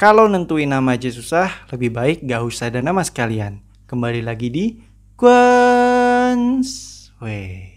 [0.00, 3.60] Kalau nentuin nama aja susah, lebih baik gak usah ada nama sekalian.
[3.84, 4.80] Kembali lagi di
[5.12, 6.72] Quans.
[7.20, 7.68] Weh,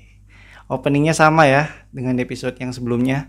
[0.71, 3.27] openingnya sama ya dengan episode yang sebelumnya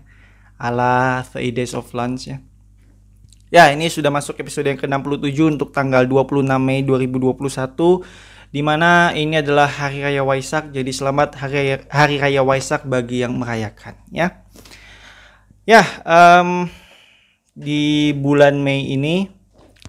[0.55, 2.39] ala The Days of Lunch ya.
[3.51, 7.35] Ya, ini sudah masuk episode yang ke-67 untuk tanggal 26 Mei 2021
[8.55, 10.71] di mana ini adalah hari raya Waisak.
[10.71, 14.39] Jadi selamat hari raya, hari raya Waisak bagi yang merayakan ya.
[15.67, 16.71] Ya, um,
[17.55, 19.31] di bulan Mei ini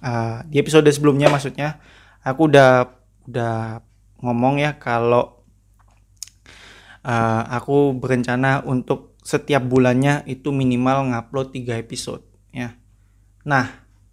[0.06, 1.82] uh, di episode sebelumnya maksudnya
[2.22, 2.86] aku udah
[3.26, 3.82] udah
[4.22, 5.43] ngomong ya kalau
[7.02, 12.22] uh, aku berencana untuk setiap bulannya itu minimal ngupload 3 episode
[12.54, 12.79] ya.
[13.43, 13.66] Nah,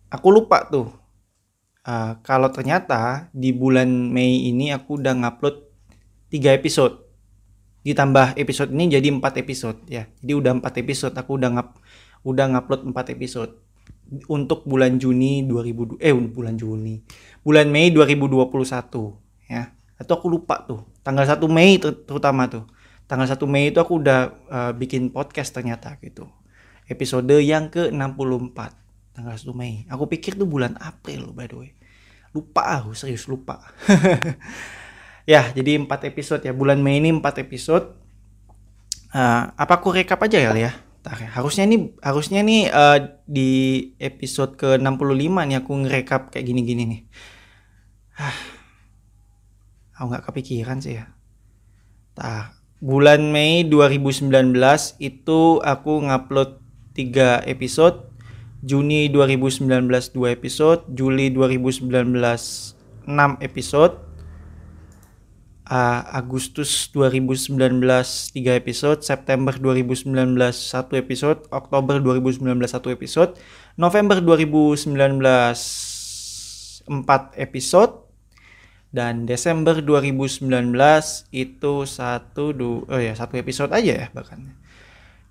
[0.10, 0.90] aku lupa tuh
[1.86, 5.62] uh, kalau ternyata di bulan Mei ini aku udah ngupload
[6.34, 7.04] 3 episode
[7.84, 11.83] ditambah episode ini jadi empat episode ya jadi udah empat episode aku udah ngap
[12.24, 13.60] udah ngupload empat episode.
[14.30, 17.02] Untuk bulan Juni 2000 eh bulan Juni.
[17.42, 19.74] Bulan Mei 2021 ya.
[19.98, 20.86] Atau aku lupa tuh.
[21.02, 22.68] Tanggal 1 Mei terutama tuh.
[23.08, 26.30] Tanggal 1 Mei itu aku udah uh, bikin podcast ternyata gitu.
[26.88, 29.88] Episode yang ke 64 tanggal 1 Mei.
[29.90, 31.72] Aku pikir tuh bulan April by the way.
[32.36, 33.62] Lupa aku serius lupa.
[35.24, 36.52] Ya jadi empat episode ya.
[36.52, 37.96] Bulan Mei ini empat episode.
[39.16, 41.30] Uh, apa aku rekap aja kali ya Tar, ya.
[41.36, 43.52] harusnya ini harusnya nih uh, di
[44.00, 47.02] episode ke 65 nih aku ngerekap kayak gini-gini nih.
[48.16, 48.64] Ah
[49.98, 51.12] aku nggak kepikiran sih ya.
[52.16, 54.32] Tar, bulan Mei 2019
[55.00, 56.60] itu aku ngupload
[56.96, 58.12] 3 episode.
[58.64, 60.88] Juni 2019 2 episode.
[60.88, 64.13] Juli 2019 6 episode
[65.74, 73.34] uh, Agustus 2019 3 episode, September 2019 1 episode, Oktober 2019 1 episode,
[73.74, 74.94] November 2019
[76.86, 78.06] 4 episode
[78.94, 80.46] dan Desember 2019
[81.34, 84.54] itu satu du oh ya satu episode aja ya bahkan.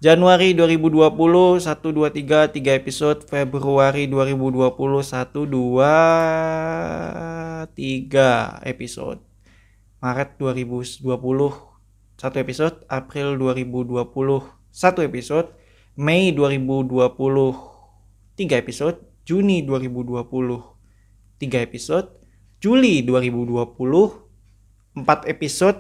[0.03, 9.32] Januari 2020 1 2 3 3 episode, Februari 2020 1 2 3 episode.
[10.03, 11.07] Maret 2020
[12.19, 14.03] satu episode, April 2020
[14.75, 15.55] satu episode,
[15.95, 16.91] Mei 2020
[18.35, 20.27] tiga episode, Juni 2020
[21.39, 22.11] tiga episode,
[22.59, 25.79] Juli 2020 empat episode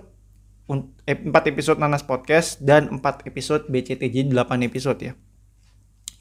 [1.06, 5.12] eh, empat episode Nanas Podcast dan empat episode BCTJ 8 episode ya.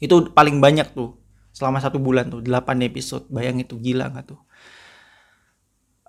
[0.02, 1.14] Itu paling banyak tuh
[1.54, 3.30] selama satu bulan tuh 8 episode.
[3.30, 4.40] Bayang itu gila nggak tuh?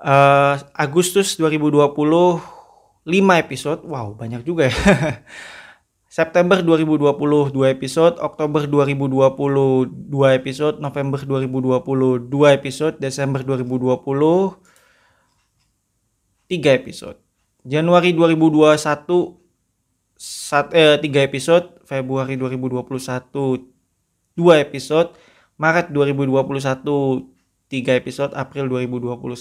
[0.04, 1.82] Uh, Agustus 2020
[3.08, 3.82] 5 episode.
[3.88, 4.76] Wow, banyak juga ya.
[6.14, 14.62] September 2020 2 episode, Oktober 2020 2 episode, November 2020 2 episode, Desember 2020
[16.54, 17.18] 3 episode.
[17.66, 18.78] Januari 2021
[20.14, 23.74] sat, eh, 3 episode, Februari 2021
[24.38, 25.18] 2 episode,
[25.58, 27.33] Maret 2021
[27.74, 29.34] 3 episode April 2021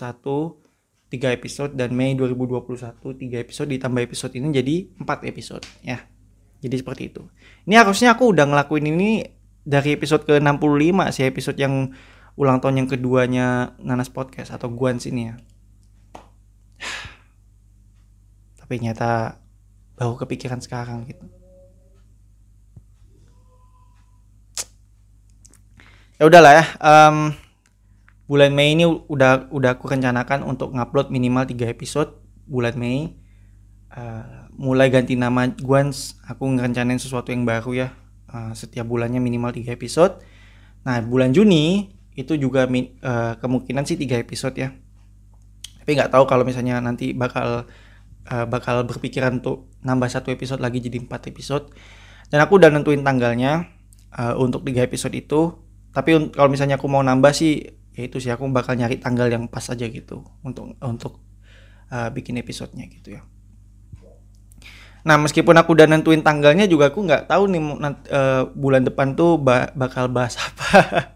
[1.12, 6.00] 3 episode dan Mei 2021 3 episode ditambah episode ini jadi 4 episode ya.
[6.64, 7.28] Jadi seperti itu.
[7.68, 9.20] Ini harusnya aku udah ngelakuin ini
[9.60, 11.92] dari episode ke 65 sih episode yang
[12.40, 15.36] ulang tahun yang keduanya Nanas Podcast atau Guans ini ya.
[18.64, 19.36] Tapi nyata
[20.00, 21.28] baru kepikiran sekarang gitu.
[26.16, 27.34] Ya udahlah ya um,
[28.30, 33.18] bulan Mei ini udah udah aku rencanakan untuk ngupload minimal 3 episode bulan Mei.
[33.92, 37.88] Uh, mulai ganti nama Guans, aku ngerencanain sesuatu yang baru ya.
[38.32, 40.20] Uh, setiap bulannya minimal 3 episode.
[40.88, 44.72] Nah, bulan Juni itu juga uh, kemungkinan sih 3 episode ya.
[45.82, 47.66] Tapi nggak tahu kalau misalnya nanti bakal
[48.30, 51.68] uh, bakal berpikiran untuk nambah satu episode lagi jadi 4 episode.
[52.32, 53.68] Dan aku udah nentuin tanggalnya
[54.16, 55.52] uh, untuk 3 episode itu.
[55.92, 59.44] Tapi kalau misalnya aku mau nambah sih ya itu sih aku bakal nyari tanggal yang
[59.48, 61.20] pas aja gitu untuk untuk
[61.92, 63.22] uh, bikin episodenya gitu ya.
[65.02, 67.62] Nah meskipun aku udah nentuin tanggalnya juga aku nggak tahu nih
[68.08, 71.12] uh, bulan depan tuh ba bakal bahas apa.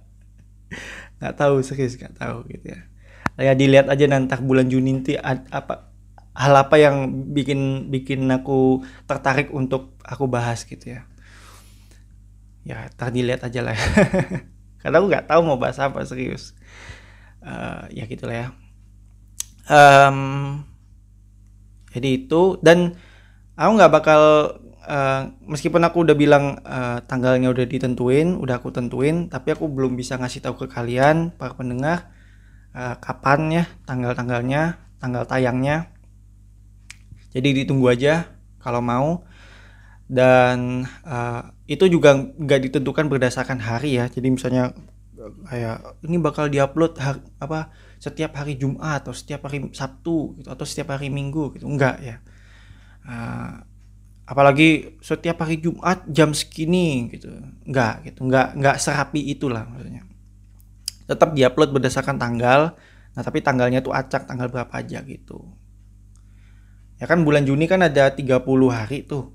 [1.23, 2.81] Nggak tahu serius nggak tahu gitu ya.
[3.37, 5.93] Ya dilihat aja nanti bulan Juni nanti apa
[6.37, 11.09] hal apa yang bikin bikin aku tertarik untuk aku bahas gitu ya.
[12.67, 13.79] Ya tadi lihat aja lah.
[14.83, 16.53] Karena aku nggak tahu mau bahas apa serius
[17.47, 18.49] uh, ya gitulah ya
[19.71, 20.19] um,
[21.95, 22.99] jadi itu dan
[23.57, 24.23] aku nggak bakal
[24.87, 29.99] uh, meskipun aku udah bilang uh, tanggalnya udah ditentuin, udah aku tentuin, tapi aku belum
[29.99, 32.15] bisa ngasih tahu ke kalian para pendengar
[32.73, 35.91] uh, kapan ya tanggal-tanggalnya, tanggal tayangnya.
[37.35, 38.31] Jadi ditunggu aja
[38.63, 39.27] kalau mau.
[40.07, 44.07] Dan uh, itu juga nggak ditentukan berdasarkan hari ya.
[44.07, 44.71] Jadi misalnya
[45.47, 50.65] kayak ini bakal diupload hari, apa setiap hari Jumat atau setiap hari Sabtu gitu atau
[50.69, 51.67] setiap hari Minggu gitu.
[51.67, 52.21] Enggak ya.
[53.07, 53.63] Uh,
[54.27, 57.33] apalagi setiap hari Jumat jam segini gitu.
[57.65, 60.05] Enggak gitu enggak enggak serapi itulah maksudnya.
[61.07, 62.75] Tetap diupload berdasarkan tanggal.
[63.17, 65.57] Nah tapi tanggalnya tuh acak tanggal berapa aja gitu.
[67.01, 69.33] Ya kan bulan Juni kan ada 30 hari tuh.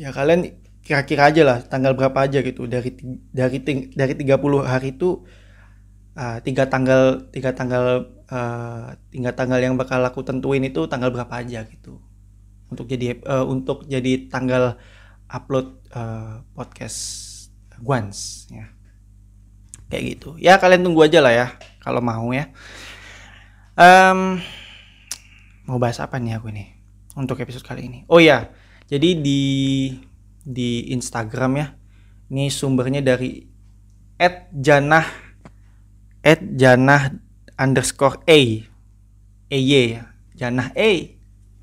[0.00, 0.59] Ya kalian
[0.90, 2.66] kira-kira aja lah tanggal berapa aja gitu.
[2.66, 2.90] Dari
[3.30, 3.62] dari
[3.94, 5.22] dari 30 hari itu
[6.18, 11.30] uh, tiga tanggal tiga tanggal uh, tiga tanggal yang bakal aku tentuin itu tanggal berapa
[11.30, 12.02] aja gitu.
[12.66, 14.74] Untuk jadi uh, untuk jadi tanggal
[15.30, 16.98] upload uh, podcast
[17.78, 18.66] Guans ya.
[19.86, 20.34] Kayak gitu.
[20.42, 21.46] Ya kalian tunggu aja lah ya
[21.78, 22.50] kalau mau ya.
[23.78, 24.42] Um,
[25.70, 26.74] mau bahas apa nih aku nih
[27.14, 28.02] untuk episode kali ini.
[28.10, 28.50] Oh ya
[28.90, 29.40] jadi di
[30.44, 31.66] di Instagram ya.
[32.30, 33.44] Ini sumbernya dari
[34.54, 35.06] @janah
[36.56, 37.02] @janah
[37.58, 38.40] underscore a.
[39.50, 40.10] Ey ya.
[40.36, 40.90] Janah a.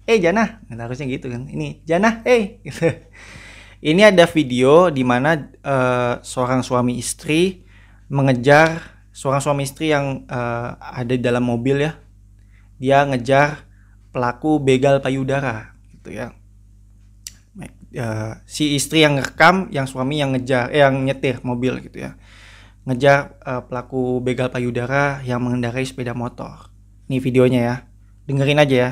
[0.08, 1.52] Eh Jana nah, harusnya gitu kan.
[1.52, 2.88] Ini Jana eh gitu.
[3.92, 7.68] ini ada video di mana uh, seorang suami istri
[8.08, 12.00] mengejar seorang suami istri yang uh, ada di dalam mobil ya.
[12.80, 13.68] Dia ngejar
[14.16, 16.37] pelaku begal payudara gitu ya
[17.98, 22.16] uh, si istri yang ngerekam yang suami yang ngejar eh, yang nyetir mobil gitu ya.
[22.88, 26.72] Ngejar uh, pelaku begal payudara yang mengendarai sepeda motor.
[27.12, 27.76] Ini videonya ya.
[28.30, 28.92] Dengerin aja ya.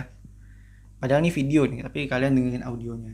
[1.00, 3.14] Padahal ini video nih, tapi kalian dengerin audionya.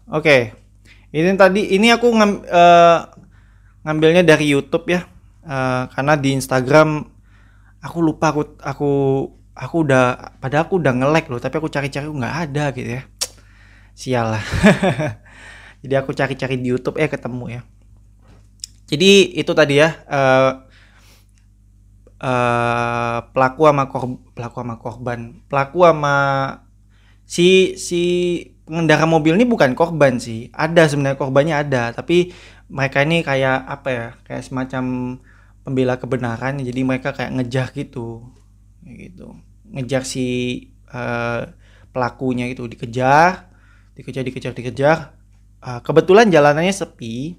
[0.09, 0.51] Oke.
[1.09, 3.00] Ini tadi ini aku ngam, eh,
[3.88, 5.07] ngambilnya dari YouTube ya.
[5.47, 7.07] Eh, karena di Instagram
[7.79, 8.91] aku lupa aku aku
[9.59, 13.03] aku udah pada aku udah nge-like loh, tapi aku cari-cari nggak ada gitu ya.
[14.00, 14.44] Sial lah.
[15.83, 17.61] Jadi aku cari-cari di YouTube eh ketemu ya.
[18.89, 20.51] Jadi itu tadi ya eh
[22.19, 26.15] eh, pelaku sama korban pelaku sama korban pelaku sama
[27.23, 28.01] si si
[28.67, 32.33] pengendara mobil ini bukan korban sih ada sebenarnya korbannya ada tapi
[32.69, 34.83] mereka ini kayak apa ya kayak semacam
[35.65, 38.29] pembela kebenaran jadi mereka kayak ngejar gitu
[38.85, 39.38] gitu
[39.75, 40.27] ngejar si
[40.89, 41.42] eh,
[41.94, 43.50] pelakunya itu dikejar
[43.98, 44.98] dikejar dikejar dikejar.
[45.60, 47.36] Eh, kebetulan jalanannya sepi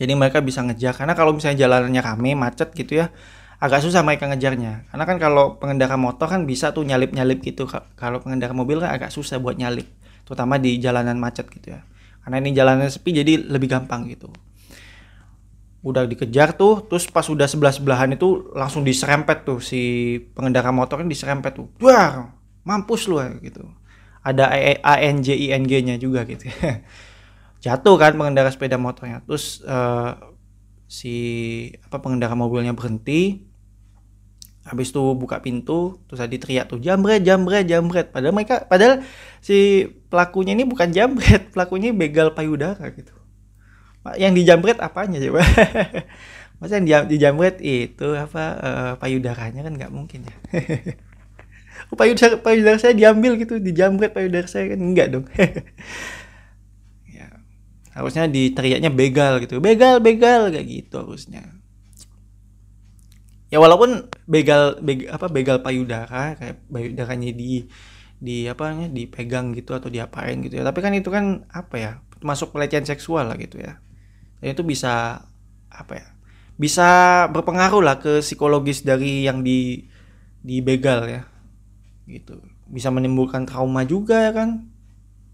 [0.00, 0.96] jadi mereka bisa ngejar.
[0.96, 3.12] Karena kalau misalnya jalanannya rame macet gitu ya
[3.60, 4.88] agak susah mereka ngejarnya.
[4.88, 7.68] Karena kan kalau pengendara motor kan bisa tuh nyalip nyalip gitu.
[7.68, 9.86] Ka- kalau pengendara mobil kan agak susah buat nyalip
[10.24, 11.84] terutama di jalanan macet gitu ya.
[12.24, 14.28] Karena ini jalanan sepi jadi lebih gampang gitu
[15.80, 21.00] udah dikejar tuh terus pas udah sebelah sebelahan itu langsung diserempet tuh si pengendara motor
[21.00, 21.68] kan diserempet tuh.
[21.80, 22.36] Wah
[22.68, 23.64] mampus lu gitu.
[24.20, 24.52] Ada
[24.84, 26.44] ANJ ING nya juga gitu.
[27.64, 29.24] Jatuh kan pengendara sepeda motornya.
[29.24, 30.12] Terus eh,
[30.84, 31.14] si
[31.80, 33.48] apa pengendara mobilnya berhenti.
[34.60, 38.12] Habis itu buka pintu terus tadi teriak tuh jambret jambret jambret.
[38.12, 39.00] Padahal mereka padahal
[39.40, 43.19] si pelakunya ini bukan jambret pelakunya begal payudara gitu
[44.18, 45.40] yang dijambret apanya coba
[46.60, 50.36] masa yang di- dijambret itu apa eh, payudaranya kan nggak mungkin ya?
[51.90, 54.78] Oh, payudara payudara saya diambil gitu dijambret payudara saya kan?
[54.78, 55.24] Enggak dong.
[57.16, 57.26] Ya
[57.96, 59.58] harusnya diteriaknya begal gitu.
[59.62, 61.42] Begal begal kayak gitu harusnya.
[63.50, 67.66] Ya walaupun begal beg, apa begal payudara kayak payudaranya di
[68.20, 70.64] di apa dipegang gitu atau diapain gitu ya.
[70.66, 73.80] Tapi kan itu kan apa ya masuk pelecehan seksual lah gitu ya
[74.40, 75.24] dan itu bisa
[75.70, 76.08] apa ya
[76.60, 76.88] bisa
[77.32, 79.88] berpengaruh lah ke psikologis dari yang di
[80.44, 81.24] di begal ya.
[82.04, 82.36] Gitu.
[82.68, 84.68] Bisa menimbulkan trauma juga ya kan.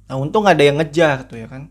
[0.06, 1.66] Nah untung ada yang ngejar tuh ya kan.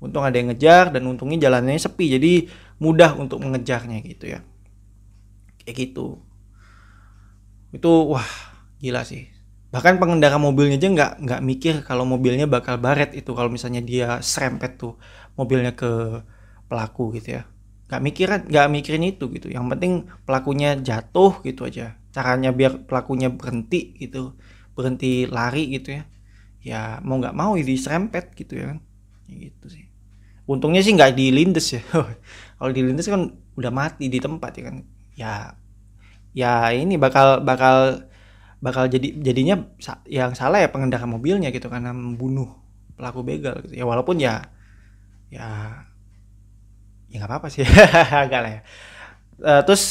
[0.00, 2.16] Untung ada yang ngejar dan untungnya jalannya sepi.
[2.16, 2.32] Jadi
[2.80, 4.40] mudah untuk mengejarnya gitu ya.
[5.60, 6.24] Kayak gitu.
[7.76, 8.24] Itu wah
[8.80, 9.28] gila sih.
[9.68, 13.36] Bahkan pengendara mobilnya aja nggak nggak mikir kalau mobilnya bakal baret itu.
[13.36, 14.96] Kalau misalnya dia serempet tuh
[15.36, 16.24] mobilnya ke
[16.70, 17.42] pelaku gitu ya.
[17.88, 19.48] Nggak mikirin nggak mikirin itu gitu.
[19.52, 19.92] Yang penting
[20.28, 21.96] pelakunya jatuh gitu aja.
[22.14, 24.36] Caranya biar pelakunya berhenti gitu
[24.76, 26.02] berhenti lari gitu ya.
[26.62, 28.78] Ya mau nggak mau ya diserempet gitu ya kan.
[29.30, 29.84] Ya gitu sih.
[30.48, 31.82] Untungnya sih nggak dilindes ya.
[32.58, 33.22] Kalau dilindes kan
[33.58, 34.76] udah mati di tempat ya kan.
[35.18, 35.32] Ya
[36.36, 38.06] ya ini bakal bakal
[38.58, 39.70] bakal jadi jadinya
[40.10, 42.50] yang salah ya pengendara mobilnya gitu karena membunuh
[42.98, 43.74] pelaku begal gitu.
[43.78, 44.50] Ya walaupun ya
[45.30, 45.46] ya
[47.08, 47.64] ya nggak apa-apa sih.
[48.24, 48.60] Agak lah ya.
[49.38, 49.82] Eh, terus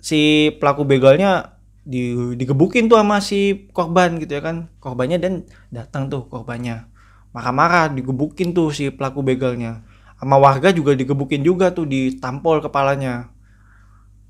[0.00, 4.68] si pelaku begalnya di, digebukin tuh sama si korban gitu ya kan.
[4.82, 5.34] Korbannya dan
[5.70, 6.90] datang tuh korbannya.
[7.34, 9.82] Marah-marah digebukin tuh si pelaku begalnya
[10.14, 13.34] sama warga juga digebukin juga tuh ditampol kepalanya.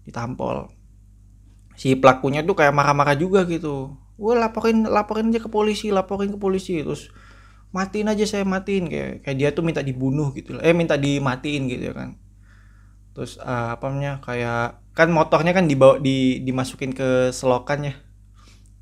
[0.05, 0.73] Ditampol.
[1.79, 3.95] Si pelakunya tuh kayak marah-marah juga gitu.
[4.15, 6.83] Wah laporin laporin aja ke polisi laporin ke polisi.
[6.83, 7.11] Terus
[7.71, 8.91] matiin aja saya matiin.
[8.91, 10.59] Kayak kayak dia tuh minta dibunuh gitu.
[10.59, 12.24] Eh minta dimatiin gitu ya kan
[13.15, 17.95] terus eh, apa namanya kayak kan motornya kan dibawa di dimasukin ke selokan ya.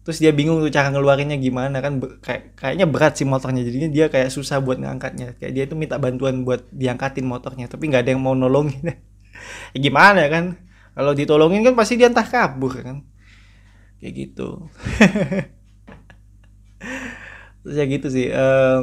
[0.02, 3.62] Terus dia bingung tuh cara ngeluarinnya gimana kan Be- kayak kayaknya berat sih motornya.
[3.62, 5.38] Jadinya dia kayak susah buat ngangkatnya.
[5.38, 8.82] Kayak dia tuh minta bantuan buat diangkatin motornya tapi nggak ada yang mau nolongin.
[9.74, 10.44] Ya gimana ya kan?
[10.96, 13.04] Kalau ditolongin kan pasti dia entah kabur kan?
[14.00, 14.68] Kayak gitu.
[17.62, 18.82] Terus ya gitu sih em,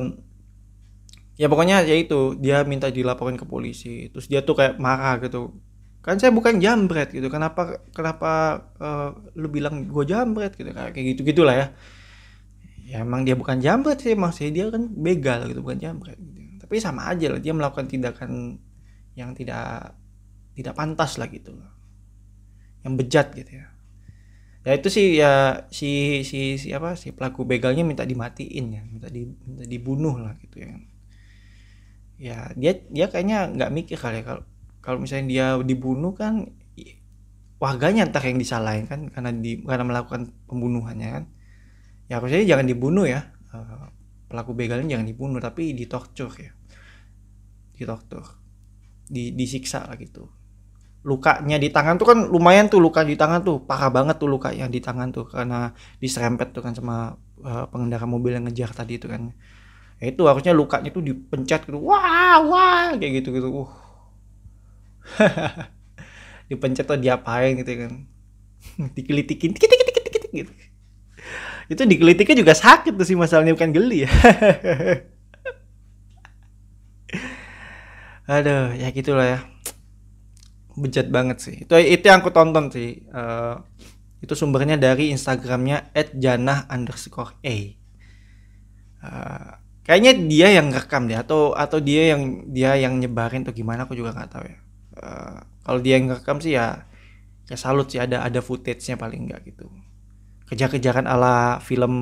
[1.40, 5.56] ya pokoknya ya itu dia minta dilaporin ke polisi terus dia tuh kayak marah gitu.
[6.04, 8.32] Kan saya bukan jambret gitu kenapa kenapa
[8.80, 11.68] eh, lu bilang gue jambret gitu kayak gitu gitulah ya.
[12.84, 16.38] Ya emang dia bukan jambret sih maksudnya dia kan begal gitu bukan jambret gitu.
[16.60, 18.62] tapi sama aja lah dia melakukan tindakan
[19.16, 19.96] yang tidak
[20.60, 21.56] tidak pantas lah gitu.
[22.84, 23.66] Yang bejat gitu ya.
[24.68, 29.08] Ya itu sih ya si si si apa si pelaku begalnya minta dimatiin ya minta
[29.08, 30.76] di minta dibunuh lah gitu ya
[32.20, 34.44] ya dia dia kayaknya nggak mikir kali ya kalau
[34.84, 36.52] kalau misalnya dia dibunuh kan
[37.60, 41.24] warganya entar yang disalahin kan karena di karena melakukan pembunuhannya kan.
[42.10, 43.30] Ya harusnya jangan dibunuh ya.
[43.54, 43.88] Eh,
[44.32, 46.52] pelaku begalnya jangan dibunuh tapi ditortur ya.
[47.76, 48.26] Ditortur.
[49.06, 50.32] Di disiksa lah gitu.
[51.04, 53.62] Lukanya di tangan tuh kan lumayan tuh luka di tangan tuh.
[53.68, 58.40] Parah banget tuh lukanya di tangan tuh karena diserempet tuh kan sama eh, pengendara mobil
[58.40, 59.36] yang ngejar tadi itu kan
[60.00, 61.84] itu harusnya lukanya tuh dipencet gitu.
[61.84, 63.72] Wah wah kayak gitu gitu uh.
[66.50, 68.08] Dipencet atau diapain gitu kan.
[68.96, 70.52] Dikelitikin dikit dikit dikit dikit gitu.
[71.70, 74.12] Itu dikelitiknya juga sakit tuh sih masalahnya bukan geli ya.
[78.40, 79.40] Aduh ya gitulah ya.
[80.80, 81.68] Bejat banget sih.
[81.68, 83.04] Itu itu yang aku tonton sih.
[83.04, 83.56] Eh,
[84.24, 87.58] itu sumbernya dari instagramnya @janah underscore a.
[89.00, 89.52] Eh,
[89.90, 93.98] kayaknya dia yang rekam deh atau atau dia yang dia yang nyebarin atau gimana aku
[93.98, 94.58] juga nggak tahu ya.
[95.02, 96.86] Eh, kalau dia yang rekam sih ya
[97.50, 99.66] ya salut sih ada ada footage-nya paling nggak gitu.
[100.46, 101.94] Kejar-kejaran ala film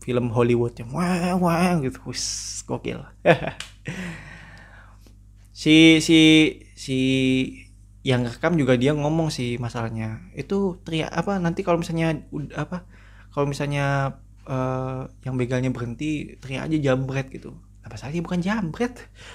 [0.00, 2.00] film Hollywood yang wah wah gitu.
[2.08, 3.04] Wis, gokil.
[5.54, 6.18] Si si
[6.74, 6.98] si
[8.02, 10.26] yang rekam juga dia ngomong sih masalahnya.
[10.34, 12.26] Itu teriak apa nanti kalau misalnya
[12.58, 12.82] apa
[13.30, 17.56] kalau misalnya eh, yang begalnya berhenti teriak aja jambret gitu.
[17.84, 18.94] Apa dia bukan jambret.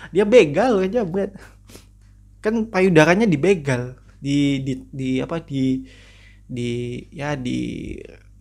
[0.10, 1.32] Dia begal kan jambret.
[2.42, 3.98] Kan payudaranya dibegal.
[4.20, 5.86] Di di di apa di
[6.50, 6.70] di
[7.14, 7.94] ya di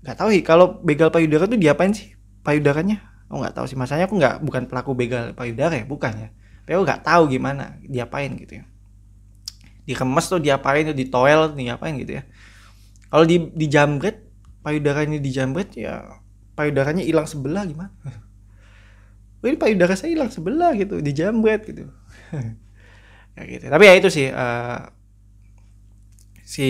[0.03, 3.05] nggak tahu sih kalau begal payudara tuh diapain sih payudaranya?
[3.29, 3.77] Oh nggak tahu sih.
[3.77, 6.29] Masanya aku nggak bukan pelaku begal payudara ya bukan ya.
[6.65, 8.65] Tapi aku nggak tahu gimana diapain gitu ya.
[9.85, 12.23] Dikemes tuh diapain tuh ditoel diapain gitu ya.
[13.09, 14.25] Kalau di di jambret
[14.65, 16.05] payudaranya di jambret ya
[16.59, 17.95] payudaranya hilang sebelah gimana?
[19.47, 21.87] Ini payudara saya hilang sebelah gitu di jambret gitu.
[23.39, 23.71] Ya gitu.
[23.71, 24.81] Tapi ya itu sih eh,
[26.43, 26.69] si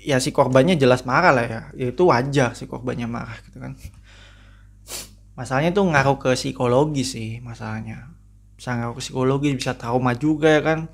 [0.00, 1.62] ya si korbannya jelas marah lah ya.
[1.76, 3.76] Ya, itu wajar si korbannya marah gitu kan.
[5.36, 8.16] Masalahnya tuh ngaruh ke psikologi sih masalahnya.
[8.56, 10.88] Bisa ngaruh ke psikologi bisa trauma juga ya kan.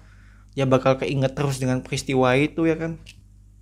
[0.58, 2.98] Dia bakal keinget terus dengan peristiwa itu ya kan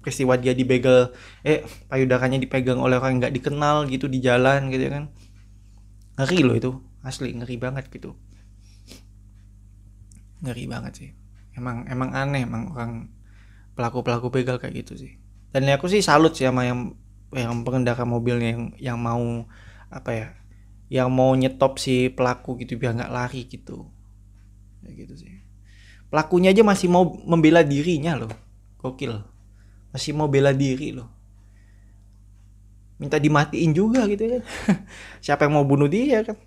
[0.02, 1.14] peristiwa dia dibegal
[1.46, 5.04] eh payudaranya dipegang oleh orang nggak dikenal gitu di jalan gitu kan.
[6.18, 6.70] Ngeri loh itu
[7.06, 8.18] asli ngeri banget gitu.
[10.42, 11.10] Ngeri banget sih.
[11.54, 12.92] Emang emang aneh emang orang
[13.78, 15.12] pelaku pelaku begal kayak gitu sih.
[15.54, 16.98] Dan aku sih salut sih sama yang
[17.32, 19.46] yang pengendara mobilnya yang yang mau
[19.88, 20.28] apa ya
[20.92, 23.88] yang mau nyetop si pelaku gitu biar nggak lari gitu.
[24.84, 25.32] Kayak gitu sih.
[26.12, 28.32] Pelakunya aja masih mau membela dirinya loh.
[28.76, 29.31] Gokil
[29.92, 31.06] masih mau bela diri loh.
[32.96, 34.42] Minta dimatiin juga gitu kan.
[35.24, 36.38] Siapa yang mau bunuh dia kan.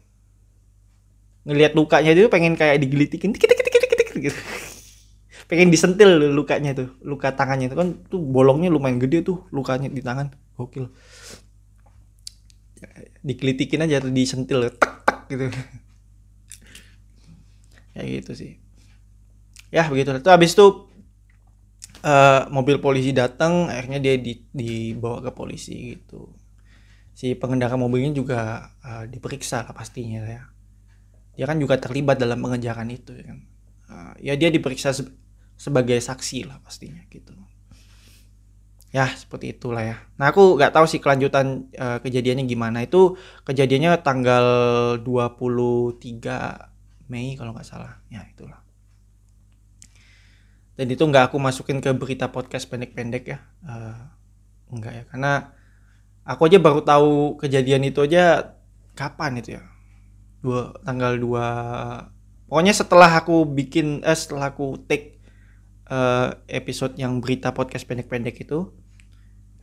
[1.46, 3.30] Ngelihat lukanya itu pengen kayak digelitikin.
[3.32, 4.36] Tik tik tik tik tik gitu.
[5.52, 10.02] Pengen disentil lukanya tuh luka tangannya itu kan tuh bolongnya lumayan gede tuh lukanya di
[10.02, 10.34] tangan.
[10.58, 10.90] Gokil.
[13.22, 15.54] Digelitikin aja tuh disentil tak tak gitu.
[17.94, 18.52] Kayak gitu sih.
[19.70, 20.18] Ya begitu.
[20.18, 20.90] Tuh habis itu
[22.06, 26.22] eh, mobil polisi datang akhirnya dia di- dibawa ke polisi gitu.
[27.16, 28.40] Si pengendara mobilnya juga
[28.84, 30.44] eh, diperiksa lah pastinya ya.
[31.38, 33.40] Dia kan juga terlibat dalam pengejaran itu ya kan.
[33.94, 35.14] Eh, ya dia diperiksa se-
[35.60, 37.34] sebagai saksi lah pastinya gitu.
[38.96, 39.98] Ya seperti itulah ya.
[40.16, 42.78] Nah aku nggak tahu sih kelanjutan eh, kejadiannya gimana.
[42.88, 44.46] Itu kejadiannya tanggal
[45.04, 46.72] 23
[47.12, 48.00] Mei kalau nggak salah.
[48.08, 48.64] Ya itulah
[50.76, 53.40] dan itu nggak aku masukin ke berita podcast pendek-pendek ya.
[53.64, 54.00] Eh,
[54.76, 55.32] enggak ya karena
[56.28, 58.56] aku aja baru tahu kejadian itu aja
[58.96, 59.64] kapan itu ya.
[60.44, 65.18] Dua tanggal 2 pokoknya setelah aku bikin eh setelah aku take
[65.88, 68.70] eh, episode yang berita podcast pendek-pendek itu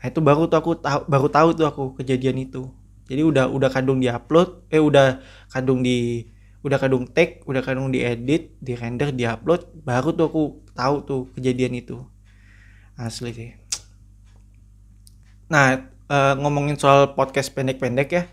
[0.02, 2.66] nah itu baru tuh aku tahu baru tahu tuh aku kejadian itu.
[3.06, 6.26] Jadi udah udah kadung diupload eh udah kadung di
[6.62, 10.42] udah kadung take udah kadung diedit di render diupload baru tuh aku
[10.72, 11.98] tahu tuh kejadian itu.
[12.94, 13.50] Asli sih.
[15.50, 18.24] Nah eh, ngomongin soal podcast pendek-pendek ya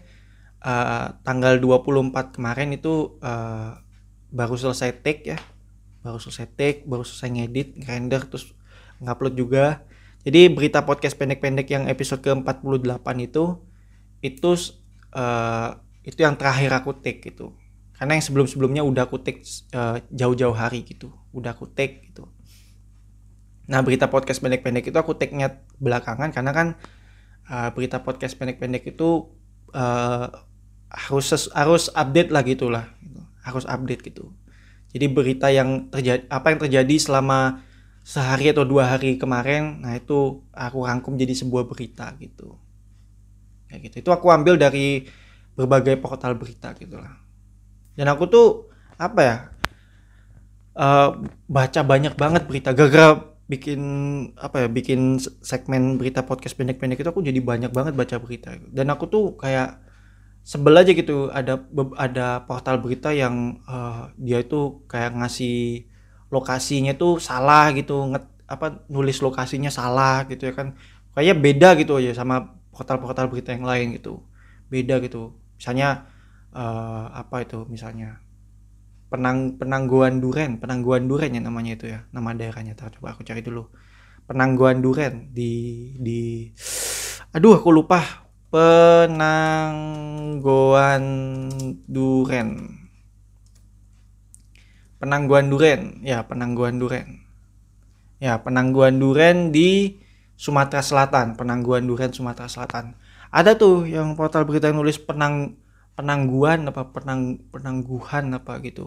[0.61, 3.73] eh, tanggal 24 kemarin itu eh,
[4.29, 5.39] baru selesai take ya.
[6.05, 8.53] Baru selesai take baru selesai ngedit render terus
[9.01, 9.65] ngupload juga.
[10.21, 13.57] Jadi berita podcast pendek-pendek yang episode ke-48 itu
[14.21, 14.51] itu
[15.17, 15.69] eh,
[16.05, 17.57] itu yang terakhir aku take gitu
[17.99, 19.43] karena yang sebelum-sebelumnya udah aku take
[19.75, 21.11] eh, jauh-jauh hari gitu.
[21.35, 22.31] Udah aku take gitu.
[23.67, 26.67] Nah berita podcast pendek-pendek itu aku take-nya belakangan karena kan
[27.51, 29.35] eh, berita podcast pendek-pendek itu
[29.75, 30.27] eh,
[30.89, 33.19] harus harus update lah gitulah gitu.
[33.43, 34.31] harus update gitu.
[34.95, 37.67] Jadi berita yang terjadi apa yang terjadi selama
[38.07, 42.55] sehari atau dua hari kemarin nah itu aku rangkum jadi sebuah berita gitu.
[43.67, 43.95] Kayak gitu.
[44.07, 45.03] Itu aku ambil dari
[45.59, 47.28] berbagai portal berita gitulah
[47.99, 48.47] dan aku tuh
[48.95, 49.35] apa ya
[50.79, 51.09] eh,
[51.51, 52.71] baca banyak banget berita.
[52.71, 53.81] Gara-gara bikin
[54.39, 58.55] apa ya bikin segmen berita podcast pendek-pendek itu aku jadi banyak banget baca berita.
[58.71, 59.83] Dan aku tuh kayak
[60.47, 61.27] sebel aja gitu.
[61.27, 61.59] Ada
[61.99, 65.83] ada portal berita yang eh, dia itu kayak ngasih
[66.31, 68.15] lokasinya tuh salah gitu.
[68.15, 70.79] Nget apa nulis lokasinya salah gitu ya kan.
[71.19, 74.23] Kayak beda gitu aja sama portal-portal berita yang lain gitu.
[74.71, 75.35] Beda gitu.
[75.59, 76.07] Misalnya
[76.53, 78.21] eh, apa itu misalnya?
[79.09, 83.41] Penang penangguan duren penangguan duren ya namanya itu ya nama daerahnya Ntar coba aku cari
[83.41, 83.65] dulu.
[84.29, 86.53] Penangguan duren di di
[87.33, 88.29] aduh aku lupa.
[88.53, 89.33] Penangguan
[91.89, 92.49] duren.
[95.01, 97.25] Penangguan duren ya penangguan duren.
[98.21, 99.97] Ya penangguan duren di
[100.37, 102.93] Sumatera Selatan penangguan duren Sumatera Selatan.
[103.33, 105.57] Ada tuh yang portal berita yang nulis penang
[105.99, 107.21] penangguan apa penang
[107.53, 108.85] penangguhan apa gitu.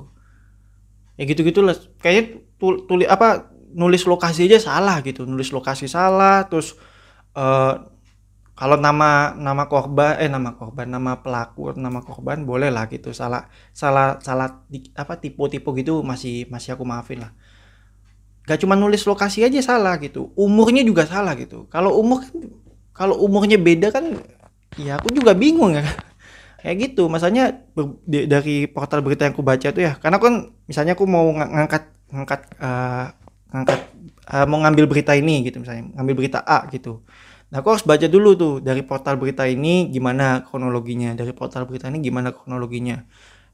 [1.20, 5.28] Ya gitu gitulah kayaknya tul, tulis apa nulis lokasi aja salah gitu.
[5.28, 6.72] Nulis lokasi salah terus
[7.36, 7.74] eh,
[8.56, 13.12] kalau nama nama korban eh nama korban nama pelaku nama korban boleh lah gitu.
[13.12, 17.32] Salah salah salah di- apa tipe-tipe gitu masih masih aku maafin lah.
[18.42, 20.34] Gak cuma nulis lokasi aja salah gitu.
[20.34, 21.70] Umurnya juga salah gitu.
[21.70, 22.26] Kalau umur
[22.92, 24.04] kalau umurnya beda kan
[24.80, 25.84] ya aku juga bingung ya
[26.62, 27.02] kayak gitu.
[27.12, 27.42] Masanya
[28.06, 30.34] dari portal berita yang aku baca tuh ya karena kan
[30.70, 33.06] misalnya aku mau ng- ngangkat ngangkat eh,
[33.52, 33.80] ngangkat
[34.32, 37.02] eh, mau ngambil berita ini gitu misalnya ngambil berita A gitu.
[37.52, 41.86] Nah aku harus baca dulu tuh dari portal berita ini gimana kronologinya dari portal berita
[41.92, 43.04] ini gimana kronologinya.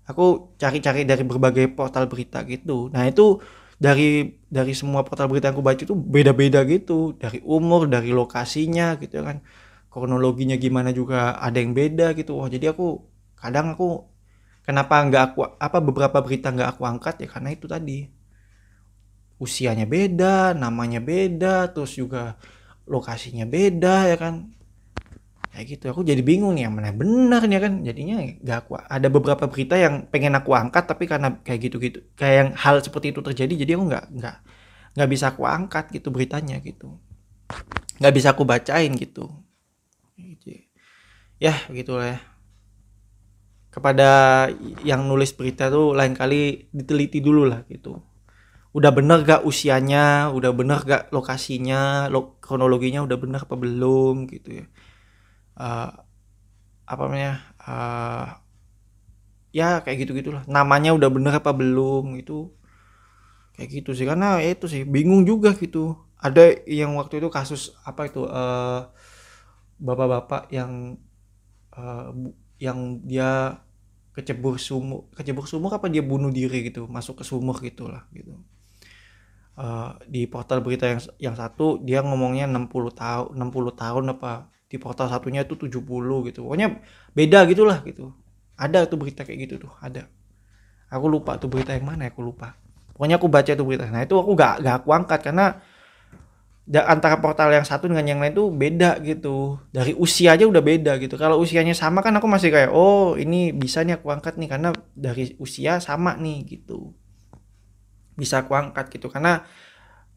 [0.08, 2.88] Aku cari-cari dari berbagai portal berita gitu.
[2.94, 3.40] Nah itu
[3.78, 7.12] dari dari semua portal berita yang aku baca itu beda-beda gitu.
[7.18, 9.42] Dari umur dari lokasinya gitu kan
[9.88, 12.36] kronologinya gimana juga ada yang beda gitu.
[12.38, 13.02] Wah jadi aku
[13.40, 14.04] kadang aku
[14.64, 17.24] kenapa nggak aku apa beberapa berita nggak aku angkat?
[17.24, 18.08] Ya karena itu tadi.
[19.38, 22.34] Usianya beda namanya beda terus juga
[22.90, 24.50] lokasinya beda ya kan?
[25.54, 27.72] Kayak gitu aku jadi bingung nih yang mana benar nih kan?
[27.86, 31.98] Jadinya nggak aku ada beberapa berita yang pengen aku angkat tapi karena kayak gitu gitu
[32.18, 34.36] kayak yang hal seperti itu terjadi jadi aku nggak nggak
[34.98, 36.98] nggak bisa aku angkat gitu beritanya gitu.
[37.98, 39.47] Nggak bisa aku bacain Gitu.
[41.40, 42.18] Ya begitulah ya.
[43.68, 44.48] Kepada
[44.82, 48.00] yang nulis berita tuh lain kali diteliti dulu lah gitu.
[48.76, 50.30] Udah bener gak usianya?
[50.32, 52.08] Udah bener gak lokasinya?
[52.12, 54.26] Lo- kronologinya udah bener apa belum?
[54.30, 54.66] Gitu ya.
[55.60, 55.90] Eh,
[56.88, 57.32] apa namanya?
[57.68, 58.26] Eh,
[59.52, 62.04] ya kayak gitu gitulah namanya udah bener apa belum?
[62.20, 62.52] Itu
[63.56, 64.06] kayak gitu sih.
[64.08, 65.96] Karena ya itu sih bingung juga gitu.
[66.18, 68.26] Ada yang waktu itu kasus apa itu?
[68.26, 68.80] Eh,
[69.78, 71.07] bapak-bapak yang eh, bu- yang
[73.06, 73.30] dia
[74.18, 78.34] kecebur sumur kecebur sumur apa dia bunuh diri gitu masuk ke sumur gitulah gitu.
[79.58, 84.78] Eh, di portal berita yang yang satu dia ngomongnya 60 tahun 60 tahun apa di
[84.78, 86.46] portal satunya itu 70 gitu.
[86.46, 86.78] Pokoknya
[87.14, 88.14] beda gitulah gitu.
[88.54, 90.06] Ada tuh berita kayak gitu tuh ada.
[90.94, 92.54] Aku lupa tuh berita yang mana aku lupa.
[92.94, 93.90] Pokoknya aku baca tuh berita.
[93.90, 95.58] Nah itu aku gak, gak aku angkat karena
[96.76, 99.56] antara portal yang satu dengan yang lain tuh beda gitu.
[99.72, 101.16] Dari usia aja udah beda gitu.
[101.16, 104.68] Kalau usianya sama kan aku masih kayak oh ini bisa nih aku angkat nih karena
[104.92, 106.92] dari usia sama nih gitu.
[108.12, 109.48] Bisa aku angkat gitu karena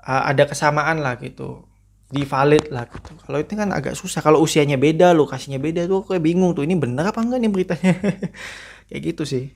[0.03, 1.63] uh, ada kesamaan lah gitu.
[2.11, 3.15] Di valid lah gitu.
[3.23, 4.19] Kalau itu kan agak susah.
[4.19, 7.51] Kalau usianya beda lokasinya beda tuh aku kayak bingung tuh ini bener apa enggak nih
[7.51, 7.93] beritanya?
[8.91, 9.55] Kayak gitu sih.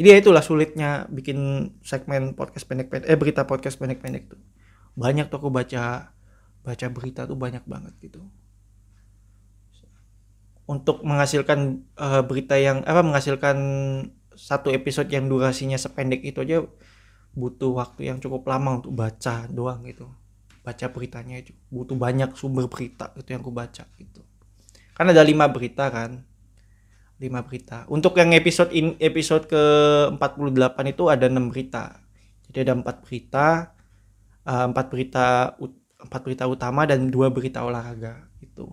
[0.00, 4.40] Jadi ya itulah sulitnya bikin segmen podcast pendek-pendek eh berita podcast pendek-pendek tuh
[4.98, 6.10] banyak aku baca
[6.66, 8.26] baca berita tuh banyak banget gitu.
[10.66, 13.56] Untuk menghasilkan eh, berita yang apa menghasilkan
[14.34, 16.66] satu episode yang durasinya sependek itu aja
[17.32, 20.10] butuh waktu yang cukup lama untuk baca doang gitu.
[20.66, 21.54] Baca beritanya itu.
[21.70, 24.20] Butuh banyak sumber berita itu yang aku baca gitu.
[24.92, 26.26] Kan ada lima berita kan?
[27.22, 27.86] Lima berita.
[27.88, 29.62] Untuk yang episode in, episode ke
[30.18, 32.02] 48 itu ada enam berita.
[32.50, 33.77] Jadi ada empat berita
[34.48, 35.26] eh, empat berita
[35.64, 38.14] ut- empat berita utama dan dua berita olahraga
[38.46, 38.66] itu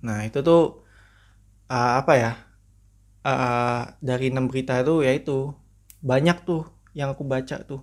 [0.00, 0.60] nah itu tuh
[1.70, 2.32] eh, apa ya
[3.26, 5.52] Eh, dari enam berita itu ya itu
[6.10, 6.62] banyak tuh
[6.98, 7.80] yang aku baca tuh.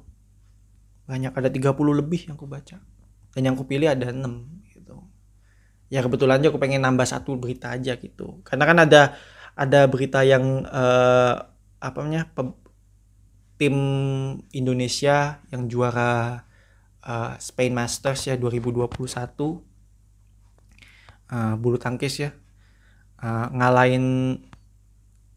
[1.07, 2.77] Banyak ada 30 lebih yang aku baca.
[3.31, 4.95] Dan yang aku pilih ada 6 gitu.
[5.93, 8.43] Ya kebetulan aja aku pengen nambah satu berita aja gitu.
[8.47, 9.01] Karena kan ada
[9.55, 11.35] ada berita yang eh,
[11.79, 12.31] apa namanya
[13.57, 13.75] tim
[14.53, 16.45] Indonesia yang juara
[17.01, 18.85] eh, Spain Masters ya 2021
[21.33, 22.31] eh, bulu tangkis ya.
[23.17, 24.37] Eh, ngalahin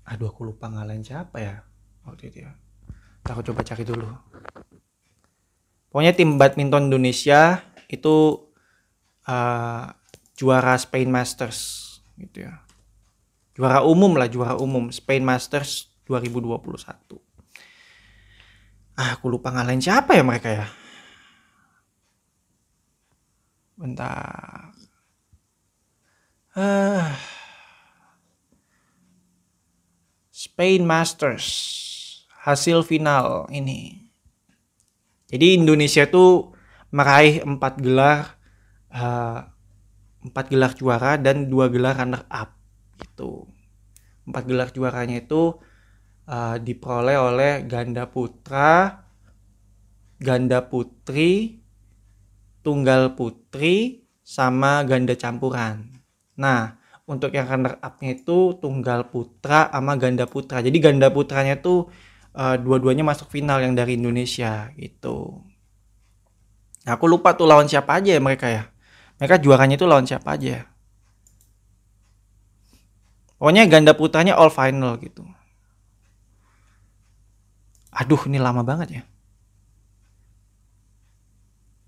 [0.04, 1.64] aduh aku lupa ngalahin siapa ya
[2.04, 2.52] waktu itu ya.
[3.24, 4.04] Aku coba cari dulu.
[5.90, 8.46] Pokoknya tim badminton Indonesia itu
[9.24, 9.84] eh,
[10.36, 11.88] juara Spain Masters
[12.20, 12.60] gitu ya.
[13.56, 14.92] Juara umum lah juara umum.
[14.92, 17.29] Spain Masters 2021
[19.00, 20.66] ah aku lupa ngalahin siapa ya mereka ya
[23.80, 24.76] bentar
[26.52, 27.16] ah
[30.40, 31.48] Spain Masters
[32.40, 34.08] hasil final ini.
[35.28, 36.56] Jadi Indonesia tuh
[36.88, 38.40] meraih empat gelar
[38.88, 39.40] eh,
[40.24, 42.56] empat gelar juara dan dua gelar runner up
[43.04, 43.46] gitu.
[44.24, 45.60] Empat gelar juaranya itu
[46.28, 49.04] eh, diperoleh oleh ganda putra,
[50.20, 51.60] ganda putri,
[52.60, 55.90] tunggal putri, sama ganda campuran.
[56.38, 56.78] Nah,
[57.10, 60.62] untuk yang runner up-nya itu tunggal putra sama ganda putra.
[60.62, 61.90] Jadi ganda putranya tuh
[62.36, 65.42] eh, dua-duanya masuk final yang dari Indonesia gitu.
[66.86, 68.70] Nah, aku lupa tuh lawan siapa aja ya mereka ya.
[69.20, 70.48] Mereka juaranya itu lawan siapa aja.
[70.48, 70.62] ya.
[73.40, 75.24] Pokoknya ganda putranya all final gitu.
[77.90, 79.02] Aduh, ini lama banget ya.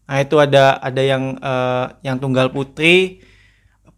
[0.09, 3.23] Nah, itu ada ada yang eh, yang tunggal putri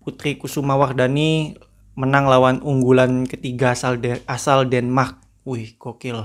[0.05, 1.57] Putri Kusuma Wardani
[1.97, 5.17] menang lawan unggulan ketiga asal De- asal Denmark.
[5.49, 6.19] Wih, gokil.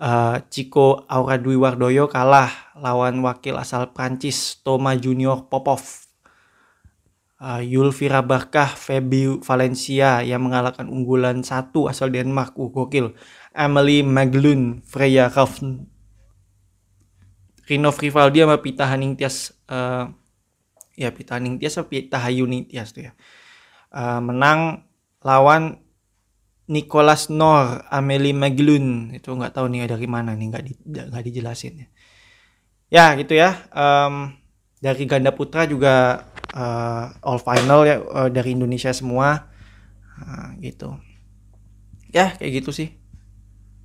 [0.00, 5.82] Eh, Chico Aura Dwi Wardoyo kalah lawan wakil asal Prancis Thomas Junior Popov.
[7.40, 12.52] Uh, Yulvira Barkah Febi Valencia yang mengalahkan unggulan satu asal Denmark.
[12.60, 13.16] Uh, gokil.
[13.54, 15.90] Emily Maglund Freya Raffn
[17.70, 20.04] Rino Frivaldi sama Pita Haningtyas eh,
[20.98, 23.12] ya Pita Haningtyas sama Pita Hayuningtyas tuh ya.
[23.94, 24.90] Eh, menang
[25.22, 25.78] lawan
[26.66, 31.86] Nicholas Nor Amelie Maglund itu nggak tahu nih dari mana nih nggak di, nggak dijelasin
[31.86, 31.88] ya.
[32.90, 33.54] Ya gitu ya.
[33.70, 34.34] Em,
[34.82, 39.46] dari ganda putra juga eh, all final ya eh, dari Indonesia semua.
[40.18, 40.98] Nah, gitu.
[42.10, 42.99] Ya kayak gitu sih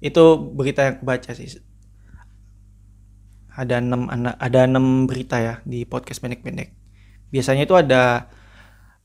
[0.03, 0.23] itu
[0.55, 1.47] berita yang aku baca sih.
[3.55, 6.75] Ada enam ana- ada enam berita ya di podcast pendek-pendek.
[7.31, 8.27] Biasanya itu ada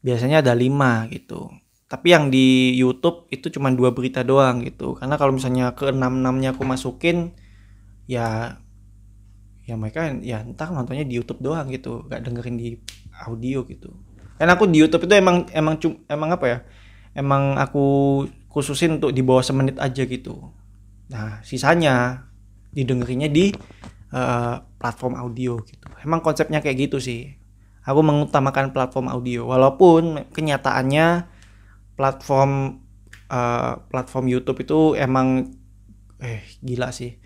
[0.02, 1.50] biasanya ada lima gitu.
[1.90, 4.94] Tapi yang di YouTube itu cuma dua berita doang gitu.
[4.98, 7.34] Karena kalau misalnya ke enam enamnya aku masukin
[8.10, 8.58] ya
[9.66, 12.06] ya mereka ya entah nontonnya di YouTube doang gitu.
[12.10, 12.78] Gak dengerin di
[13.26, 13.94] audio gitu.
[14.38, 16.58] Karena aku di YouTube itu emang emang cum, emang apa ya?
[17.14, 17.84] Emang aku
[18.50, 20.50] khususin untuk di bawah semenit aja gitu.
[21.10, 22.26] Nah, sisanya
[22.70, 23.50] didengerinnya di
[24.14, 25.86] eh, platform audio gitu.
[26.06, 27.34] Emang konsepnya kayak gitu sih.
[27.84, 31.26] Aku mengutamakan platform audio walaupun kenyataannya
[31.98, 32.80] platform
[33.26, 35.50] eh, platform YouTube itu emang
[36.22, 37.18] eh gila sih.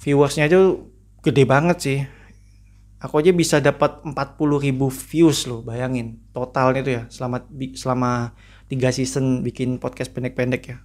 [0.00, 0.92] Viewersnya itu
[1.24, 2.00] gede banget sih.
[3.00, 6.20] Aku aja bisa dapat 40.000 views loh, bayangin.
[6.36, 8.36] Totalnya itu ya selama selama
[8.68, 10.84] 3 season bikin podcast pendek-pendek ya.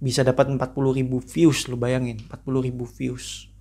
[0.00, 3.52] Bisa dapat 40.000 views lo bayangin, 40.000 views.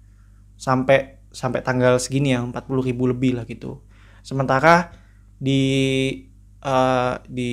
[0.55, 3.83] Sampai sampai tanggal segini ya, 40.000 lebih lah gitu.
[4.23, 4.95] Sementara
[5.35, 5.61] di
[6.63, 7.51] eh, di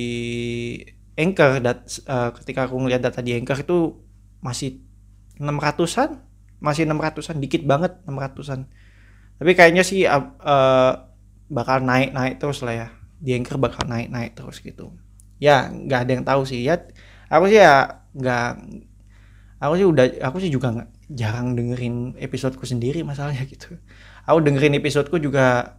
[1.17, 3.77] Anchor dat, eh, ketika aku ngeliat data di Anchor itu
[4.39, 4.79] masih
[5.37, 6.21] 600-an,
[6.61, 8.65] masih 600-an, dikit banget 600-an.
[9.37, 10.93] Tapi kayaknya sih uh, uh,
[11.47, 12.87] bakal naik-naik terus lah ya.
[13.21, 14.93] Di Anchor bakal naik-naik terus gitu.
[15.37, 16.65] Ya, nggak ada yang tahu sih.
[16.65, 16.81] Ya,
[17.29, 18.49] aku sih ya nggak
[19.57, 23.77] aku sih udah aku sih juga nggak jarang dengerin episodeku sendiri masalahnya gitu.
[24.27, 25.77] Aku dengerin episodeku juga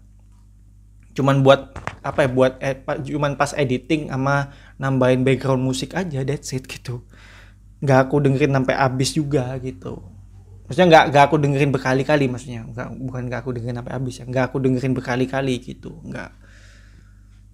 [1.12, 1.74] cuman buat
[2.07, 7.03] apa ya buat eh, cuman pas editing sama nambahin background musik aja that's it gitu.
[7.83, 10.03] Nggak aku dengerin sampai habis juga gitu.
[10.66, 12.62] Maksudnya nggak nggak aku dengerin berkali-kali maksudnya.
[12.66, 14.24] Nggak bukan nggak aku dengerin sampai habis ya.
[14.27, 16.31] Nggak aku dengerin berkali-kali gitu nggak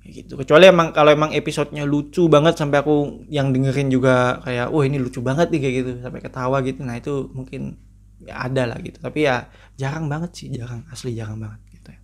[0.04, 0.36] gitu.
[0.36, 5.00] Kecuali emang kalau emang episodenya lucu banget sampai aku yang dengerin juga kayak wah ini
[5.00, 6.84] lucu banget nih kayak gitu sampai ketawa gitu.
[6.84, 7.80] Nah itu mungkin
[8.20, 9.00] ya ada lah gitu.
[9.00, 9.48] Tapi ya
[9.80, 12.00] jarang banget sih jarang asli jarang banget gitu ya.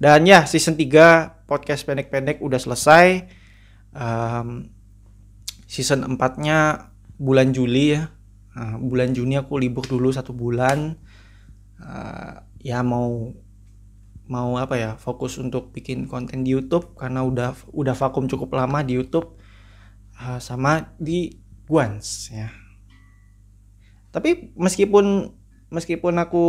[0.00, 3.06] Dan ya season 3 podcast pendek-pendek udah selesai.
[3.94, 4.48] Em,
[5.70, 6.90] season 4 nya
[7.20, 8.10] bulan Juli ya.
[8.50, 10.98] Nah, bulan Juni aku libur dulu satu bulan.
[11.80, 12.34] Eh,
[12.66, 13.30] ya mau
[14.30, 18.86] mau apa ya fokus untuk bikin konten di YouTube karena udah udah vakum cukup lama
[18.86, 19.34] di YouTube
[20.20, 21.32] Eh, sama di
[21.64, 22.52] Guans ya.
[24.12, 25.32] Tapi meskipun
[25.72, 26.44] meskipun aku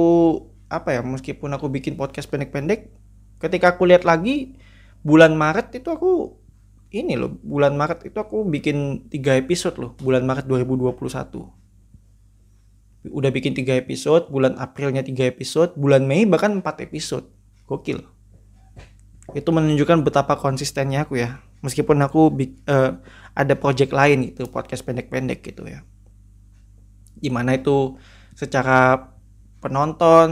[0.68, 2.92] apa ya meskipun aku bikin podcast pendek-pendek
[3.40, 4.60] ketika aku lihat lagi
[5.08, 6.36] bulan Maret itu aku
[6.92, 13.54] ini loh bulan Maret itu aku bikin tiga episode loh bulan Maret 2021 udah bikin
[13.54, 17.28] tiga episode bulan Aprilnya tiga episode bulan Mei bahkan empat episode
[17.72, 18.04] gokil.
[19.32, 21.40] Itu menunjukkan betapa konsistennya aku ya.
[21.64, 22.36] Meskipun aku
[22.68, 22.92] eh,
[23.32, 25.88] ada project lain gitu podcast pendek-pendek gitu ya.
[27.16, 27.96] Di mana itu
[28.36, 29.08] secara
[29.64, 30.30] penonton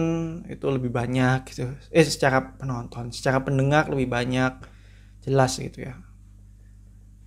[0.52, 1.72] itu lebih banyak gitu.
[1.96, 4.60] Eh secara penonton secara pendengar lebih banyak.
[5.24, 5.96] Jelas gitu ya.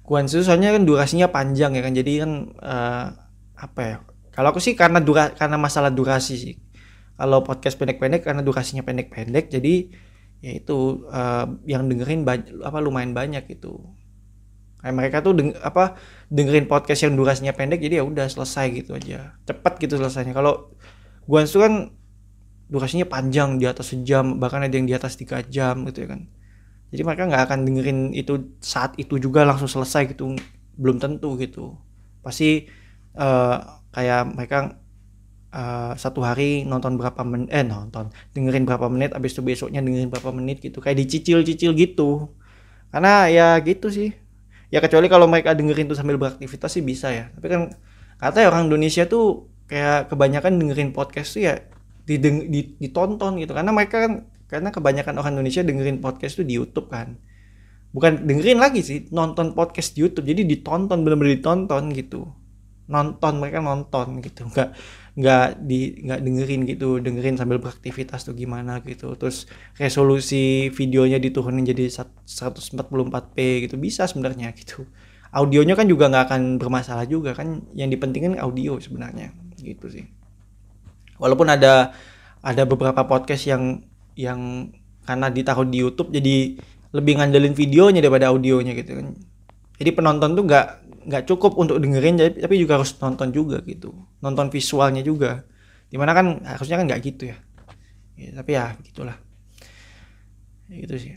[0.02, 1.94] Itu soalnya kan durasinya panjang ya kan.
[1.96, 3.06] Jadi kan eh,
[3.56, 3.96] apa ya?
[4.32, 6.54] Kalau aku sih karena dura karena masalah durasi sih
[7.16, 9.92] kalau podcast pendek-pendek karena durasinya pendek-pendek jadi
[10.42, 12.26] ya itu eh, yang dengerin
[12.66, 13.94] apa lumayan banyak gitu.
[14.82, 15.94] Kayak mereka tuh deng apa
[16.26, 19.38] dengerin podcast yang durasinya pendek jadi ya udah selesai gitu aja.
[19.46, 20.34] Cepat gitu selesainya.
[20.34, 20.74] Kalau
[21.22, 21.94] Guan itu kan
[22.66, 26.26] durasinya panjang di atas sejam bahkan ada yang di atas tiga jam gitu ya kan.
[26.90, 30.34] Jadi mereka nggak akan dengerin itu saat itu juga langsung selesai gitu
[30.74, 31.78] belum tentu gitu.
[32.26, 32.66] Pasti
[33.14, 33.56] eh,
[33.94, 34.81] kayak mereka
[35.52, 40.08] eh, satu hari nonton berapa menit eh nonton dengerin berapa menit abis itu besoknya dengerin
[40.12, 40.80] berapa menit gitu.
[40.80, 42.32] Kayak dicicil-cicil gitu.
[42.92, 44.12] Karena ya gitu sih.
[44.72, 47.28] Ya kecuali kalau mereka dengerin tuh sambil beraktivitas sih bisa ya.
[47.36, 47.62] Tapi kan
[48.16, 51.54] katanya orang Indonesia tuh kayak kebanyakan dengerin podcast tuh ya
[52.08, 53.52] dideng- di- ditonton gitu.
[53.52, 54.12] Karena mereka kan
[54.48, 57.16] karena kebanyakan orang Indonesia dengerin podcast tuh di YouTube kan.
[57.92, 60.24] Bukan dengerin lagi sih nonton podcast di YouTube.
[60.24, 62.28] Jadi ditonton bener-bener ditonton gitu.
[62.88, 64.48] Nonton mereka nonton gitu.
[64.48, 64.72] Nggak
[65.12, 69.12] nggak di nggak dengerin gitu dengerin sambil beraktivitas tuh gimana gitu.
[69.16, 69.44] Terus
[69.76, 74.88] resolusi videonya diturunin jadi sat- 144p gitu bisa sebenarnya gitu.
[75.32, 80.04] Audionya kan juga nggak akan bermasalah juga kan yang dipentingin audio sebenarnya gitu sih.
[81.20, 81.92] Walaupun ada
[82.42, 83.84] ada beberapa podcast yang
[84.18, 84.72] yang
[85.06, 86.56] karena ditaruh di YouTube jadi
[86.92, 89.16] lebih ngandelin videonya daripada audionya gitu kan.
[89.80, 93.92] Jadi penonton tuh nggak nggak cukup untuk dengerin tapi juga harus nonton juga gitu.
[94.22, 95.42] Nonton visualnya juga.
[95.90, 97.36] Di mana kan harusnya kan nggak gitu ya.
[98.16, 99.16] Ya, tapi ya gitulah.
[100.70, 101.12] Ya, gitu sih.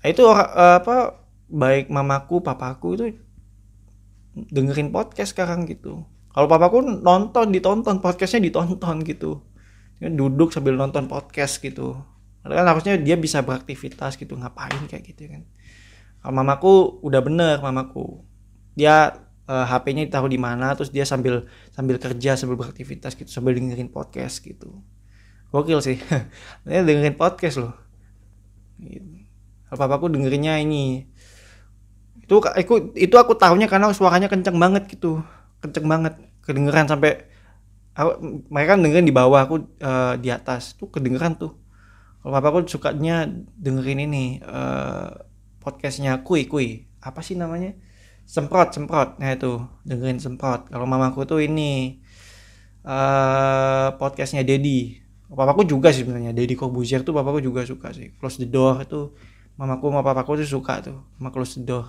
[0.00, 3.04] Nah, itu eh, apa baik mamaku papaku itu
[4.50, 6.06] dengerin podcast sekarang gitu.
[6.30, 9.42] Kalau papaku nonton ditonton podcastnya ditonton gitu.
[10.00, 11.98] Duduk sambil nonton podcast gitu.
[12.40, 15.44] Kan harusnya dia bisa beraktivitas gitu ngapain kayak gitu kan.
[16.24, 16.72] Kalau mamaku
[17.04, 18.29] udah bener mamaku
[18.80, 19.12] dia
[19.44, 21.44] eh, HP-nya ditaruh di mana terus dia sambil
[21.76, 24.80] sambil kerja sambil beraktivitas gitu sambil dengerin podcast gitu.
[25.50, 25.98] Gokil sih.
[26.66, 27.74] Dia dengerin podcast loh.
[28.80, 29.20] Gitu.
[29.68, 31.10] kalau papaku dengerinnya ini.
[32.22, 35.22] Itu aku itu aku tahunya karena suaranya kenceng banget gitu.
[35.58, 36.14] Kenceng banget.
[36.46, 37.26] Kedengeran sampai
[37.98, 40.78] aku, mereka dengerin di bawah aku eh, di atas.
[40.78, 41.58] Tuh kedengeran tuh.
[42.22, 43.26] Kalau papa aku sukanya
[43.58, 45.10] dengerin ini eh,
[45.58, 46.86] podcastnya kui kui.
[47.02, 47.74] Apa sih namanya
[48.30, 49.18] semprot semprot.
[49.18, 49.58] Nah itu.
[49.82, 50.70] Dengerin semprot.
[50.70, 51.98] Kalau mamaku tuh ini
[52.86, 56.30] eh podcastnya Dedi papaku juga sih sebenarnya.
[56.30, 58.14] Dedi Corbuzier tuh papaku juga suka sih.
[58.14, 59.00] Close the Door itu
[59.58, 61.86] mamaku sama papaku tuh suka tuh sama Close the Door.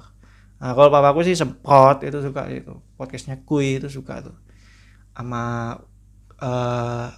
[0.62, 2.74] Nah kalau papaku sih semprot itu suka itu.
[2.98, 4.38] Podcastnya Kui itu suka tuh.
[5.14, 5.78] Sama
[6.42, 7.10] eh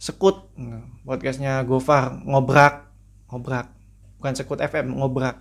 [0.00, 0.50] Sekut.
[1.06, 2.90] Podcastnya Gofar ngobrak.
[3.30, 3.66] Ngobrak.
[4.18, 5.38] Bukan Sekut FM ngobrak.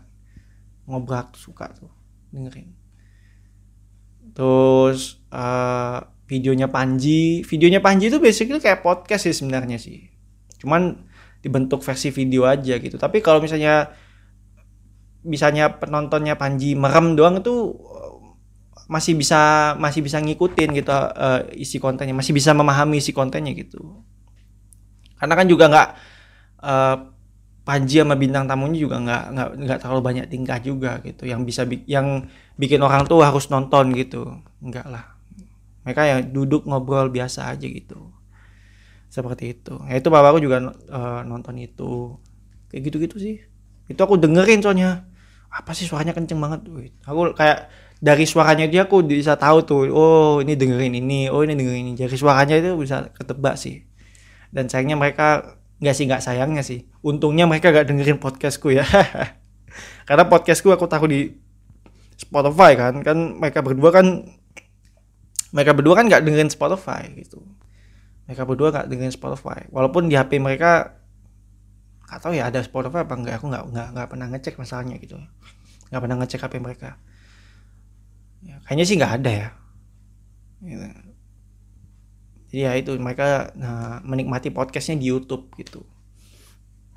[0.86, 1.90] Ngobrak suka tuh.
[2.30, 2.79] Dengerin
[4.40, 6.00] terus eh,
[6.32, 7.44] videonya Panji.
[7.44, 10.08] Videonya Panji itu basically kayak podcast sih sebenarnya sih.
[10.64, 10.96] Cuman
[11.44, 12.96] dibentuk versi video aja gitu.
[12.96, 13.92] Tapi kalau misalnya
[15.28, 18.16] misalnya penontonnya Panji merem doang itu eh,
[18.88, 22.16] masih bisa masih bisa ngikutin gitu eh, isi kontennya.
[22.16, 24.08] Masih bisa memahami isi kontennya gitu.
[25.20, 25.90] Karena kan juga nggak
[26.64, 26.96] eh,
[27.70, 31.24] Panji sama bintang tamunya juga nggak nggak nggak terlalu banyak tingkah juga gitu.
[31.32, 32.08] Yang bisa bi- yang
[32.62, 34.22] bikin orang tuh harus nonton gitu.
[34.66, 35.06] Enggak lah.
[35.86, 38.00] Mereka yang duduk ngobrol biasa aja gitu.
[39.10, 39.74] Seperti itu.
[39.90, 42.18] Ya itu bapakku juga eh, nonton itu.
[42.70, 43.36] Kayak gitu-gitu sih.
[43.90, 45.06] Itu aku dengerin soalnya.
[45.50, 46.62] Apa sih suaranya kenceng banget.
[47.10, 51.58] Aku kayak dari suaranya dia aku bisa tahu tuh oh ini dengerin ini oh ini
[51.58, 51.94] dengerin ini.
[51.98, 53.82] Dari suaranya itu bisa ketebak sih.
[54.54, 56.88] Dan sayangnya mereka nggak sih nggak sayangnya sih.
[57.00, 58.84] Untungnya mereka gak dengerin podcastku ya.
[60.08, 61.32] Karena podcastku aku taruh di
[62.20, 63.00] Spotify kan.
[63.00, 64.28] Kan mereka berdua kan
[65.50, 67.42] mereka berdua kan nggak dengerin Spotify gitu.
[68.28, 69.66] Mereka berdua nggak dengerin Spotify.
[69.72, 71.00] Walaupun di HP mereka
[72.10, 75.16] nggak tahu ya ada Spotify apa enggak aku nggak nggak nggak pernah ngecek masalahnya gitu.
[75.90, 76.90] Nggak pernah ngecek HP mereka.
[78.40, 79.50] Ya, kayaknya sih nggak ada ya.
[80.60, 81.09] Gitu.
[82.50, 85.86] Jadi ya itu mereka nah, menikmati podcastnya di YouTube gitu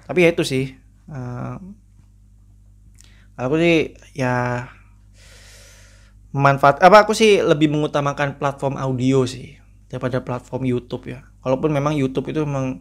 [0.03, 0.65] tapi ya itu sih
[1.13, 1.57] eh,
[3.37, 4.67] aku sih ya
[6.33, 9.61] manfaat apa aku sih lebih mengutamakan platform audio sih
[9.93, 11.21] daripada platform YouTube ya.
[11.45, 12.81] Walaupun memang YouTube itu memang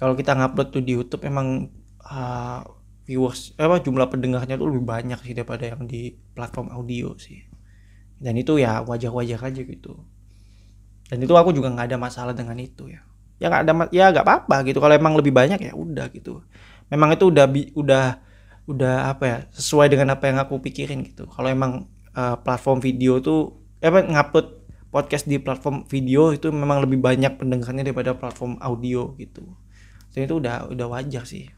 [0.00, 1.68] kalau kita ngupload tuh di YouTube memang
[2.08, 2.64] uh,
[3.04, 7.44] viewers apa jumlah pendengarnya tuh lebih banyak sih daripada yang di platform audio sih.
[8.16, 10.00] Dan itu ya wajar-wajar aja gitu.
[11.08, 13.00] Dan itu aku juga nggak ada masalah dengan itu ya.
[13.40, 14.78] Ya nggak ada ya nggak apa-apa gitu.
[14.78, 16.44] Kalau emang lebih banyak ya udah gitu.
[16.92, 18.04] Memang itu udah udah
[18.68, 21.24] udah apa ya sesuai dengan apa yang aku pikirin gitu.
[21.28, 24.46] Kalau emang uh, platform video tuh eh, apa ngupload
[24.88, 29.44] podcast di platform video itu memang lebih banyak pendengarnya daripada platform audio gitu.
[30.12, 31.48] Dan itu udah udah wajar sih.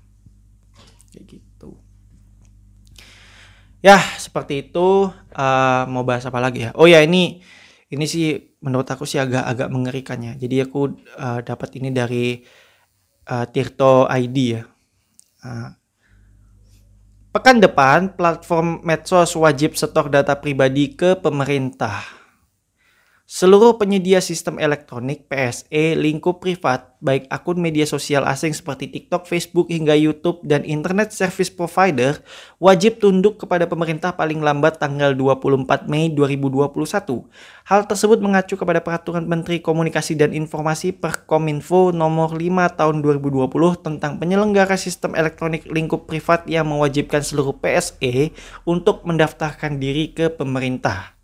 [1.10, 1.78] Kayak gitu.
[3.80, 6.70] Ya, seperti itu Eh, mau bahas apa lagi ya?
[6.74, 7.38] Oh ya, ini
[7.86, 10.36] ini sih menurut aku sih agak agak mengerikannya.
[10.36, 10.80] Jadi aku
[11.16, 12.40] eh, dapat ini dari
[13.28, 14.62] eh, Tirto ID ya.
[15.44, 15.68] Eh,
[17.30, 22.19] Pekan depan, platform medsos wajib setor data pribadi ke pemerintah.
[23.30, 29.70] Seluruh penyedia sistem elektronik PSE lingkup privat, baik akun media sosial asing seperti TikTok, Facebook,
[29.70, 32.18] hingga YouTube, dan Internet Service Provider,
[32.58, 37.30] wajib tunduk kepada pemerintah paling lambat tanggal 24 Mei 2021.
[37.70, 42.42] Hal tersebut mengacu kepada Peraturan Menteri Komunikasi dan Informasi Perkominfo nomor 5
[42.82, 43.46] tahun 2020
[43.78, 48.34] tentang penyelenggara sistem elektronik lingkup privat yang mewajibkan seluruh PSE
[48.66, 51.19] untuk mendaftarkan diri ke pemerintah.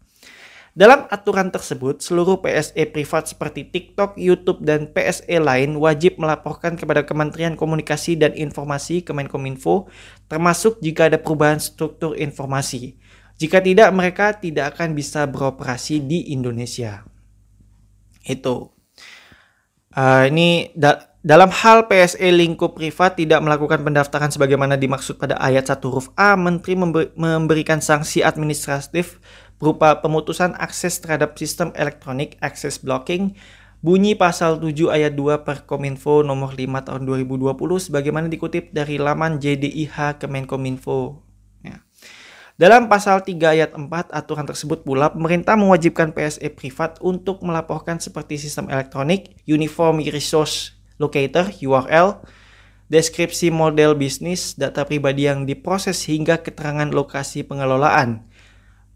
[0.77, 7.01] Dalam aturan tersebut, seluruh PSE privat seperti TikTok, YouTube, dan PSE lain wajib melaporkan kepada
[7.01, 9.89] Kementerian Komunikasi dan Informasi Kemenkominfo,
[10.29, 13.01] termasuk jika ada perubahan struktur informasi.
[13.41, 17.09] Jika tidak, mereka tidak akan bisa beroperasi di Indonesia.
[18.29, 18.77] Itu.
[19.97, 25.73] Uh, ini da- dalam hal PSE lingkup privat tidak melakukan pendaftaran sebagaimana dimaksud pada ayat
[25.73, 29.19] 1 huruf A, Menteri member- memberikan sanksi administratif
[29.57, 33.37] berupa pemutusan akses terhadap sistem elektronik access blocking
[33.85, 37.55] bunyi pasal 7 ayat 2 Perkominfo nomor 5 tahun 2020
[37.87, 41.23] sebagaimana dikutip dari laman JDIH Kemenkominfo.
[41.63, 41.85] Ya.
[42.57, 48.41] Dalam pasal 3 ayat 4 aturan tersebut pula pemerintah mewajibkan PSE privat untuk melaporkan seperti
[48.41, 52.25] sistem elektronik, Uniform Resource Locator URL,
[52.89, 58.25] deskripsi model bisnis, data pribadi yang diproses hingga keterangan lokasi pengelolaan,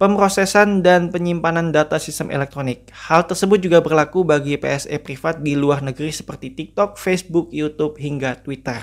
[0.01, 2.89] pemrosesan dan penyimpanan data sistem elektronik.
[2.89, 8.41] Hal tersebut juga berlaku bagi PSE privat di luar negeri seperti TikTok, Facebook, YouTube, hingga
[8.41, 8.81] Twitter.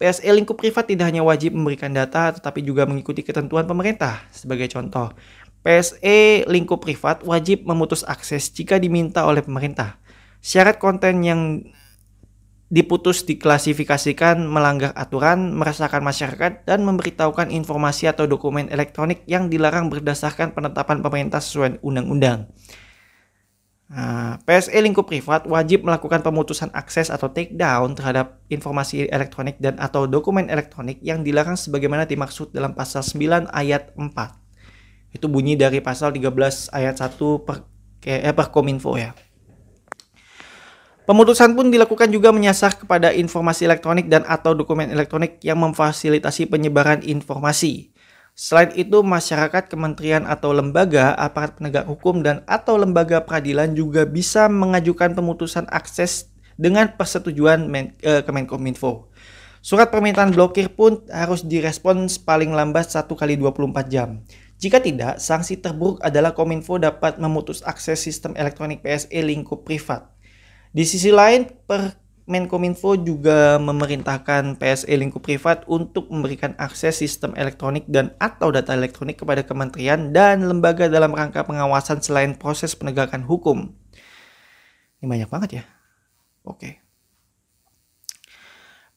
[0.00, 4.24] PSE lingkup privat tidak hanya wajib memberikan data, tetapi juga mengikuti ketentuan pemerintah.
[4.32, 5.12] Sebagai contoh,
[5.60, 10.00] PSE lingkup privat wajib memutus akses jika diminta oleh pemerintah.
[10.40, 11.68] Syarat konten yang
[12.70, 20.54] diputus diklasifikasikan melanggar aturan, meresahkan masyarakat, dan memberitahukan informasi atau dokumen elektronik yang dilarang berdasarkan
[20.54, 22.46] penetapan pemerintah sesuai undang-undang.
[23.90, 29.74] Nah, PSE lingkup privat wajib melakukan pemutusan akses atau take down terhadap informasi elektronik dan
[29.82, 34.06] atau dokumen elektronik yang dilarang sebagaimana dimaksud dalam pasal 9 ayat 4.
[35.10, 37.66] Itu bunyi dari pasal 13 ayat 1 per,
[38.06, 39.10] eh, per Kominfo ya.
[41.10, 47.02] Pemutusan pun dilakukan juga menyasar kepada informasi elektronik dan atau dokumen elektronik yang memfasilitasi penyebaran
[47.02, 47.90] informasi.
[48.38, 54.46] Selain itu, masyarakat, kementerian atau lembaga, aparat penegak hukum dan atau lembaga peradilan juga bisa
[54.46, 59.10] mengajukan pemutusan akses dengan persetujuan Men, eh, Kemenkominfo.
[59.66, 64.22] Surat permintaan blokir pun harus direspons paling lambat 1 kali 24 jam.
[64.62, 70.19] Jika tidak, sanksi terburuk adalah Kominfo dapat memutus akses sistem elektronik PSE lingkup privat.
[70.70, 72.00] Di sisi lain, per
[72.30, 79.18] Menkominfo juga memerintahkan PSE lingkup privat untuk memberikan akses sistem elektronik dan atau data elektronik
[79.18, 83.74] kepada kementerian dan lembaga dalam rangka pengawasan selain proses penegakan hukum.
[85.02, 85.64] Ini banyak banget ya.
[86.46, 86.78] Oke.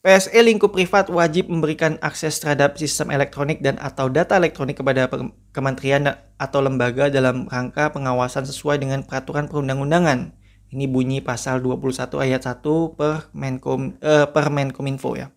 [0.06, 5.10] PSE lingkup privat wajib memberikan akses terhadap sistem elektronik dan atau data elektronik kepada
[5.50, 10.43] kementerian atau lembaga dalam rangka pengawasan sesuai dengan peraturan perundang-undangan
[10.74, 15.30] ini bunyi pasal 21 ayat 1 per Menkom eh, per Menkominfo ya.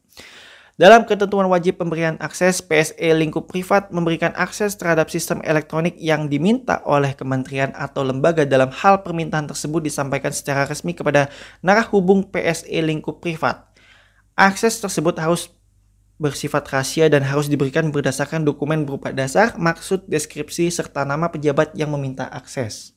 [0.76, 6.84] Dalam ketentuan wajib pemberian akses, PSE lingkup privat memberikan akses terhadap sistem elektronik yang diminta
[6.84, 11.32] oleh kementerian atau lembaga dalam hal permintaan tersebut disampaikan secara resmi kepada
[11.64, 13.72] narah hubung PSE lingkup privat.
[14.36, 15.48] Akses tersebut harus
[16.20, 21.88] bersifat rahasia dan harus diberikan berdasarkan dokumen berupa dasar, maksud, deskripsi, serta nama pejabat yang
[21.88, 22.96] meminta akses.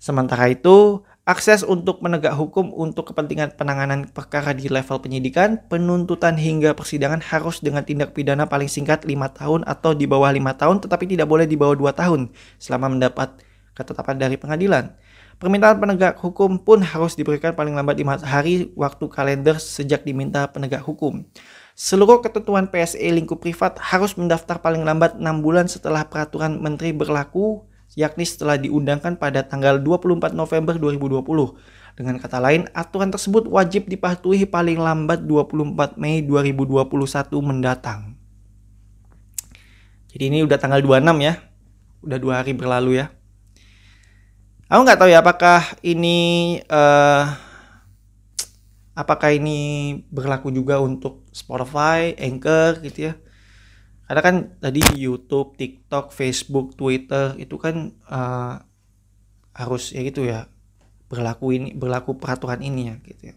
[0.00, 6.74] Sementara itu, akses untuk menegak hukum untuk kepentingan penanganan perkara di level penyidikan, penuntutan hingga
[6.74, 11.04] persidangan harus dengan tindak pidana paling singkat 5 tahun atau di bawah 5 tahun tetapi
[11.06, 12.20] tidak boleh di bawah 2 tahun
[12.58, 13.38] selama mendapat
[13.78, 14.98] ketetapan dari pengadilan.
[15.38, 20.82] Permintaan penegak hukum pun harus diberikan paling lambat 5 hari waktu kalender sejak diminta penegak
[20.82, 21.22] hukum.
[21.78, 27.62] Seluruh ketentuan PSE lingkup privat harus mendaftar paling lambat 6 bulan setelah peraturan menteri berlaku
[27.92, 31.24] yakni setelah diundangkan pada tanggal 24 November 2020.
[31.92, 36.88] Dengan kata lain, aturan tersebut wajib dipatuhi paling lambat 24 Mei 2021
[37.44, 38.16] mendatang.
[40.08, 41.34] Jadi ini udah tanggal 26 ya.
[42.02, 43.12] Udah dua hari berlalu ya.
[44.72, 47.28] Aku nggak tahu ya apakah ini uh,
[48.96, 53.21] apakah ini berlaku juga untuk Spotify, Anchor gitu ya
[54.06, 58.60] karena kan tadi YouTube, TikTok, Facebook, Twitter itu kan uh,
[59.52, 60.48] harus ya gitu ya
[61.12, 63.36] berlaku ini berlaku peraturan ini ya gitu ya.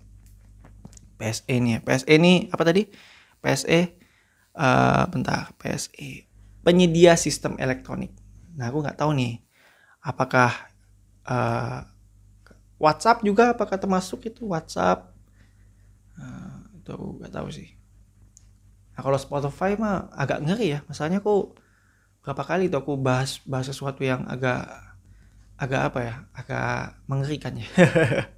[1.15, 1.79] PSE ini ya.
[1.83, 2.87] PSE ini apa tadi?
[3.39, 3.79] PSE
[4.57, 6.25] uh, bentar, PSE
[6.65, 8.09] penyedia sistem elektronik.
[8.57, 9.37] Nah, aku nggak tahu nih
[10.01, 10.49] apakah
[11.29, 11.85] uh,
[12.81, 15.13] WhatsApp juga apakah termasuk itu WhatsApp?
[16.17, 17.69] Uh, itu aku nggak tahu sih.
[18.95, 20.79] Nah kalau Spotify mah agak ngeri ya.
[20.87, 21.51] Masalahnya aku
[22.23, 24.65] berapa kali tuh aku bahas bahas sesuatu yang agak
[25.59, 27.67] agak apa ya, agak mengerikan ya.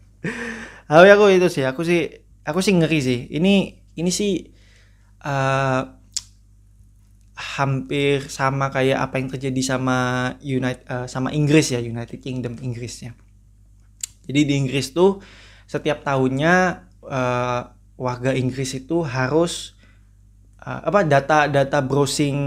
[0.89, 2.09] Halo ya aku itu sih, aku sih
[2.41, 3.19] aku sih ngeri sih.
[3.29, 3.53] Ini
[4.01, 4.49] ini sih
[5.21, 5.81] uh,
[7.37, 9.97] hampir sama kayak apa yang terjadi sama
[10.41, 13.13] United uh, sama Inggris ya, United Kingdom Inggrisnya.
[14.25, 15.21] Jadi di Inggris tuh
[15.69, 16.55] setiap tahunnya
[17.05, 17.61] uh,
[17.97, 19.76] warga Inggris itu harus
[20.63, 22.37] uh, apa data data browsing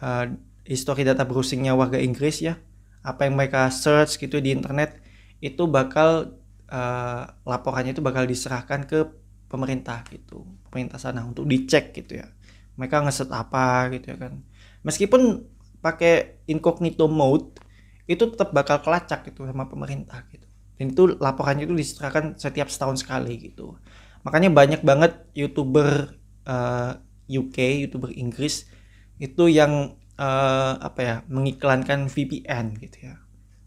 [0.00, 0.26] uh,
[0.66, 2.58] history data browsingnya warga Inggris ya.
[3.06, 4.98] Apa yang mereka search gitu di internet
[5.38, 6.34] itu bakal
[6.66, 9.06] uh, laporannya itu bakal diserahkan ke
[9.46, 10.42] pemerintah gitu.
[10.66, 12.26] Pemerintah sana untuk dicek gitu ya.
[12.74, 14.42] Mereka ngeset apa gitu ya kan.
[14.82, 15.46] Meskipun
[15.78, 17.62] pakai incognito mode
[18.10, 20.46] itu tetap bakal kelacak gitu sama pemerintah gitu.
[20.76, 23.78] Dan itu laporannya itu diserahkan setiap setahun sekali gitu.
[24.26, 28.70] Makanya banyak banget youtuber uh, UK youtuber Inggris
[29.18, 33.14] itu yang uh, apa ya mengiklankan VPN gitu ya.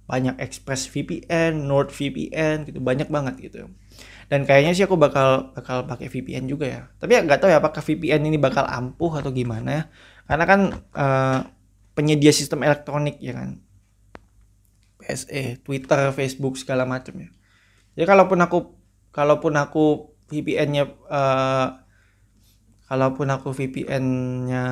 [0.10, 3.70] Banyak Express VPN, Nord VPN gitu banyak banget gitu.
[4.30, 6.82] Dan kayaknya sih aku bakal bakal pakai VPN juga ya.
[6.98, 9.84] Tapi ya nggak tahu ya apakah VPN ini bakal ampuh atau gimana ya.
[10.30, 10.62] Karena kan
[10.94, 11.40] uh,
[11.94, 13.62] penyedia sistem elektronik ya kan.
[15.00, 17.30] PSE, Twitter, Facebook segala macam ya.
[17.98, 18.60] Jadi kalaupun aku
[19.10, 21.79] kalaupun aku VPN-nya uh,
[22.90, 24.66] kalaupun aku VPN-nya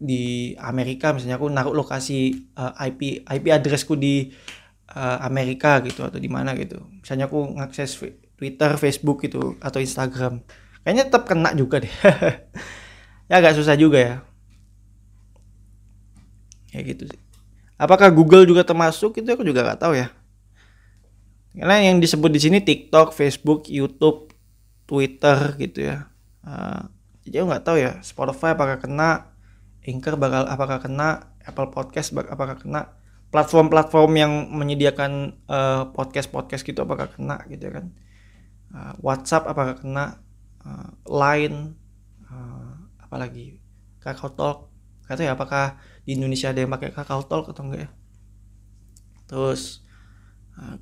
[0.00, 4.32] di Amerika misalnya aku naruh lokasi uh, IP IP addressku di
[4.96, 6.80] uh, Amerika gitu atau di mana gitu.
[7.04, 8.00] Misalnya aku ngakses
[8.40, 10.40] Twitter Facebook gitu atau Instagram.
[10.80, 11.92] Kayaknya tetap kena juga deh.
[13.30, 14.16] Ya agak susah juga ya.
[16.74, 17.20] Kayak gitu sih.
[17.78, 19.22] Apakah Google juga termasuk?
[19.22, 20.10] Itu aku juga nggak tahu ya.
[21.54, 24.34] Karena yang disebut di sini TikTok Facebook YouTube
[24.90, 26.10] Twitter gitu ya.
[26.42, 26.90] Uh,
[27.30, 29.30] jadi aku nggak tahu ya Spotify apakah kena
[29.86, 33.00] Anchor bakal apakah kena Apple Podcast apakah kena
[33.30, 37.94] platform-platform yang menyediakan uh, podcast-podcast gitu apakah kena gitu kan.
[38.74, 40.18] Uh, WhatsApp apakah kena
[40.66, 41.78] uh, Line
[42.26, 43.62] uh, apalagi
[44.02, 44.58] Kakao Talk
[45.06, 47.90] kata ya apakah di Indonesia ada yang pakai Kakao Talk atau enggak ya.
[49.30, 49.86] Terus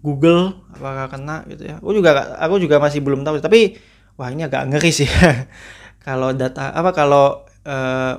[0.03, 1.79] Google apakah kena gitu ya.
[1.79, 3.79] Aku juga aku juga masih belum tahu tapi
[4.19, 5.07] wah ini agak ngeri sih
[6.09, 8.17] kalau data apa kalau uh,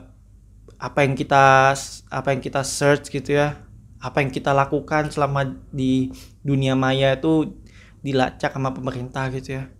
[0.78, 1.74] apa yang kita
[2.14, 3.58] apa yang kita search gitu ya
[3.98, 6.14] apa yang kita lakukan selama di
[6.46, 7.58] dunia maya itu
[8.06, 9.74] dilacak sama pemerintah gitu ya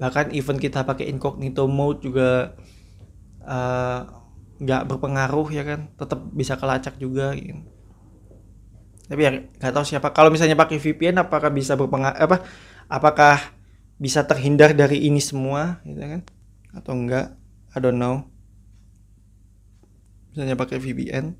[0.00, 2.56] bahkan event kita pakai incognito mode juga
[3.44, 4.00] eh,
[4.64, 7.60] nggak uh, berpengaruh ya kan tetap bisa kelacak juga gitu.
[9.12, 12.48] tapi ya nggak tahu siapa kalau misalnya pakai VPN apakah bisa berpengaruh apa
[12.88, 13.36] apakah
[14.00, 16.24] bisa terhindar dari ini semua gitu kan
[16.72, 17.39] atau enggak
[17.70, 18.26] I don't know.
[20.34, 21.34] Misalnya pakai VPN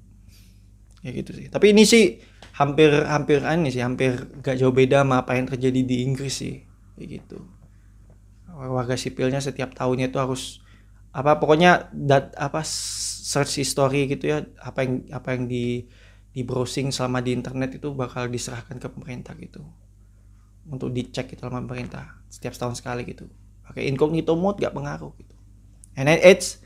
[1.01, 1.47] ya gitu sih.
[1.51, 2.21] Tapi ini sih
[2.55, 6.63] hampir hampir ini sih hampir gak jauh beda sama apa yang terjadi di Inggris sih.
[6.95, 7.39] Kayak gitu.
[8.51, 10.43] Warga sipilnya setiap tahunnya itu harus
[11.11, 14.39] apa pokoknya dat apa search history gitu ya.
[14.63, 15.89] Apa yang apa yang di
[16.31, 19.67] di browsing selama di internet itu bakal diserahkan ke pemerintah gitu.
[20.71, 22.23] Untuk dicek itu sama pemerintah.
[22.31, 23.27] Setiap tahun sekali gitu.
[23.67, 25.30] Pakai incognito mode gak pengaruh gitu
[26.01, 26.57] and it's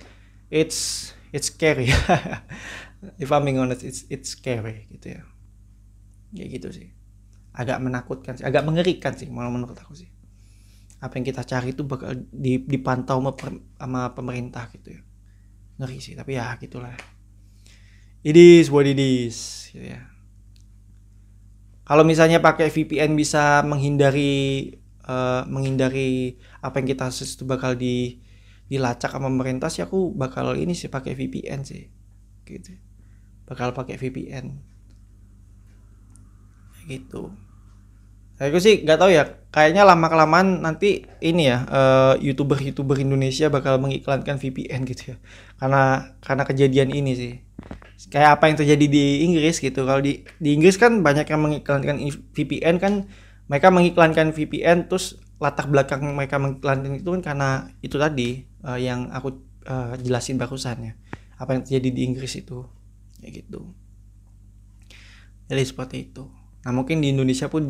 [0.47, 1.91] it's it's scary.
[3.23, 5.23] If I'm being honest it's it's scary gitu ya.
[6.31, 6.95] Ya gitu sih.
[7.51, 8.47] Agak menakutkan sih.
[8.47, 10.09] Agak mengerikan sih malah menurut aku sih.
[11.03, 12.15] Apa yang kita cari itu bakal
[12.71, 13.19] dipantau
[13.75, 15.03] sama pemerintah gitu ya.
[15.83, 16.95] Ngeri sih tapi ya gitulah.
[18.23, 20.07] It is what it is gitu ya.
[21.85, 24.73] Kalau misalnya pakai VPN bisa menghindari
[25.05, 28.24] uh, menghindari apa yang kita itu bakal di
[28.69, 31.89] dilacak sama pemerintah sih aku bakal ini sih pakai VPN sih.
[32.45, 32.73] Gitu.
[33.45, 34.75] Bakal pakai VPN
[36.89, 37.33] gitu.
[38.35, 43.47] Aku sih nggak tahu ya kayaknya lama kelamaan nanti ini ya uh, youtuber youtuber Indonesia
[43.47, 45.17] bakal mengiklankan VPN gitu ya.
[45.57, 47.35] Karena karena kejadian ini sih.
[48.11, 49.87] Kayak apa yang terjadi di Inggris gitu.
[49.87, 51.97] Kalau di di Inggris kan banyak yang mengiklankan
[52.35, 53.07] VPN kan.
[53.45, 57.51] Mereka mengiklankan VPN terus latar belakang mereka mengiklankan itu kan karena
[57.85, 60.93] itu tadi uh, yang aku uh, jelasin barusan ya.
[61.37, 62.65] Apa yang terjadi di Inggris itu.
[63.21, 63.71] Ya gitu.
[65.47, 66.27] Jadi seperti itu.
[66.65, 67.69] Nah mungkin di Indonesia pun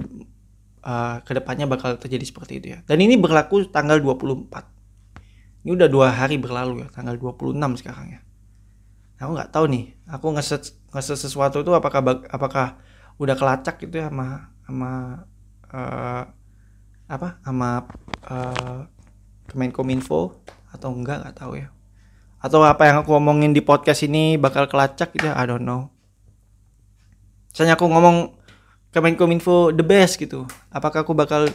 [0.87, 2.79] uh, ke depannya bakal terjadi seperti itu ya.
[2.87, 4.75] Dan ini berlaku tanggal 24
[5.65, 8.21] ini udah dua hari berlalu ya tanggal 26 sekarang ya.
[9.25, 12.77] Aku nggak tahu nih aku ngeset ngeset sesuatu itu apakah apakah
[13.17, 14.91] udah kelacak gitu ya sama sama
[15.73, 16.25] uh,
[17.09, 17.89] apa sama
[18.29, 18.85] uh,
[19.49, 20.45] Kemenkominfo
[20.75, 21.71] atau enggak nggak tahu ya.
[22.43, 25.39] Atau apa yang aku ngomongin di podcast ini bakal kelacak gitu ya?
[25.39, 25.95] I don't know.
[27.55, 28.35] Misalnya aku ngomong
[28.95, 30.47] Kemenkominfo the best gitu.
[30.71, 31.51] Apakah aku bakal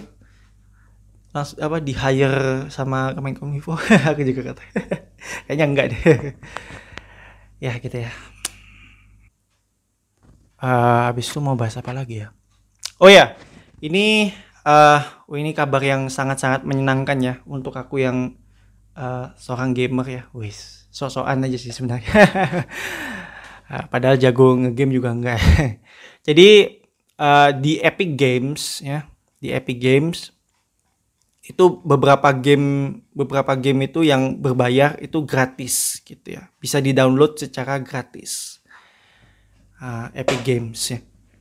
[1.30, 3.78] langsung apa di hire sama Kemenkominfo
[4.10, 4.64] aku juga kata
[5.48, 6.02] kayaknya enggak deh.
[7.60, 8.08] Ya gitu ya.
[10.64, 12.32] Uh, habis itu mau bahas apa lagi ya?
[13.04, 13.36] Oh ya
[13.84, 14.32] ini
[14.64, 15.00] uh,
[15.36, 18.40] ini kabar yang sangat-sangat menyenangkan ya untuk aku yang
[19.00, 20.24] uh, seorang gamer ya.
[20.36, 22.12] Wis sosokan aja sih sebenarnya.
[23.72, 25.40] Uh, padahal jago ngegame juga enggak.
[26.28, 26.84] Jadi
[27.16, 29.08] uh, di Epic Games ya
[29.40, 30.36] di Epic Games
[31.50, 36.52] itu beberapa game beberapa game itu yang berbayar itu gratis gitu ya.
[36.62, 38.62] Bisa di download secara gratis.
[39.80, 41.00] Uh, Epic Games ya.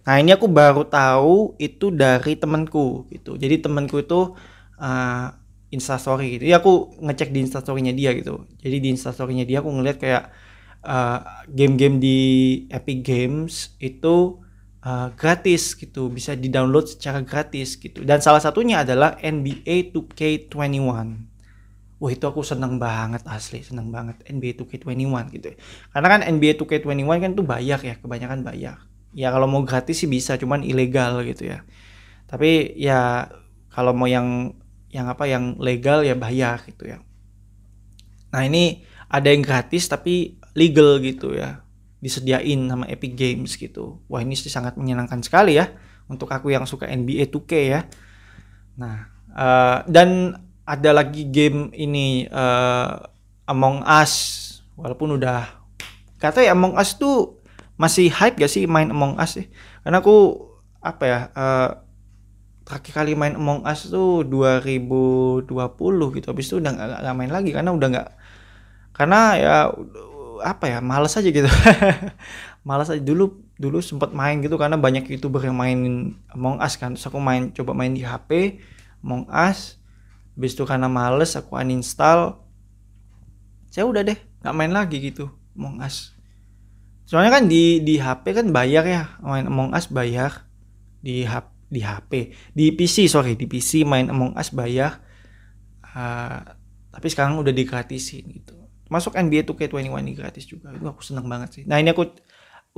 [0.09, 3.37] Nah ini aku baru tahu itu dari temanku gitu.
[3.37, 4.33] Jadi temanku itu
[4.81, 5.29] uh,
[5.69, 6.45] instastory gitu.
[6.49, 8.49] Ya aku ngecek di instastorynya dia gitu.
[8.61, 10.25] Jadi di instastorynya dia aku ngeliat kayak
[10.85, 12.19] uh, game-game di
[12.73, 14.41] Epic Games itu
[14.85, 16.09] uh, gratis gitu.
[16.09, 18.01] Bisa di download secara gratis gitu.
[18.05, 21.29] Dan salah satunya adalah NBA 2K21
[21.99, 23.61] wah itu aku seneng banget asli.
[23.61, 25.49] Seneng banget NBA 2K21 gitu.
[25.93, 28.77] Karena kan NBA 2K21 kan tuh bayar ya kebanyakan bayar.
[29.13, 31.67] Ya kalau mau gratis sih bisa cuman ilegal gitu ya.
[32.31, 33.29] Tapi ya
[33.73, 34.55] kalau mau yang
[34.89, 36.99] yang apa yang legal ya bayar gitu ya.
[38.33, 41.65] Nah ini ada yang gratis tapi legal gitu ya.
[41.99, 44.01] Disediain sama Epic Games gitu.
[44.09, 45.69] Wah ini sih sangat menyenangkan sekali ya
[46.09, 47.81] untuk aku yang suka NBA 2K ya.
[48.81, 48.97] Nah
[49.33, 52.93] eh, dan ada lagi game ini eh,
[53.49, 54.45] Among Us.
[54.79, 55.49] Walaupun udah
[56.21, 57.41] kata ya Among Us tuh
[57.79, 59.47] masih hype gak sih main Among Us sih?
[59.85, 61.71] Karena aku apa ya eh,
[62.69, 65.49] terakhir kali main Among Us tuh 2020
[66.21, 66.27] gitu.
[66.29, 68.09] Habis itu udah nggak nggak main lagi karena udah nggak
[68.93, 69.57] karena ya
[70.45, 71.49] apa ya males aja gitu.
[72.69, 73.01] Males aja.
[73.01, 76.93] Dulu dulu sempat main gitu karena banyak youtuber yang mainin Among Us kan.
[76.93, 78.61] Terus aku main coba main di HP
[79.01, 79.81] Among Us.
[80.37, 82.45] Habis itu karena males aku uninstall.
[83.73, 86.13] Saya udah deh nggak main lagi gitu Among Us.
[87.09, 89.17] Soalnya kan di di HP kan bayar ya.
[89.25, 90.45] Main Among Us bayar
[91.01, 93.37] di HP di HP di PC sorry.
[93.37, 95.09] Di PC main Among Us bayar
[95.99, 96.41] Uh,
[96.95, 98.55] tapi sekarang udah digratisin gitu.
[98.87, 100.71] Masuk NBA 2K21 ini gratis juga.
[100.71, 101.65] Itu aku seneng banget sih.
[101.67, 102.07] Nah ini aku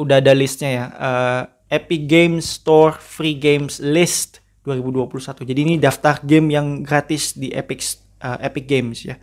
[0.01, 0.87] udah ada listnya ya.
[0.97, 7.55] Uh, Epic Games Store Free Games List 2021 jadi ini daftar game yang gratis di
[7.55, 7.87] Epic
[8.25, 9.21] uh, Epic Games ya.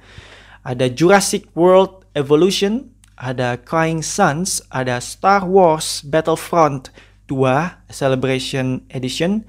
[0.64, 6.94] Ada Jurassic World Evolution ada Crying Suns ada Star Wars Battlefront
[7.28, 9.44] 2 Celebration Edition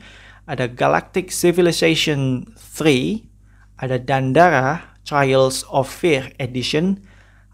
[0.45, 3.29] ada Galactic Civilization 3
[3.79, 7.01] ada Dandara Trials of Fear Edition,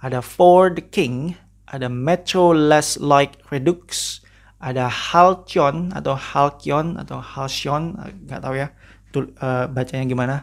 [0.02, 1.38] ada For the King,
[1.70, 4.18] ada Metro Less Like Redux,
[4.58, 7.94] ada Halcyon atau Halcyon atau Halcyon,
[8.26, 8.68] nggak tahu ya
[9.14, 10.36] tul- eh, bacanya gimana.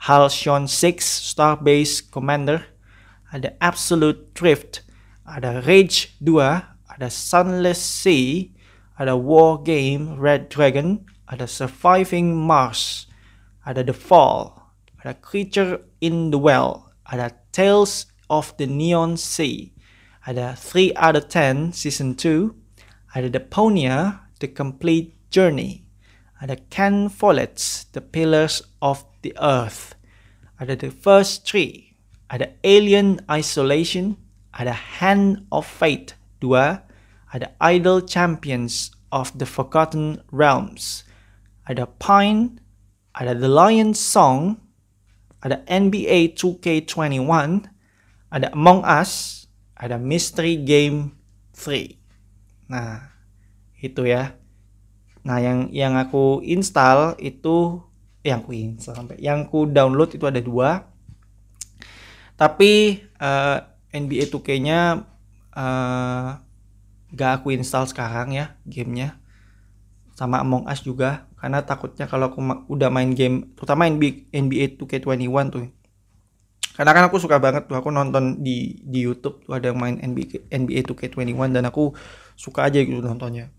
[0.00, 2.64] Halcyon 6 Starbase Commander,
[3.28, 4.80] ada Absolute Drift,
[5.28, 8.48] ada Rage 2, ada Sunless Sea,
[8.96, 13.06] ada War Game Red Dragon, ada Surviving Mars,
[13.68, 14.56] ada The Fall,
[15.04, 19.72] ada Creature in the Well, ada Tales of the Neon Sea,
[20.26, 22.50] ada 3 out of 10 Season 2,
[23.14, 25.84] ada Deponia, The Complete Journey,
[26.40, 29.94] ada Ken Follett's The Pillars of the Earth,
[30.56, 31.92] ada The First Tree,
[32.32, 34.16] ada Alien Isolation,
[34.56, 36.85] ada Hand of Fate 2,
[37.32, 41.02] ada Idol Champions of the Forgotten Realms,
[41.66, 42.62] ada Pine,
[43.16, 44.60] ada The Lion's Song,
[45.42, 47.66] ada NBA 2K21,
[48.30, 51.16] ada Among Us, ada Mystery Game
[51.54, 51.96] 3.
[52.70, 53.14] Nah,
[53.78, 54.34] itu ya.
[55.26, 57.82] Nah, yang yang aku install itu
[58.22, 60.86] yang aku install sampai yang aku download itu ada dua.
[62.36, 63.58] Tapi eh,
[63.96, 64.80] NBA 2K-nya
[65.56, 66.30] eh,
[67.12, 69.18] gak aku install sekarang ya gamenya.
[70.16, 74.66] Sama Among Us juga karena takutnya kalau aku ma- udah main game terutama NBA, NBA
[74.80, 75.68] 2K21 tuh.
[76.76, 79.96] Karena kan aku suka banget tuh aku nonton di di YouTube tuh ada yang main
[80.00, 81.92] NBA NBA 2K21 dan aku
[82.36, 83.52] suka aja gitu nontonnya.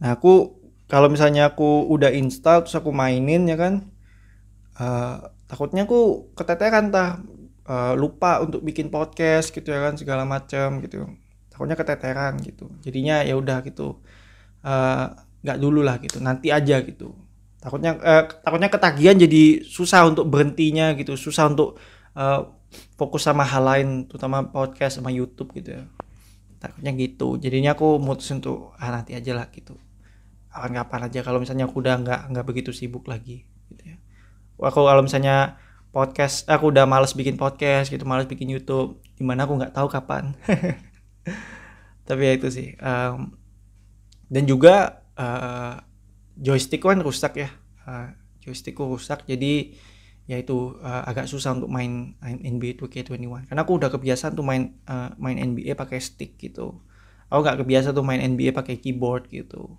[0.00, 3.88] Nah aku kalau misalnya aku udah install terus aku mainin ya kan
[4.78, 5.16] eh,
[5.48, 7.24] takutnya aku keteteran tah
[7.64, 11.08] Eh, lupa untuk bikin podcast gitu ya kan segala macam gitu
[11.54, 12.66] takutnya keteteran gitu.
[12.82, 14.02] Jadinya ya udah gitu.
[14.66, 15.06] Eh,
[15.46, 16.18] nggak dulu lah gitu.
[16.18, 17.14] Nanti aja gitu.
[17.62, 21.14] Takutnya eh, takutnya ketagihan jadi susah untuk berhentinya gitu.
[21.14, 21.78] Susah untuk
[22.18, 22.40] eh,
[22.98, 25.86] fokus sama hal lain terutama podcast sama YouTube gitu ya.
[26.58, 27.38] Takutnya gitu.
[27.38, 29.78] Jadinya aku mutusin untuk ah nanti aja lah gitu.
[30.50, 31.20] Kapan-kapan aja.
[31.22, 33.96] Kalau misalnya aku udah nggak nggak begitu sibuk lagi gitu ya.
[34.58, 35.62] Aku kalau misalnya
[35.94, 39.86] podcast aku udah males bikin podcast gitu males bikin YouTube di mana aku nggak tahu
[39.86, 40.34] kapan
[42.08, 43.32] tapi ya itu sih Em,
[44.28, 45.76] dan juga eh,
[46.38, 47.48] joystick kan rusak ya.
[47.86, 48.08] Eh,
[48.44, 49.72] joystickku rusak jadi
[50.24, 54.76] ya itu eh, agak susah untuk main NBA 2K21 karena aku udah kebiasaan tuh main
[54.88, 56.80] eh, main NBA pakai stick gitu.
[57.32, 59.76] Aku nggak kebiasa tuh main NBA pakai keyboard gitu.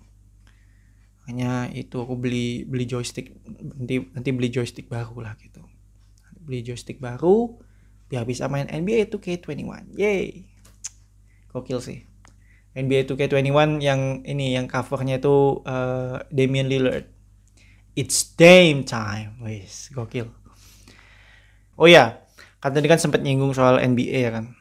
[1.26, 5.62] Hanya itu aku beli beli joystick nanti nanti beli joystick baru lah gitu.
[6.46, 7.58] Beli joystick baru
[8.06, 10.46] biar bisa main NBA 2K21 yay
[11.56, 12.04] gokil sih.
[12.76, 17.08] NBA 2K21 yang ini yang covernya itu eh, Damian Lillard.
[17.96, 19.40] It's Dame time.
[19.40, 20.28] Wis gokil.
[21.80, 22.20] Oh ya
[22.60, 24.52] kan tadi kan sempat nyinggung soal NBA ya kan?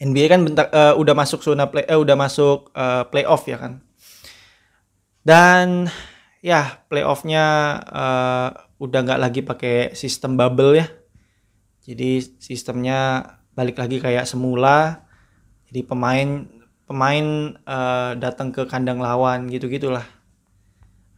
[0.00, 3.84] NBA kan bentar eh, udah masuk zona play eh udah masuk eh, playoff ya kan?
[5.20, 5.92] Dan
[6.40, 7.44] ya playoffnya
[7.84, 8.48] eh,
[8.80, 10.88] udah nggak lagi pakai sistem bubble ya.
[11.84, 13.20] Jadi sistemnya
[13.52, 15.11] balik lagi kayak semula
[15.72, 16.44] jadi pemain
[16.84, 20.04] pemain eh, datang ke kandang lawan gitu gitulah.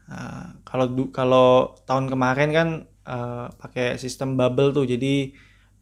[0.07, 4.87] Eh, kalau kalau tahun kemarin kan eh, pakai sistem bubble tuh.
[4.87, 5.35] Jadi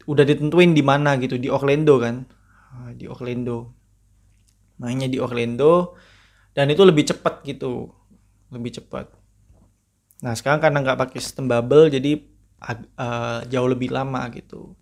[0.09, 2.25] udah ditentuin di mana gitu di Orlando kan.
[2.73, 3.77] Ah, di Orlando.
[4.81, 5.93] Mainnya di Orlando.
[6.57, 7.93] Dan itu lebih cepat gitu.
[8.49, 9.05] Lebih cepat.
[10.25, 12.17] Nah sekarang karena nggak pakai sistem bubble jadi
[12.73, 14.73] eh, jauh lebih lama gitu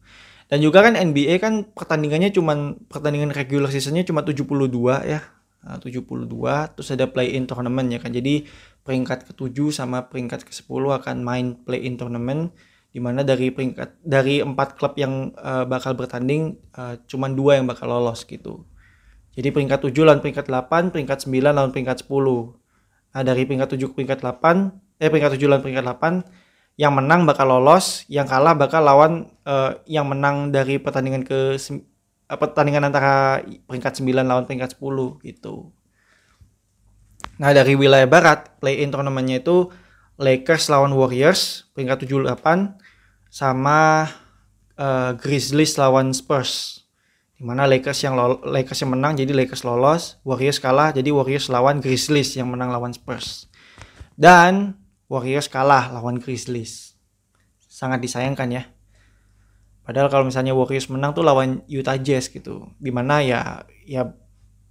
[0.51, 4.67] dan juga kan NBA kan pertandingannya cuman pertandingan regular seasonnya cuma 72
[5.07, 5.23] ya.
[5.63, 6.27] Nah, 72
[6.75, 8.11] terus ada play in tournament ya kan.
[8.11, 8.43] Jadi
[8.83, 12.51] peringkat ke-7 sama peringkat ke-10 akan main play in tournament
[12.91, 17.71] di mana dari peringkat dari empat klub yang eh, bakal bertanding eh, cuman dua yang
[17.71, 18.67] bakal lolos gitu.
[19.31, 22.11] Jadi peringkat 7 lawan peringkat 8 peringkat 9 lawan peringkat 10
[23.11, 26.40] nah dari peringkat 7 ke peringkat 8 eh peringkat 7 lawan peringkat 8
[26.81, 32.37] yang menang bakal lolos yang kalah bakal lawan eh, yang menang dari pertandingan ke eh,
[32.41, 35.69] pertandingan antara peringkat 9 lawan peringkat 10 gitu
[37.37, 39.69] Nah dari wilayah barat play in turnamentnya itu
[40.21, 42.77] Lakers lawan Warriors peringkat 78
[43.33, 44.09] sama
[44.77, 46.85] eh, Grizzlies lawan Spurs.
[47.33, 48.13] Di mana Lakers yang
[48.45, 52.93] Lakers yang menang jadi Lakers lolos, Warriors kalah jadi Warriors lawan Grizzlies yang menang lawan
[52.93, 53.49] Spurs.
[54.13, 54.77] Dan
[55.11, 56.95] Warriors kalah lawan Grizzlies.
[57.67, 58.63] Sangat disayangkan ya.
[59.83, 62.71] Padahal kalau misalnya Warriors menang tuh lawan Utah Jazz gitu.
[62.79, 64.07] Di mana ya ya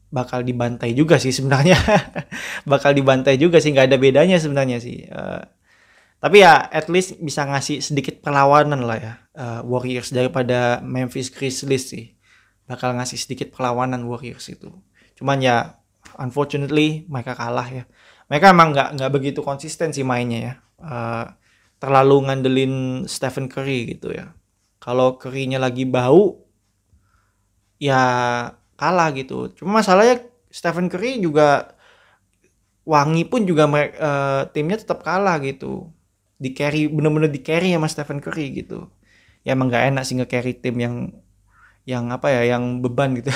[0.09, 1.76] bakal dibantai juga sih sebenarnya.
[2.72, 5.05] bakal dibantai juga sih nggak ada bedanya sebenarnya sih.
[5.05, 5.43] Eh,
[6.24, 11.93] tapi ya at least bisa ngasih sedikit perlawanan lah ya eh, Warriors daripada Memphis Grizzlies
[11.93, 12.16] sih.
[12.64, 14.72] Bakal ngasih sedikit perlawanan Warriors itu.
[15.20, 15.84] Cuman ya
[16.16, 17.84] unfortunately mereka kalah ya.
[18.30, 20.54] Mereka emang nggak nggak begitu konsisten sih mainnya ya.
[20.80, 21.26] Eh,
[21.82, 22.74] terlalu ngandelin
[23.10, 24.32] Stephen Curry gitu ya.
[24.78, 26.46] Kalau Curry-nya lagi bau
[27.82, 28.00] ya
[28.78, 29.50] kalah gitu.
[29.58, 31.74] Cuma masalahnya Stephen Curry juga
[32.86, 35.90] wangi pun juga eh, timnya tetap kalah gitu.
[36.40, 38.88] Di carry bener-bener di carry sama Stephen Curry gitu.
[39.44, 40.94] Ya emang gak enak sih nge-carry tim yang
[41.88, 43.32] yang apa ya yang beban gitu.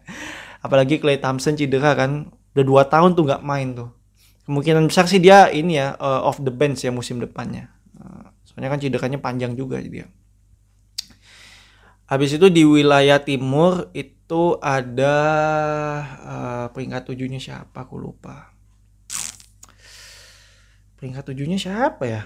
[0.64, 2.32] Apalagi Clay Thompson cedera kan.
[2.56, 3.90] Udah dua tahun tuh nggak main tuh.
[4.44, 7.72] Kemungkinan besar sih dia ini ya eh, off the bench ya musim depannya.
[7.96, 10.04] Eh, soalnya kan cederanya panjang juga dia.
[12.04, 15.16] Habis itu di wilayah timur itu ada
[16.20, 17.88] eh, peringkat tujuhnya siapa?
[17.88, 18.52] Aku lupa.
[21.00, 22.22] Peringkat tujuhnya siapa ya?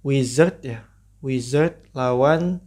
[0.00, 0.88] Wizard ya.
[1.20, 2.64] Wizard lawan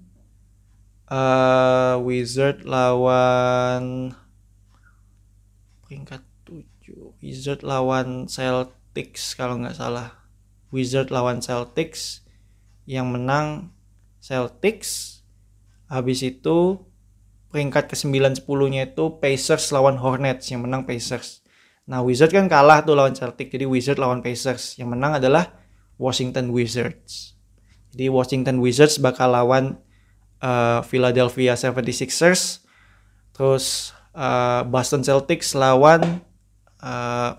[1.09, 4.13] eh Wizard lawan
[5.85, 6.34] peringkat 7.
[7.25, 10.13] Wizard lawan Celtics kalau nggak salah.
[10.69, 12.21] Wizard lawan Celtics
[12.85, 13.73] yang menang
[14.21, 15.15] Celtics
[15.85, 16.81] Habis itu
[17.53, 21.45] peringkat ke-9 10-nya itu Pacers lawan Hornets yang menang Pacers.
[21.85, 23.53] Nah, Wizards kan kalah tuh lawan Celtic.
[23.53, 24.81] Jadi Wizards lawan Pacers.
[24.81, 25.53] Yang menang adalah
[26.01, 27.37] Washington Wizards.
[27.93, 29.77] Jadi Washington Wizards bakal lawan
[30.41, 32.65] eh, Philadelphia 76ers.
[33.37, 36.25] Terus eh, Boston Celtics lawan
[36.85, 37.31] eh,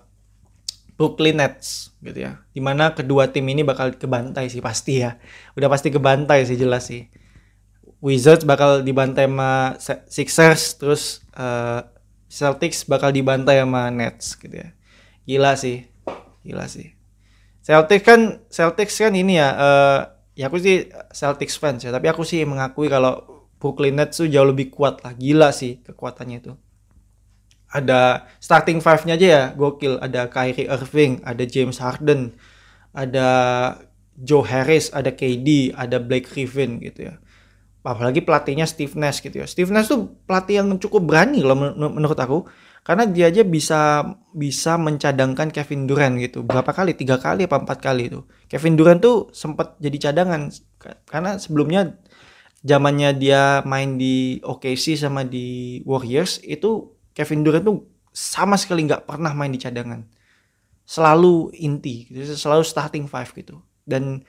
[0.97, 2.40] Brooklyn Nets gitu ya.
[2.51, 5.20] Di mana kedua tim ini bakal kebantai sih pasti ya.
[5.55, 7.07] Udah pasti kebantai sih jelas sih.
[8.01, 9.76] Wizards bakal dibantai sama
[10.09, 11.80] Sixers terus eh,
[12.26, 14.74] Celtics bakal dibantai sama Nets gitu ya.
[15.28, 15.84] Gila sih.
[16.42, 16.97] Gila sih.
[17.61, 20.01] Celtics kan Celtics kan ini ya eh,
[20.36, 23.20] ya aku sih Celtics fans ya, tapi aku sih mengakui kalau
[23.57, 25.12] Brooklyn Nets tuh jauh lebih kuat lah.
[25.12, 26.53] Gila sih kekuatannya itu.
[27.77, 30.01] Ada starting five-nya aja ya, gokil.
[30.01, 32.33] Ada Kyrie Irving, ada James Harden,
[32.97, 33.29] ada
[34.16, 37.20] Joe Harris, ada KD, ada Blake Griffin gitu ya
[37.87, 39.47] apalagi pelatihnya Steve Nash gitu ya.
[39.47, 42.43] Steve Nash tuh pelatih yang cukup berani kalau men- menurut aku
[42.83, 44.03] karena dia aja bisa
[44.35, 46.43] bisa mencadangkan Kevin Durant gitu.
[46.43, 46.99] Berapa kali?
[46.99, 48.27] Tiga kali apa empat kali itu.
[48.51, 50.51] Kevin Durant tuh sempat jadi cadangan
[50.83, 51.95] Ka- karena sebelumnya
[52.66, 57.79] zamannya dia main di OKC sama di Warriors itu Kevin Durant tuh
[58.12, 60.05] sama sekali nggak pernah main di cadangan.
[60.85, 62.37] Selalu inti, gitu.
[62.37, 63.64] selalu starting five gitu.
[63.89, 64.21] Dan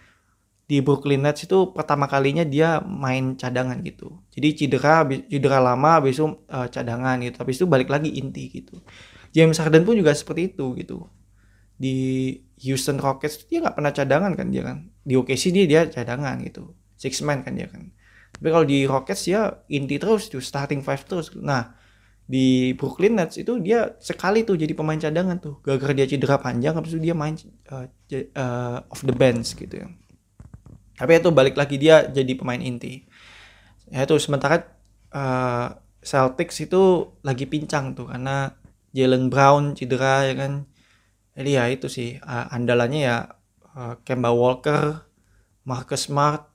[0.67, 4.23] di Brooklyn Nets itu pertama kalinya dia main cadangan gitu.
[4.31, 7.35] Jadi cedera cedera lama habis itu eh, cadangan gitu.
[7.39, 8.79] Habis itu balik lagi inti gitu.
[9.35, 11.07] James Harden pun juga seperti itu gitu.
[11.79, 11.95] Di
[12.63, 14.91] Houston Rockets dia nggak pernah cadangan kan dia kan.
[15.07, 16.75] Di OKC dia dia cadangan gitu.
[16.99, 17.95] Six man kan dia kan.
[18.35, 21.31] Tapi kalau di Rockets dia inti terus tuh starting five terus.
[21.39, 21.76] Nah,
[22.27, 25.55] di Brooklyn Nets itu dia sekali tuh jadi pemain cadangan tuh.
[25.65, 29.87] Gara-gara dia cedera panjang habis itu dia main j- eh, off the bench gitu ya.
[30.97, 33.05] Tapi itu balik lagi dia jadi pemain inti.
[33.91, 34.63] Ya itu sementara
[35.13, 35.67] eh,
[36.03, 38.55] Celtics itu lagi pincang tuh karena
[38.95, 40.53] Jalen Brown cedera ya kan.
[41.37, 43.17] Jadi ya itu sih eh, andalannya ya
[43.77, 45.05] eh, Kemba Walker,
[45.67, 46.49] Marcus Smart,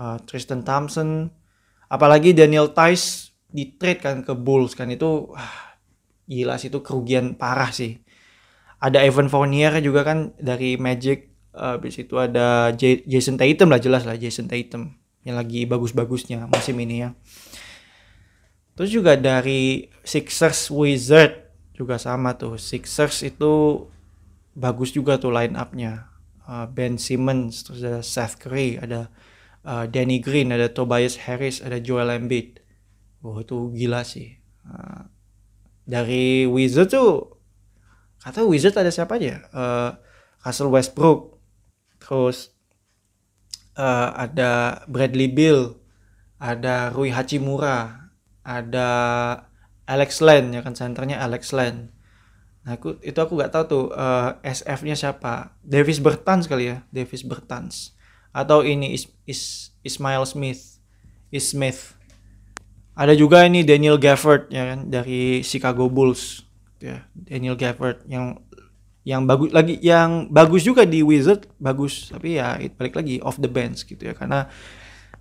[0.00, 1.30] eh, Tristan Thompson,
[1.86, 5.78] Apalagi Daniel Tice di trade kan ke Bulls kan itu wah,
[6.26, 8.02] gila sih itu kerugian parah sih.
[8.82, 11.30] Ada Evan Fournier juga kan dari Magic.
[11.54, 14.90] Habis itu ada J- Jason Tatum lah jelas lah Jason Tatum
[15.22, 17.14] yang lagi bagus-bagusnya musim ini ya.
[18.74, 21.46] Terus juga dari Sixers Wizard
[21.78, 22.58] juga sama tuh.
[22.58, 23.86] Sixers itu
[24.58, 26.10] bagus juga tuh line up-nya.
[26.42, 29.14] Uh, ben Simmons, terus ada Seth Curry, ada
[29.62, 32.63] uh, Danny Green, ada Tobias Harris, ada Joel Embiid.
[33.24, 34.36] Wah itu gila sih.
[34.68, 35.08] Uh,
[35.88, 37.40] dari Wizard tuh
[38.20, 39.40] kata Wizard ada siapa aja?
[39.48, 39.90] Uh,
[40.44, 41.40] Russell Westbrook,
[41.96, 42.52] terus
[43.80, 45.72] uh, ada Bradley Bill,
[46.36, 48.12] ada Rui Hachimura,
[48.44, 48.88] ada
[49.88, 51.96] Alex Len ya kan senternya Alex Len.
[52.64, 55.56] Nah, aku itu aku nggak tahu tuh uh, SF-nya siapa.
[55.64, 57.96] Davis Bertans kali ya, Davis Bertans.
[58.36, 60.80] Atau ini is, is Ismail Smith.
[61.28, 61.93] Is Smith.
[62.94, 66.46] Ada juga ini Daniel Gafford ya kan dari Chicago Bulls.
[66.78, 68.38] Ya, Daniel Gafford yang
[69.04, 73.50] yang bagus lagi yang bagus juga di Wizard bagus tapi ya balik lagi off the
[73.52, 74.48] bench gitu ya karena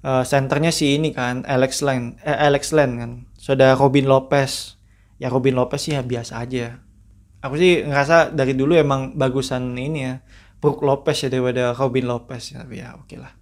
[0.06, 3.12] uh, senternya si ini kan Alex Len eh, Alex Len kan.
[3.36, 4.78] Sudah Robin Lopez.
[5.18, 6.78] Ya Robin Lopez sih ya biasa aja.
[7.42, 10.14] Aku sih ngerasa dari dulu emang bagusan ini ya
[10.62, 13.34] Brook Lopez ya daripada Robin Lopez ya tapi ya oke okay lah.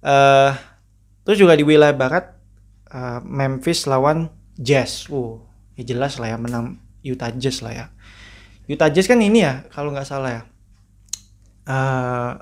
[0.00, 0.50] Uh,
[1.28, 2.39] terus juga di wilayah barat
[2.92, 5.08] uh, Memphis lawan Jazz.
[5.10, 5.42] Uh
[5.78, 7.86] ya jelas lah ya menang Utah Jazz lah ya.
[8.68, 10.42] Utah Jazz kan ini ya kalau nggak salah ya.
[11.64, 12.32] Uh,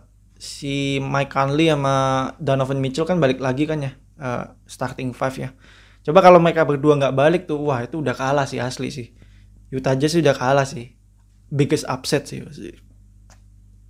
[0.40, 5.51] si Mike Conley sama Donovan Mitchell kan balik lagi kan ya uh, starting five ya.
[6.03, 9.14] Coba kalau mereka berdua nggak balik tuh wah itu udah kalah sih asli sih.
[9.70, 10.96] Utah Jazz udah kalah sih.
[11.49, 12.42] Biggest upset sih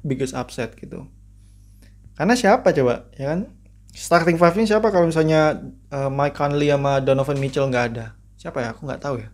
[0.09, 1.07] biggest upset gitu.
[2.15, 3.41] Karena siapa coba ya kan?
[3.95, 5.59] Starting five ini siapa kalau misalnya
[5.93, 8.07] uh, Mike Conley sama Donovan Mitchell nggak ada.
[8.39, 8.73] Siapa ya?
[8.73, 9.29] Aku nggak tahu ya.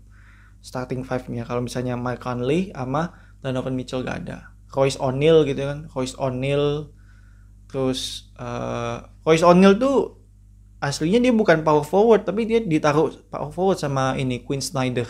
[0.64, 1.44] Starting five-nya.
[1.44, 3.12] Kalau misalnya Mike Conley sama
[3.44, 4.57] Donovan Mitchell gak ada.
[4.72, 5.84] Royce O'Neal gitu kan.
[5.92, 6.88] Royce O'Neal.
[7.68, 10.24] Terus uh, Royce O'Neal tuh
[10.80, 15.05] aslinya dia bukan power forward tapi dia ditaruh power forward sama ini Quinn Snyder.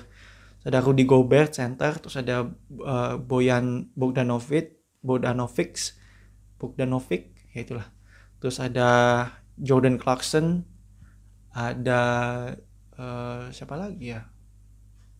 [0.66, 1.94] Ada Rudy Gobert center.
[2.02, 2.50] Terus ada
[2.82, 4.74] uh, Boyan Bogdanovic
[5.06, 5.94] Bogdanovic.
[6.58, 7.86] Bogdanovic ya itulah.
[8.42, 8.90] Terus ada
[9.54, 10.66] Jordan Clarkson
[11.54, 12.02] ada
[12.98, 14.34] uh, siapa lagi ya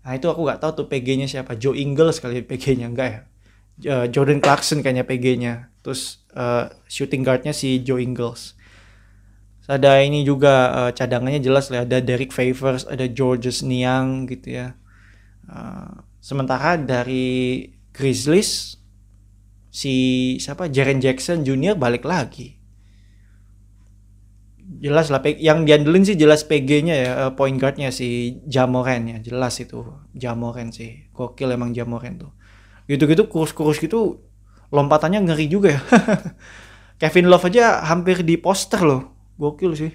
[0.05, 1.57] Nah itu aku nggak tahu tuh PG-nya siapa.
[1.57, 3.20] Joe Ingles kali PG-nya enggak ya.
[3.91, 5.55] Uh, Jordan Clarkson kayaknya PG-nya.
[5.80, 8.53] Terus uh, shooting guard-nya si Joe Ingles.
[9.64, 11.89] Ada ini juga uh, cadangannya jelas lah.
[11.89, 14.76] Ada Derek Favors, ada Georges Niang gitu ya.
[15.49, 17.64] Uh, sementara dari
[17.97, 18.76] Grizzlies
[19.72, 19.95] si
[20.37, 22.61] siapa Jaren Jackson Junior balik lagi
[24.85, 29.57] jelas lah yang diandelin sih jelas PG-nya ya uh, point guard-nya si Jamoran ya jelas
[29.57, 29.80] itu
[30.12, 31.09] Jamoran sih.
[31.16, 32.32] Gokil emang Jamoran tuh.
[32.85, 34.20] Gitu-gitu kurus-kurus gitu
[34.68, 35.80] lompatannya ngeri juga ya.
[37.01, 39.16] Kevin Love aja hampir di poster loh.
[39.41, 39.93] Gokil sih.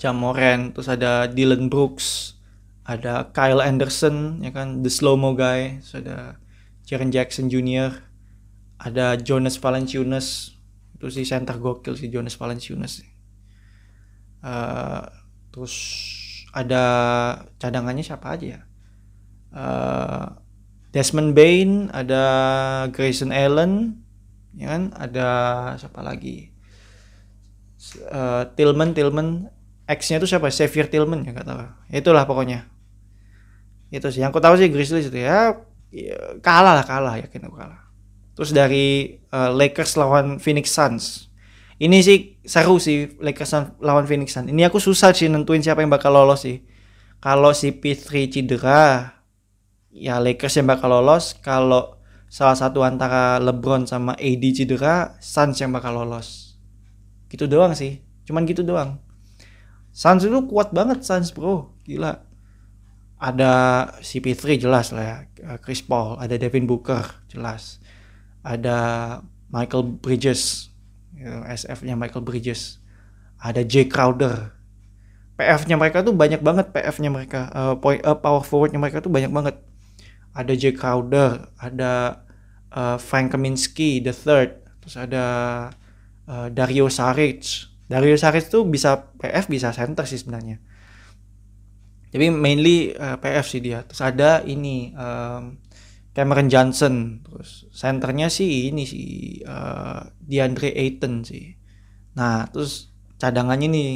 [0.00, 2.38] Jamoran terus ada Dylan Brooks
[2.88, 6.40] ada Kyle Anderson ya kan the slow mo guy terus ada
[6.88, 7.92] Jaren Jackson Jr
[8.80, 10.57] ada Jonas Valanciunas
[10.98, 13.06] itu si center gokil si Jonas Valanciunas.
[14.42, 15.06] Uh,
[15.54, 15.74] terus
[16.50, 16.84] ada
[17.62, 18.60] cadangannya siapa aja ya?
[19.54, 20.26] Uh,
[20.90, 22.24] Desmond Bain ada
[22.90, 24.02] Grayson Allen
[24.58, 24.90] ya kan?
[24.98, 25.28] Ada
[25.78, 26.50] siapa lagi?
[28.10, 29.54] Uh, Tillman Tillman.
[29.88, 30.50] X-nya itu siapa?
[30.50, 31.62] Xavier Tillman ya tahu.
[31.94, 32.66] Itulah pokoknya.
[33.94, 34.20] Itu sih.
[34.20, 35.62] Yang aku tahu sih Grizzlies itu ya,
[35.94, 37.16] ya kalah lah kalah.
[37.22, 37.87] Yakin aku kalah
[38.38, 41.26] Terus dari uh, Lakers lawan Phoenix Suns.
[41.82, 44.46] Ini sih seru sih Lakers lawan Phoenix Suns.
[44.46, 46.62] Ini aku susah sih nentuin siapa yang bakal lolos sih.
[47.18, 49.10] Kalau si P3 cedera,
[49.90, 51.34] ya Lakers yang bakal lolos.
[51.42, 51.98] Kalau
[52.30, 56.54] salah satu antara LeBron sama AD cedera, Suns yang bakal lolos.
[57.26, 58.06] Gitu doang sih.
[58.22, 59.02] Cuman gitu doang.
[59.90, 61.74] Suns itu kuat banget Suns bro.
[61.82, 62.22] Gila.
[63.18, 63.50] Ada
[63.98, 65.16] CP3 jelas lah ya.
[65.58, 67.82] Chris Paul, ada Devin Booker jelas
[68.48, 68.78] ada
[69.52, 70.68] Michael Bridges
[71.46, 72.78] SF-nya Michael Bridges.
[73.38, 74.54] Ada Jay Crowder.
[75.38, 79.30] PF-nya mereka tuh banyak banget PF-nya mereka uh, point, uh, power forward-nya mereka tuh banyak
[79.30, 79.54] banget.
[80.34, 82.26] Ada Jay Crowder ada
[82.74, 84.58] uh, Frank Kaminsky the third.
[84.82, 85.24] Terus ada
[86.26, 87.70] uh, Dario Saric.
[87.86, 90.58] Dario Saric tuh bisa PF bisa center sih sebenarnya.
[92.10, 93.86] Tapi mainly uh, PF sih dia.
[93.86, 95.54] Terus ada ini um,
[96.18, 101.54] Cameron Johnson terus senternya sih ini sih uh, DeAndre Ayton sih
[102.18, 102.90] nah terus
[103.22, 103.90] cadangannya nih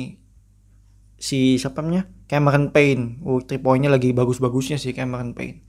[1.18, 3.20] si siapa namanya Cameron Payne.
[3.29, 5.68] Oh, three point-nya lagi bagus-bagusnya sih Cameron Payne.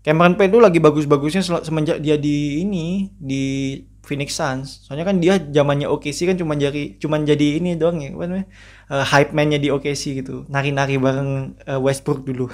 [0.00, 4.88] Cameron Payne tuh lagi bagus-bagusnya semenjak dia di ini di Phoenix Suns.
[4.88, 8.46] Soalnya kan dia zamannya OKC kan cuma jadi cuma jadi ini doang ya, apa namanya?
[8.88, 10.48] Eh, hype man-nya di OKC gitu.
[10.48, 12.48] Nari-nari bareng eh, Westbrook dulu.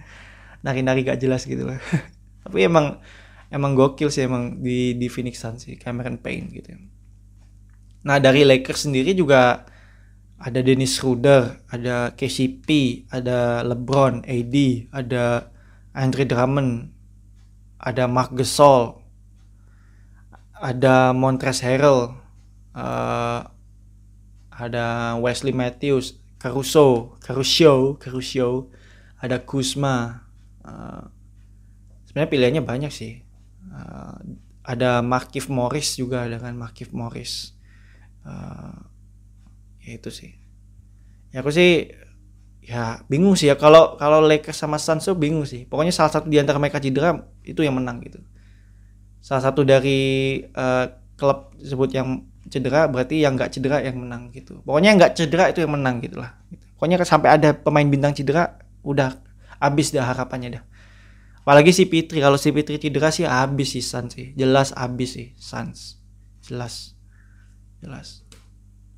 [0.64, 1.80] Nari-nari gak jelas gitu lah.
[2.44, 3.00] Tapi emang
[3.48, 6.70] emang gokil sih emang di di Phoenix Suns sih Cameron Payne gitu.
[8.04, 9.64] Nah, dari Lakers sendiri juga
[10.36, 12.68] ada Dennis Schroeder, ada KCP,
[13.08, 14.56] ada LeBron, AD,
[14.92, 15.48] ada
[15.96, 16.92] Andre Drummond,
[17.80, 19.00] ada Mark Gasol,
[20.60, 22.12] ada Montrezl Harrell,
[22.76, 23.40] eh,
[24.52, 28.68] ada Wesley Matthews, Caruso, Caruso, Caruso,
[29.20, 30.20] ada Kuzma.
[30.64, 31.13] eh,
[32.14, 33.26] sebenarnya pilihannya banyak sih.
[33.74, 34.18] Eh,
[34.62, 37.58] ada Markif Morris juga kan Markif Morris.
[38.22, 38.78] Eh,
[39.82, 40.30] ya itu sih.
[41.34, 41.90] Ya aku sih
[42.62, 45.66] ya bingung sih ya kalau kalau Lakers sama Suns tuh bingung sih.
[45.66, 48.22] Pokoknya salah satu di antara mereka cedera itu yang menang gitu.
[49.18, 50.86] Salah satu dari eh,
[51.18, 54.62] klub tersebut yang cedera berarti yang nggak cedera yang menang gitu.
[54.62, 56.38] Pokoknya yang nggak cedera itu yang menang gitulah.
[56.46, 56.62] Gitu.
[56.78, 58.54] Pokoknya sampai ada pemain bintang cedera
[58.86, 59.18] udah
[59.58, 60.64] habis dah harapannya dah.
[61.44, 64.32] Apalagi si Fitri kalau si Fitri cedera sih habis sih Suns sih.
[64.32, 66.00] Jelas habis sih Suns.
[66.40, 66.96] Jelas.
[67.84, 68.24] Jelas.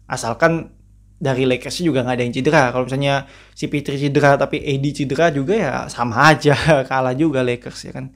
[0.06, 0.70] Asalkan
[1.18, 2.70] dari Lakers juga nggak ada yang cedera.
[2.70, 6.54] Kalau misalnya si Fitri cedera tapi AD cedera juga ya sama aja
[6.88, 8.14] kalah juga Lakers ya kan.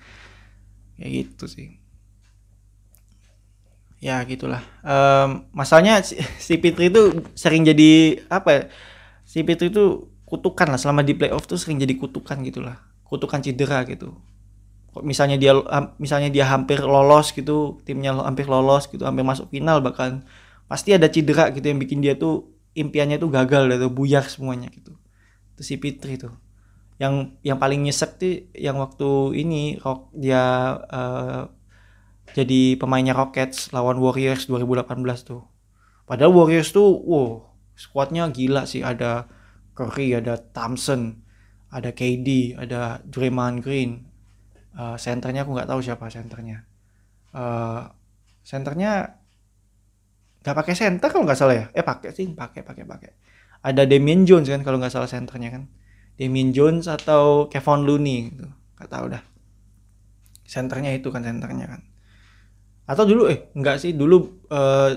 [0.95, 1.83] Ya gitu sih.
[3.99, 4.63] Ya gitulah.
[4.87, 8.63] Em, masalahnya si, si Fitri itu sering jadi apa ya?
[9.27, 12.90] Si Fitri itu kutukan lah selama di playoff tuh sering jadi kutukan gitulah.
[13.11, 14.15] Kutukan cedera gitu.
[15.07, 19.79] Misalnya dia am- misalnya dia hampir lolos gitu, timnya hampir lolos gitu, hampir masuk final
[19.87, 20.27] bahkan
[20.67, 24.99] pasti ada cedera gitu yang bikin dia tuh impiannya tuh gagal atau buyar semuanya gitu.
[25.57, 26.35] Itu si Fitri tuh.
[27.03, 29.11] Yang yang paling nyesek tuh yang waktu
[29.43, 30.43] ini Rock dia
[30.91, 31.43] eh,
[32.31, 35.43] jadi pemainnya Rockets lawan Warriors 2018 tuh.
[36.07, 37.43] Padahal Warriors tuh, wow,
[37.79, 38.83] squadnya gila sih.
[38.83, 39.27] Ada
[39.75, 41.23] Curry, ada Thompson,
[41.71, 43.91] ada KD, ada Draymond Green.
[44.75, 46.67] Eh, senternya aku nggak tahu siapa senternya.
[47.35, 47.83] Eh,
[48.43, 49.19] senternya
[50.41, 51.67] nggak pakai center kalau nggak salah ya.
[51.77, 53.11] Eh pakai sih, pakai, pakai, pakai.
[53.61, 55.63] Ada Damian Jones kan kalau nggak salah senternya kan.
[56.19, 58.47] Damian Jones atau Kevon Looney gitu.
[58.77, 59.23] Nggak tahu dah.
[60.45, 61.81] Senternya itu kan senternya kan
[62.91, 64.91] atau dulu eh enggak sih dulu eh,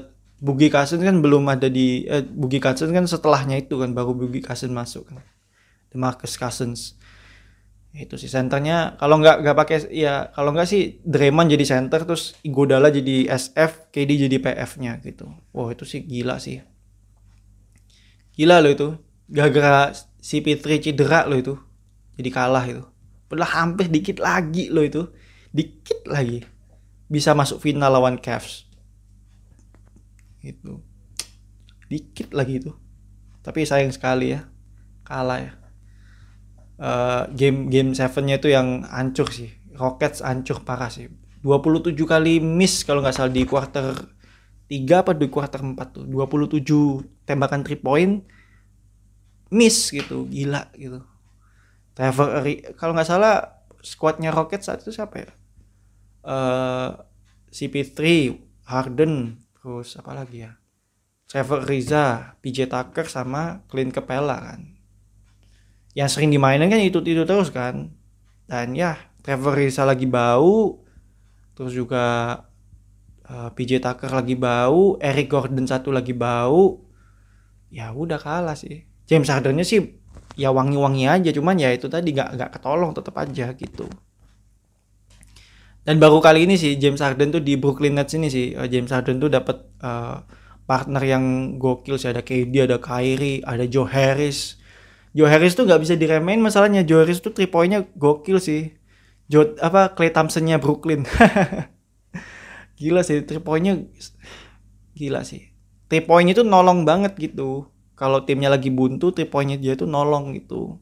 [0.43, 4.41] Bugi Cousins kan belum ada di eh, Bugi Cousins kan setelahnya itu kan baru Bugi
[4.41, 5.21] Cousins masuk kan
[5.93, 6.97] Demarcus Cousins.
[7.93, 8.25] Itu sih.
[8.25, 13.29] Senternya kalau nggak nggak pakai ya kalau nggak sih Draymond jadi center terus Iguodala jadi
[13.29, 15.29] SF KD jadi PF-nya gitu.
[15.53, 16.65] Wow itu sih gila sih.
[18.33, 18.89] Gila loh itu.
[19.29, 21.53] Gara-gara si Fitri cedera loh itu.
[22.17, 22.81] Jadi kalah itu.
[23.29, 25.05] Padahal hampir dikit lagi loh itu.
[25.53, 26.41] Dikit lagi.
[27.05, 28.65] Bisa masuk final lawan Cavs.
[30.41, 30.81] Gitu.
[31.93, 32.73] Dikit lagi itu.
[33.45, 34.49] Tapi sayang sekali ya.
[35.05, 35.62] Kalah ya
[36.84, 39.47] Eh, game game 7 nya itu yang hancur sih.
[39.79, 41.07] Rockets hancur parah sih.
[41.39, 43.95] 27 kali miss kalau nggak salah di quarter
[44.67, 46.03] 3 apa di quarter 4 tuh.
[46.03, 48.27] 27 tembakan 3 point
[49.55, 50.27] miss gitu.
[50.27, 50.99] Gila gitu.
[51.95, 52.43] Trevor
[52.75, 55.31] kalau nggak salah squadnya Rockets saat itu siapa ya?
[56.27, 56.89] Eh
[57.53, 57.99] CP3,
[58.65, 60.57] Harden, terus apa lagi ya?
[61.29, 64.72] Trevor Ariza, PJ Tucker sama Clint Capella kan.
[65.93, 67.93] Yang sering dimainin kan itu-itu terus kan.
[68.49, 70.83] Dan ya, Trevor Ariza lagi bau,
[71.55, 72.37] terus juga
[73.29, 76.83] eh, PJ Tucker lagi bau, Eric Gordon satu lagi bau.
[77.73, 78.85] Ya udah kalah sih.
[79.07, 80.01] James Hardennya sih
[80.33, 83.85] ya wangi-wangi aja, cuman ya itu tadi nggak nggak ketolong tetap aja gitu.
[85.83, 88.89] Dan baru kali ini sih James Harden tuh di Brooklyn Nets ini sih eh, James
[88.89, 90.17] Harden tuh dapat eh,
[90.63, 94.62] partner yang gokil sih ada KD, ada Kyrie, ada Joe Harris.
[95.14, 98.74] Joe Harris tuh nggak bisa diremehin masalahnya Joe Harris tuh three point-nya gokil sih.
[99.30, 101.05] Joe apa Clay Thompson-nya Brooklyn.
[102.82, 103.86] gila sih three point-nya
[104.97, 105.53] gila sih.
[105.89, 107.70] Three point itu nolong banget gitu.
[107.93, 110.82] Kalau timnya lagi buntu, three point-nya dia tuh nolong gitu.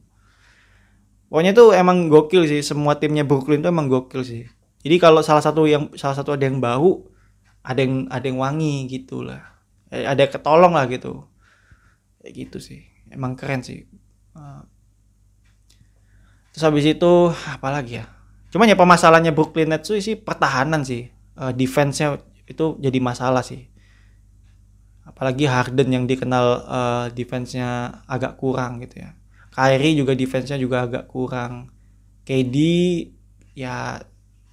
[1.28, 4.44] Pokoknya tuh emang gokil sih semua timnya Brooklyn tuh emang gokil sih.
[4.84, 7.08] Jadi kalau salah satu yang salah satu ada yang bau,
[7.64, 9.40] ada yang ada yang wangi gitu lah.
[9.92, 11.24] Eh, Ada yang ketolong lah gitu.
[12.20, 12.80] Kayak gitu sih.
[13.12, 13.84] Emang keren sih.
[14.36, 14.62] Eh,
[16.52, 17.12] Terus habis itu
[17.48, 18.06] apa lagi ya?
[18.52, 21.08] Cuman ya permasalahannya Brooklyn Nets tuh sih pertahanan sih.
[21.40, 23.68] Eh, defense-nya itu jadi masalah sih.
[25.02, 29.18] apalagi Harden yang dikenal uh, defense-nya agak kurang gitu ya.
[29.50, 31.68] Kyrie juga defense-nya juga agak kurang.
[32.22, 32.56] KD
[33.58, 33.98] ya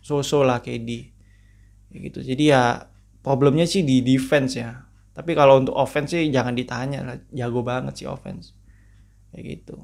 [0.02, 1.14] so-so lah KD
[1.94, 2.20] ya gitu.
[2.26, 2.90] Jadi ya
[3.22, 4.90] problemnya sih di defense ya.
[5.14, 7.18] Tapi kalau untuk offense sih jangan ditanya lah.
[7.30, 8.59] Jago banget sih offense
[9.34, 9.78] kayak gitu.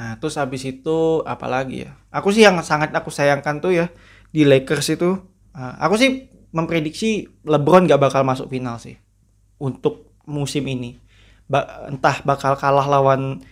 [0.00, 1.92] Nah terus habis itu apalagi ya?
[2.08, 3.86] Aku sih yang sangat aku sayangkan tuh ya
[4.32, 5.20] di Lakers itu
[5.52, 6.10] uh, aku sih
[6.50, 8.96] memprediksi LeBron gak bakal masuk final sih
[9.60, 10.96] untuk musim ini.
[11.50, 13.44] Ba entah bakal kalah lawan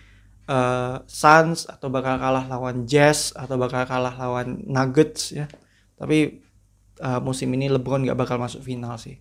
[0.49, 5.45] uh, Suns atau bakal kalah lawan Jazz atau bakal kalah lawan Nuggets ya.
[5.99, 6.41] Tapi
[7.03, 9.19] uh, musim ini LeBron gak bakal masuk final sih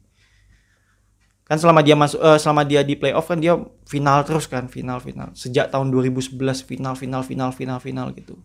[1.48, 3.56] kan selama dia masuk uh, selama dia di playoff kan dia
[3.88, 5.32] final terus kan final final.
[5.32, 6.36] Sejak tahun 2011
[6.68, 8.36] final final final final final gitu.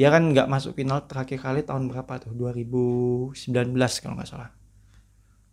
[0.00, 2.32] Dia kan nggak masuk final terakhir kali tahun berapa tuh?
[2.32, 3.36] 2019
[4.00, 4.50] kalau nggak salah.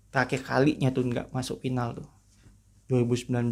[0.08, 2.08] Terakhir kalinya tuh nggak masuk final tuh.
[2.88, 3.52] 2019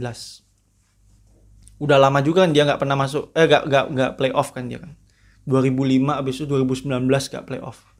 [1.82, 4.80] udah lama juga kan dia nggak pernah masuk eh nggak nggak nggak playoff kan dia
[4.80, 4.95] kan.
[5.51, 7.90] 2005 abis itu 2019 nggak playoff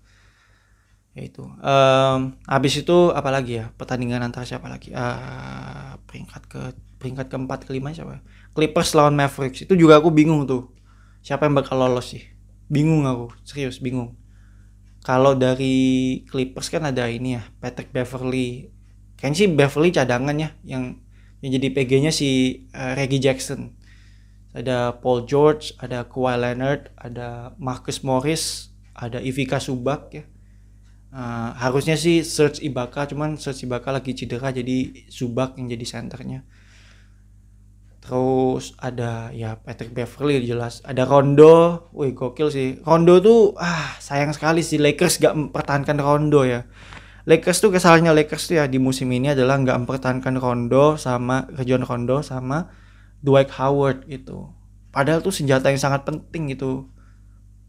[1.12, 3.66] ya itu um, habis itu apalagi ya?
[3.76, 4.96] Pertandingan antara siapa lagi?
[4.96, 6.62] Uh, peringkat ke
[7.00, 8.24] peringkat keempat kelima siapa?
[8.56, 9.68] Clippers lawan Mavericks.
[9.68, 10.72] Itu juga aku bingung tuh.
[11.22, 12.24] Siapa yang bakal lolos sih?
[12.72, 13.32] Bingung aku.
[13.44, 14.16] Serius bingung.
[15.02, 18.72] Kalau dari Clippers kan ada ini ya Patrick Beverly.
[19.20, 21.02] Kayaknya sih Beverly cadangan ya yang
[21.42, 23.76] yang jadi PG-nya si uh, Reggie Jackson.
[24.52, 30.28] Ada Paul George ada Kawhi Leonard ada Marcus Morris ada Ivica Subak ya
[31.12, 36.48] Uh, harusnya sih search Ibaka cuman search Ibaka lagi cedera jadi Subak yang jadi senternya
[38.02, 40.82] terus ada ya Patrick Beverly jelas.
[40.82, 42.82] Ada Rondo wih gokil sih.
[42.82, 46.66] Rondo tuh ah sayang sekali sih Lakers gak mempertahankan Rondo ya.
[47.30, 51.86] Lakers tuh kesalahannya Lakers tuh ya di musim ini adalah nggak mempertahankan Rondo sama Region
[51.86, 52.74] Rondo sama
[53.22, 54.50] Dwight Howard gitu.
[54.90, 56.90] Padahal tuh senjata yang sangat penting gitu.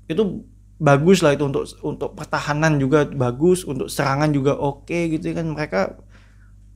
[0.09, 0.49] Itu
[0.83, 5.47] bagus lah itu untuk untuk pertahanan juga bagus untuk serangan juga oke okay, gitu kan.
[5.47, 5.81] Mereka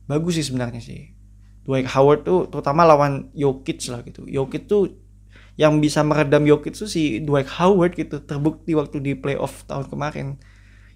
[0.07, 1.11] bagus sih sebenarnya sih.
[1.67, 4.23] Dwight Howard tuh terutama lawan Jokic lah gitu.
[4.23, 4.95] Jokic tuh
[5.59, 10.39] yang bisa meredam Jokic tuh si Dwight Howard gitu terbukti waktu di playoff tahun kemarin.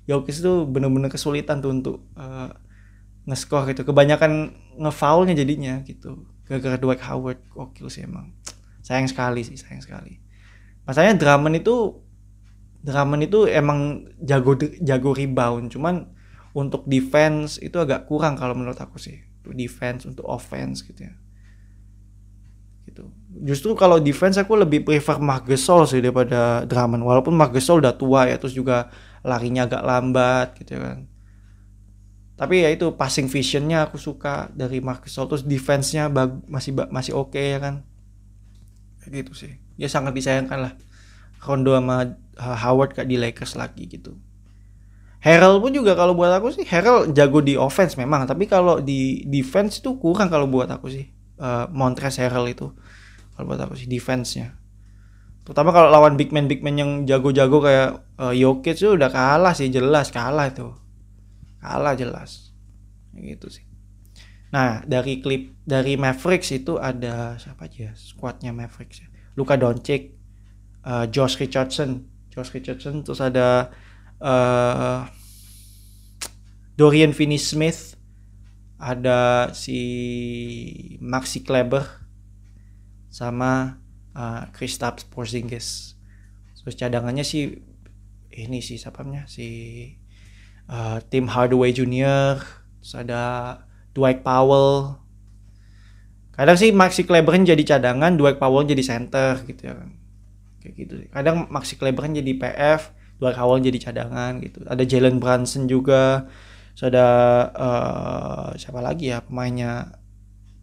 [0.07, 2.55] Jokic tuh bener-bener kesulitan tuh untuk uh,
[3.27, 3.83] nge-score gitu.
[3.83, 6.23] Kebanyakan ngefoulnya jadinya gitu.
[6.47, 8.31] Gara-gara Dwight Howard gokil sih emang.
[8.79, 10.23] Sayang sekali sih sayang sekali.
[10.87, 11.99] Masalahnya Drummond itu
[12.81, 16.09] Drummond itu emang jago jago rebound cuman
[16.51, 19.21] untuk defense itu agak kurang kalau menurut aku sih.
[19.41, 21.13] Untuk defense untuk offense gitu ya.
[22.89, 23.07] Gitu.
[23.47, 27.05] Justru kalau defense aku lebih prefer Marc Gasol sih daripada Drummond.
[27.05, 31.07] Walaupun Marc Gasol udah tua ya terus juga larinya agak lambat gitu kan.
[32.35, 35.29] Tapi ya itu passing visionnya aku suka dari Marc Gasol.
[35.31, 36.09] Terus defense-nya
[36.49, 37.85] masih masih oke okay, ya kan.
[39.07, 39.55] Gitu sih.
[39.79, 40.73] Ya sangat disayangkan lah
[41.41, 44.17] Rondo sama Howard kayak di Lakers lagi gitu.
[45.21, 49.21] Harrell pun juga kalau buat aku sih Harrell jago di offense memang tapi kalau di
[49.29, 52.73] defense itu kurang kalau buat aku sih uh, Montrezl Harrell itu.
[53.33, 54.57] Kalau buat aku sih defense-nya.
[55.41, 57.89] Terutama kalau lawan big man big man yang jago-jago kayak
[58.21, 60.69] uh, Jokic itu udah kalah sih jelas kalah itu.
[61.57, 62.53] Kalah jelas.
[63.17, 63.65] Gitu sih.
[64.53, 69.09] Nah dari klip dari Mavericks itu ada siapa aja squadnya Mavericks ya?
[69.33, 70.20] Luka Doncic
[70.85, 72.07] uh, Josh Richardson.
[72.31, 73.69] Josh Richardson terus ada
[74.21, 75.05] uh,
[76.77, 77.99] Dorian Finney-Smith.
[78.81, 79.77] Ada si
[80.97, 81.85] Maxi Kleber
[83.13, 83.77] sama
[84.17, 85.93] uh, Kristaps Porzingis.
[86.57, 87.61] Terus cadangannya sih
[88.31, 89.85] ini sih siapanya si
[90.65, 92.41] uh, Tim Hardaway Jr.
[92.81, 93.21] terus ada
[93.93, 94.97] Dwight Powell.
[96.33, 100.00] Kadang sih Maxi Kleber jadi cadangan Dwight Powell jadi center gitu ya kan
[100.61, 101.07] kayak gitu sih.
[101.09, 104.65] Kadang Maxi Kleber kan jadi PF dua awal jadi cadangan gitu.
[104.65, 106.29] Ada Jalen Brunson juga
[106.71, 107.07] so ada
[107.51, 109.99] uh, siapa lagi ya pemainnya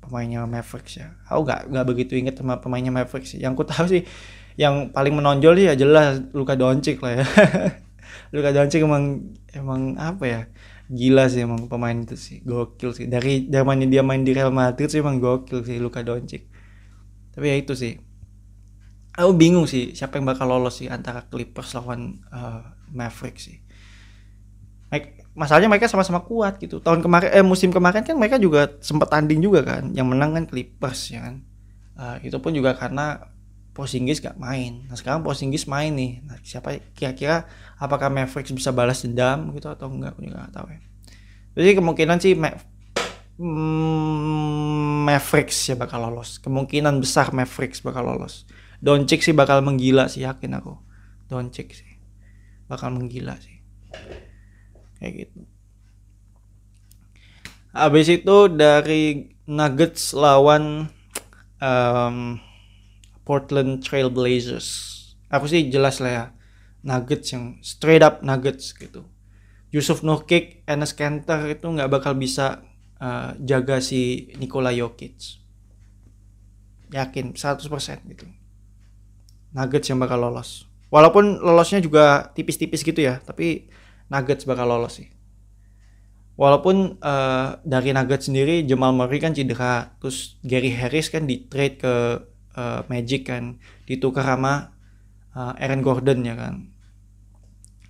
[0.02, 1.14] pemainnya Mavericks ya.
[1.28, 4.02] Aku nggak nggak begitu inget sama pemainnya Mavericks yang ku tahu sih
[4.58, 7.26] yang paling menonjol sih ya jelas Luka Doncic lah ya.
[8.34, 10.40] Luka Doncic emang emang apa ya
[10.88, 12.40] gila sih emang pemain itu sih.
[12.42, 13.06] Gokil sih.
[13.06, 16.48] Dari zamannya dia main di Real Madrid sih emang gokil sih Luka Doncic.
[17.36, 18.07] Tapi ya itu sih
[19.18, 22.62] aku bingung sih siapa yang bakal lolos sih antara Clippers lawan uh,
[22.94, 23.58] Mavericks sih.
[25.38, 26.82] Masalahnya mereka sama-sama kuat gitu.
[26.82, 29.94] Tahun kemarin eh musim kemarin kan mereka juga sempat tanding juga kan.
[29.94, 31.34] Yang menang kan Clippers ya kan.
[31.94, 33.22] Uh, itu pun juga karena
[33.70, 34.82] Porzingis gak main.
[34.90, 36.26] Nah sekarang Porzingis main nih.
[36.26, 37.46] Nah, siapa kira-kira
[37.78, 40.18] apakah Mavericks bisa balas dendam gitu atau enggak?
[40.18, 40.80] Aku juga gak tahu ya.
[41.54, 42.58] Jadi kemungkinan sih Ma-
[43.38, 46.42] mm, Mavericks ya bakal lolos.
[46.42, 48.42] Kemungkinan besar Mavericks bakal lolos.
[48.78, 50.78] Doncic sih bakal menggila sih yakin aku.
[51.26, 51.98] Doncic sih
[52.68, 53.58] bakal menggila sih.
[55.00, 55.40] Kayak gitu.
[57.72, 60.92] Habis itu dari Nuggets lawan
[61.58, 62.38] em,
[63.24, 64.94] Portland Trail Blazers.
[65.32, 66.24] Aku sih jelas lah ya.
[66.84, 69.08] Nuggets yang straight up Nuggets gitu.
[69.68, 72.64] Yusuf Nurkic, Enes Kanter itu nggak bakal bisa
[73.00, 75.42] eh, jaga si Nikola Jokic.
[76.88, 77.68] Yakin 100%
[78.08, 78.24] gitu.
[79.52, 80.68] Nuggets yang bakal lolos.
[80.88, 83.68] Walaupun lolosnya juga tipis-tipis gitu ya, tapi
[84.08, 85.08] Nuggets bakal lolos sih.
[86.38, 91.76] Walaupun eh, dari Nuggets sendiri Jamal Murray kan cedera, terus Gary Harris kan di trade
[91.82, 91.94] ke
[92.56, 94.72] eh, Magic kan, ditukar sama
[95.34, 96.70] eh, Aaron Gordon ya kan.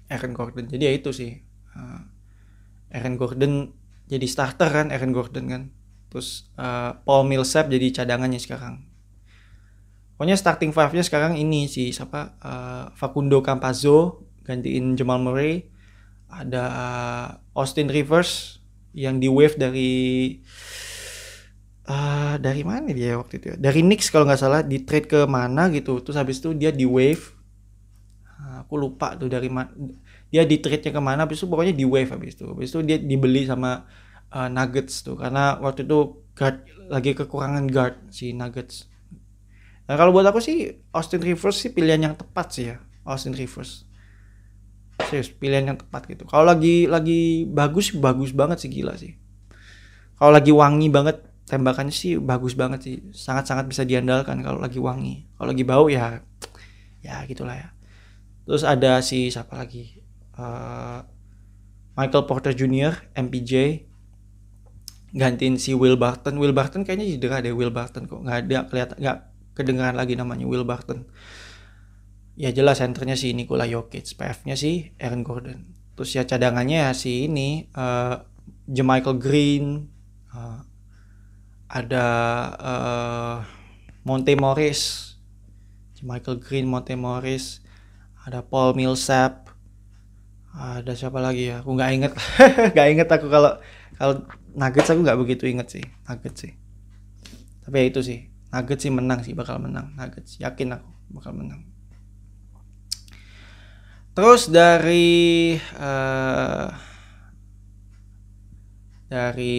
[0.08, 0.66] Aaron Gordon.
[0.66, 1.36] Jadi ya itu sih.
[1.76, 2.00] Eh,
[2.96, 3.76] Aaron Gordon
[4.08, 5.62] jadi starter kan Aaron Gordon kan.
[6.08, 8.87] Terus eh, Paul Millsap jadi cadangannya sekarang.
[10.18, 15.70] Pokoknya starting five-nya sekarang ini sih siapa Eh, Facundo Campazzo gantiin Jamal Murray.
[16.26, 18.58] Ada eh, Austin Rivers
[18.98, 19.92] yang di wave dari
[21.86, 23.56] eh dari mana dia waktu itu ya?
[23.62, 26.02] Dari Knicks kalau nggak salah di trade ke mana gitu.
[26.02, 27.38] Terus habis itu dia di wave.
[28.42, 29.70] Ah, aku lupa tuh dari mana
[30.28, 32.98] dia di trade-nya ke mana habis itu pokoknya di wave habis itu habis itu dia
[33.00, 33.88] dibeli sama
[34.32, 36.56] uh, Nuggets tuh karena waktu itu guard
[36.92, 38.88] lagi kekurangan guard si Nuggets
[39.88, 42.76] nah kalau buat aku sih Austin Rivers sih pilihan yang tepat sih ya.
[43.08, 43.88] Austin Rivers.
[45.08, 46.28] Serius pilihan yang tepat gitu.
[46.28, 49.16] Kalau lagi lagi bagus bagus banget sih gila sih.
[50.20, 52.94] Kalau lagi wangi banget tembakannya sih bagus banget sih.
[53.16, 55.24] Sangat-sangat bisa diandalkan kalau lagi wangi.
[55.40, 56.20] Kalau lagi bau ya
[57.00, 57.68] ya gitulah ya.
[58.44, 60.04] Terus ada si siapa lagi?
[60.36, 61.00] Eh,
[61.96, 62.94] Michael Porter Jr.
[63.16, 63.86] MPJ
[65.16, 66.36] gantiin si Will Barton.
[66.36, 68.20] Will Barton kayaknya cedera deh Will Barton kok.
[68.20, 69.18] Nggak ada kelihatan nggak
[69.58, 71.02] kedengaran lagi namanya Will Barton.
[72.38, 75.74] Ya jelas centernya si Nikola Jokic PF-nya si Aaron Gordon.
[75.98, 78.16] Terus ya cadangannya ya si ini eh
[78.70, 79.90] Jamichael Green
[80.30, 80.60] eh,
[81.66, 82.06] ada
[82.54, 83.38] eh
[84.06, 85.12] Monte Morris
[85.98, 87.58] Jamichael Green Monte Morris
[88.22, 89.50] ada Paul Millsap
[90.58, 91.62] ada siapa lagi ya?
[91.62, 92.12] Aku nggak inget.
[92.74, 93.62] Nggak inget aku kalau
[93.94, 94.14] kalau
[94.58, 96.52] Nuggets aku nggak begitu inget sih Nuggets sih.
[97.62, 99.92] Tapi ya itu sih Nuggets sih menang sih bakal menang.
[99.98, 101.64] Nuggets yakin aku bakal menang.
[104.16, 106.68] Terus dari eh,
[109.08, 109.58] dari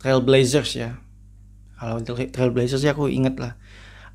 [0.00, 0.90] Trailblazers ya.
[1.76, 3.56] Kalau Trail- Trailblazers ya aku inget lah.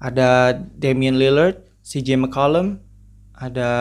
[0.02, 2.82] Ada Damian Lillard CJ McCollum
[3.38, 3.72] ada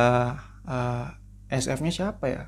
[0.69, 1.07] eh,
[1.51, 2.43] SF-nya siapa ya?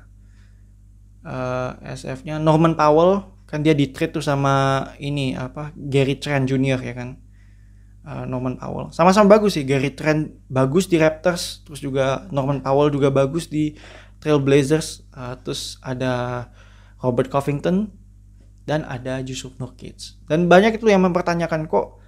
[1.23, 6.81] Eh, SF-nya Norman Powell kan dia di trade tuh sama ini apa Gary Trent Jr.
[6.81, 7.09] ya kan?
[8.01, 8.89] Eh, Norman Powell.
[8.89, 13.77] Sama-sama bagus sih Gary Trent bagus di Raptors terus juga Norman Powell juga bagus di
[14.17, 16.45] Trailblazers Eh, terus ada
[17.05, 17.93] Robert Covington
[18.65, 20.17] dan ada Yusuf Nurkic.
[20.25, 22.01] Dan banyak itu yang mempertanyakan kok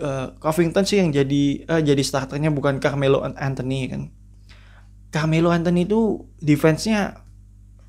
[0.00, 4.08] eh, Covington sih yang jadi eh, jadi starternya bukan Carmelo Anthony kan?
[5.12, 7.20] Carmelo Anthony itu defense-nya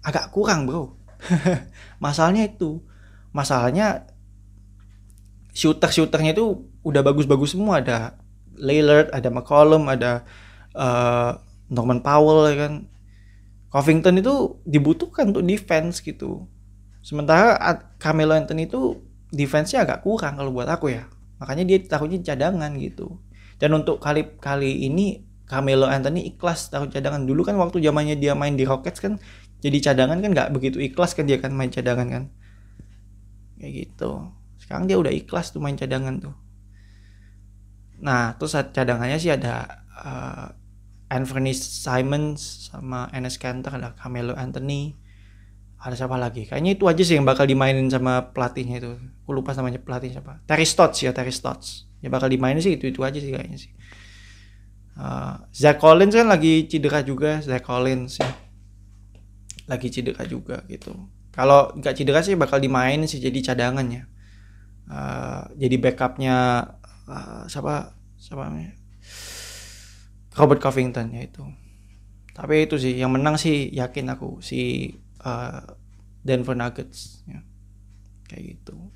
[0.04, 1.00] agak kurang bro.
[2.04, 2.84] Masalahnya itu
[3.38, 4.10] masalahnya
[5.54, 7.86] shooter shooternya itu udah bagus-bagus semua.
[7.86, 8.18] Ada
[8.58, 10.26] Lillard ada McCollum ada
[10.74, 11.32] eh,
[11.70, 12.74] Norman Powell ya kan.
[13.70, 16.50] Covington itu dibutuhkan untuk defense gitu.
[17.06, 17.60] Sementara
[18.02, 18.98] Carmelo Anthony itu
[19.30, 21.06] defense-nya agak kurang kalau buat aku ya.
[21.38, 23.22] Makanya dia taruhnya cadangan gitu.
[23.62, 27.28] Dan untuk kali kali ini Carmelo Anthony ikhlas taruh cadangan.
[27.28, 29.20] Dulu kan waktu zamannya dia main di Rockets kan
[29.62, 32.24] jadi cadangan kan nggak begitu ikhlas kan dia kan main cadangan kan
[33.58, 34.32] kayak gitu.
[34.58, 36.36] Sekarang dia udah ikhlas tuh main cadangan tuh.
[38.02, 40.48] Nah terus cadangannya sih ada eh,
[41.08, 44.98] Anthony Simons sama Enes Kanter ada Carmelo Anthony.
[45.78, 46.50] Ada siapa lagi?
[46.50, 48.98] Kayaknya itu aja sih yang bakal dimainin sama pelatihnya itu.
[48.98, 50.42] Aku lupa namanya pelatih siapa.
[50.50, 51.86] Terry Stotts ya Terry Stotts.
[52.02, 53.72] Ya bakal dimainin sih itu itu aja sih kayaknya sih.
[54.98, 58.30] Uh, Zach Collins kan lagi cedera juga Zach Collins ya.
[59.70, 64.10] Lagi cedera juga gitu kalau nggak cedera sih bakal dimainin sih jadi cadangannya.
[64.90, 66.66] Uh, jadi backupnya
[67.06, 68.74] uh, siapa siapa namanya?
[70.34, 71.46] Robert Covington ya itu.
[72.34, 74.90] Tapi itu sih yang menang sih yakin aku si
[75.22, 75.62] uh,
[76.26, 77.46] Denver Nuggets ya.
[78.26, 78.90] kayak gitu.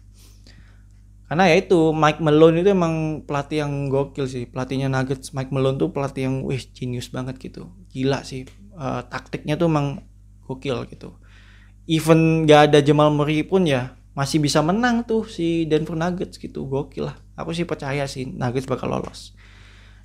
[1.29, 4.49] Karena ya itu Mike Malone itu emang pelatih yang gokil sih.
[4.49, 7.71] Pelatihnya Nuggets Mike Malone tuh pelatih yang wih genius banget gitu.
[7.93, 8.49] Gila sih
[8.81, 10.01] Eh, taktiknya tuh emang
[10.49, 11.20] gokil gitu
[11.91, 16.63] even gak ada Jamal Murray pun ya masih bisa menang tuh si Denver Nuggets gitu.
[16.63, 17.19] Gokil lah.
[17.35, 19.35] Aku sih percaya sih Nuggets bakal lolos.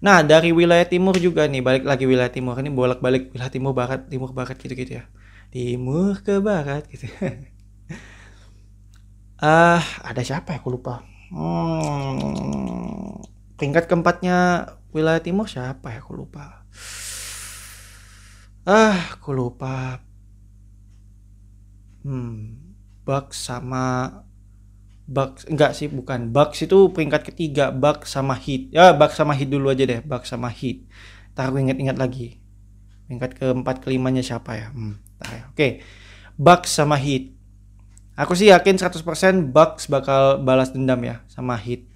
[0.03, 3.73] Nah dari wilayah timur juga nih balik lagi wilayah timur ini bolak balik wilayah timur
[3.73, 5.05] barat timur barat gitu gitu ya.
[5.55, 7.07] Timur ke barat gitu.
[9.37, 10.65] Ah ada siapa ya?
[10.65, 11.05] Aku lupa.
[11.29, 13.21] Hmm,
[13.61, 14.65] peringkat keempatnya
[14.97, 16.01] wilayah timur siapa ya?
[16.01, 16.65] Aku lupa.
[18.65, 20.01] Ah aku lupa
[22.07, 22.35] hmm
[23.07, 24.11] Bucks sama
[25.07, 26.35] Bucks enggak sih bukan.
[26.35, 28.75] Bucks itu peringkat ketiga Bucks sama Heat.
[28.75, 30.83] Ya Bucks sama Heat dulu aja deh Bucks sama Heat.
[31.35, 32.43] Ntar aku inget-inget lagi.
[33.07, 34.75] Peringkat keempat kelimanya siapa ya?
[34.75, 35.47] Hmm, ya.
[35.47, 35.69] oke
[36.35, 37.39] Bucks sama Heat.
[38.19, 41.87] Aku sih yakin 100% Bucks bakal balas dendam ya sama Heat.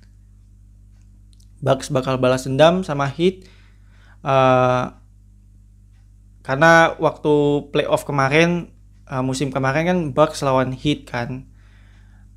[1.59, 3.51] Bucks bakal balas dendam sama Heat
[4.23, 4.95] uh,
[6.47, 7.33] karena waktu
[7.75, 8.73] playoff kemarin
[9.11, 11.51] uh, musim kemarin kan Bucks lawan Heat kan.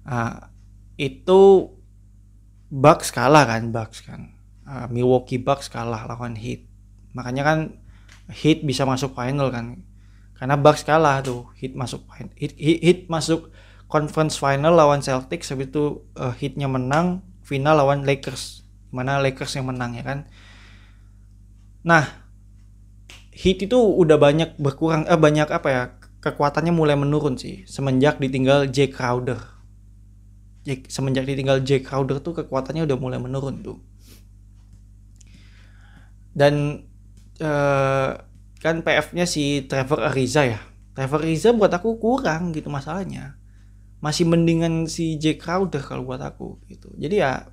[0.03, 0.49] Uh,
[0.97, 1.71] itu
[2.73, 4.33] Bucks kalah kan Bucks kan.
[4.65, 6.65] Uh, Milwaukee Bucks kalah lawan Heat.
[7.13, 7.59] Makanya kan
[8.33, 9.85] Heat bisa masuk final kan.
[10.33, 13.53] Karena Bucks kalah tuh Heat masuk Heat, Heat, Heat masuk
[13.85, 18.65] conference final lawan Celtics habis itu uh, Heatnya menang final lawan Lakers.
[18.89, 20.25] Mana Lakers yang menang ya kan?
[21.85, 22.25] Nah
[23.33, 25.83] Heat itu udah banyak berkurang eh banyak apa ya
[26.23, 29.35] kekuatannya mulai menurun sih semenjak ditinggal Jake Crowder.
[30.63, 33.83] Jake, semenjak ditinggal Jake Crowder tuh kekuatannya udah mulai menurun tuh.
[36.31, 36.87] Dan
[37.43, 38.15] uh,
[38.63, 40.63] kan PF-nya si Trevor Ariza ya.
[40.95, 43.35] Trevor Ariza buat aku kurang gitu masalahnya.
[43.99, 46.87] Masih mendingan si Jake Crowder kalau buat aku gitu.
[46.95, 47.51] Jadi ya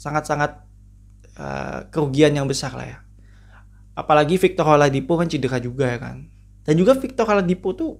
[0.00, 0.64] sangat-sangat
[1.36, 2.98] uh, kerugian yang besar lah ya.
[3.92, 6.29] Apalagi Victor Oladipo kan cedera juga ya kan
[6.64, 7.98] dan juga Victor Oladipo tuh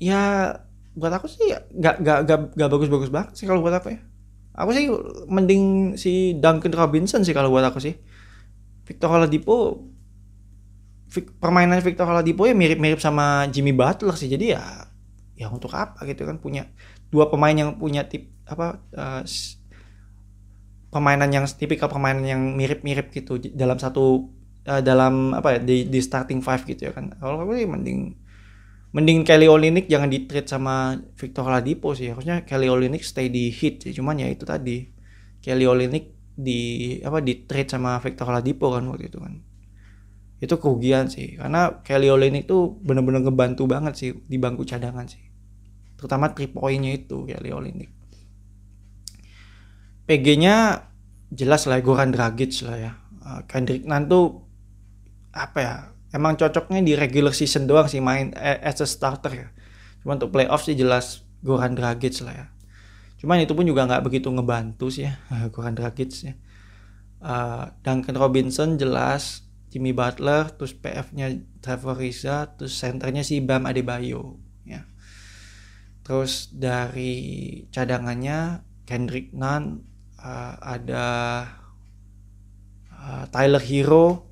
[0.00, 0.54] ya
[0.96, 4.00] buat aku sih gak, gak, gak, gak bagus-bagus banget sih kalau buat apa ya.
[4.58, 4.90] Aku sih
[5.30, 7.94] mending si Duncan Robinson sih kalau buat aku sih.
[8.84, 9.86] Victor Oladipo
[11.38, 14.26] permainan Victor Oladipo ya mirip-mirip sama Jimmy Butler sih.
[14.26, 14.90] Jadi ya
[15.38, 16.68] ya untuk apa gitu kan punya
[17.08, 19.22] dua pemain yang punya tip apa uh,
[20.90, 24.28] permainan yang tipikal permainan yang mirip-mirip gitu dalam satu
[24.70, 27.10] uh, dalam apa ya di, di starting five gitu ya kan.
[27.18, 28.14] Kalau aku sih mending
[28.94, 32.14] mending Kelly Olynyk jangan di trade sama Victor Oladipo sih.
[32.14, 33.90] Harusnya Kelly Olynyk stay di hit sih.
[33.90, 34.86] Cuman ya itu tadi
[35.42, 36.06] Kelly Olynyk
[36.38, 36.60] di
[37.02, 39.34] apa di trade sama Victor Oladipo kan waktu itu kan.
[40.38, 41.34] Itu kerugian sih.
[41.34, 45.22] Karena Kelly Olynyk tuh bener-bener ngebantu banget sih di bangku cadangan sih.
[45.98, 48.00] Terutama three pointnya itu Kelly Olynyk
[50.10, 50.90] PG-nya
[51.30, 52.92] jelas lah Goran Dragic lah ya.
[53.22, 54.49] Uh, Kendrick Nunn tuh
[55.30, 55.74] apa ya
[56.10, 59.48] emang cocoknya di regular season doang sih main as a starter ya.
[60.02, 62.46] Cuma untuk playoff sih jelas Goran Dragic lah ya.
[63.20, 65.14] Cuman itu pun juga nggak begitu ngebantu sih ya
[65.54, 66.34] Goran Dragic ya.
[67.20, 74.40] Uh, Duncan Robinson jelas Jimmy Butler terus PF-nya Trevor Ariza terus centernya si Bam Adebayo
[74.66, 74.88] ya.
[76.02, 77.14] Terus dari
[77.70, 79.84] cadangannya Kendrick Nunn
[80.18, 81.06] uh, ada
[82.90, 84.29] uh, Tyler Hero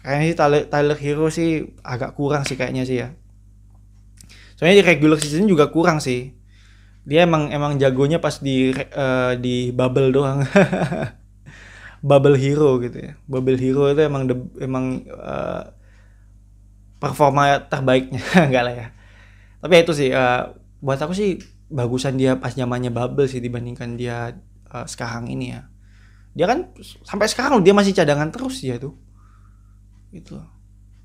[0.00, 3.08] kayaknya sih Tyler, Tyler Hero sih agak kurang sih kayaknya sih ya.
[4.56, 6.36] Soalnya di regular season juga kurang sih.
[7.08, 10.44] Dia emang emang jagonya pas di uh, di bubble doang.
[12.00, 13.12] Bubble hero gitu ya.
[13.28, 15.68] Bubble hero itu emang de, emang uh,
[16.96, 18.20] performa terbaiknya.
[18.48, 18.86] Enggak lah ya.
[19.60, 20.48] Tapi ya itu sih uh,
[20.80, 21.36] buat aku sih
[21.68, 24.32] bagusan dia pas zamannya bubble sih dibandingkan dia
[24.72, 25.68] uh, sekarang ini ya.
[26.32, 26.72] Dia kan
[27.04, 28.96] sampai sekarang dia masih cadangan terus ya tuh
[30.10, 30.38] gitu.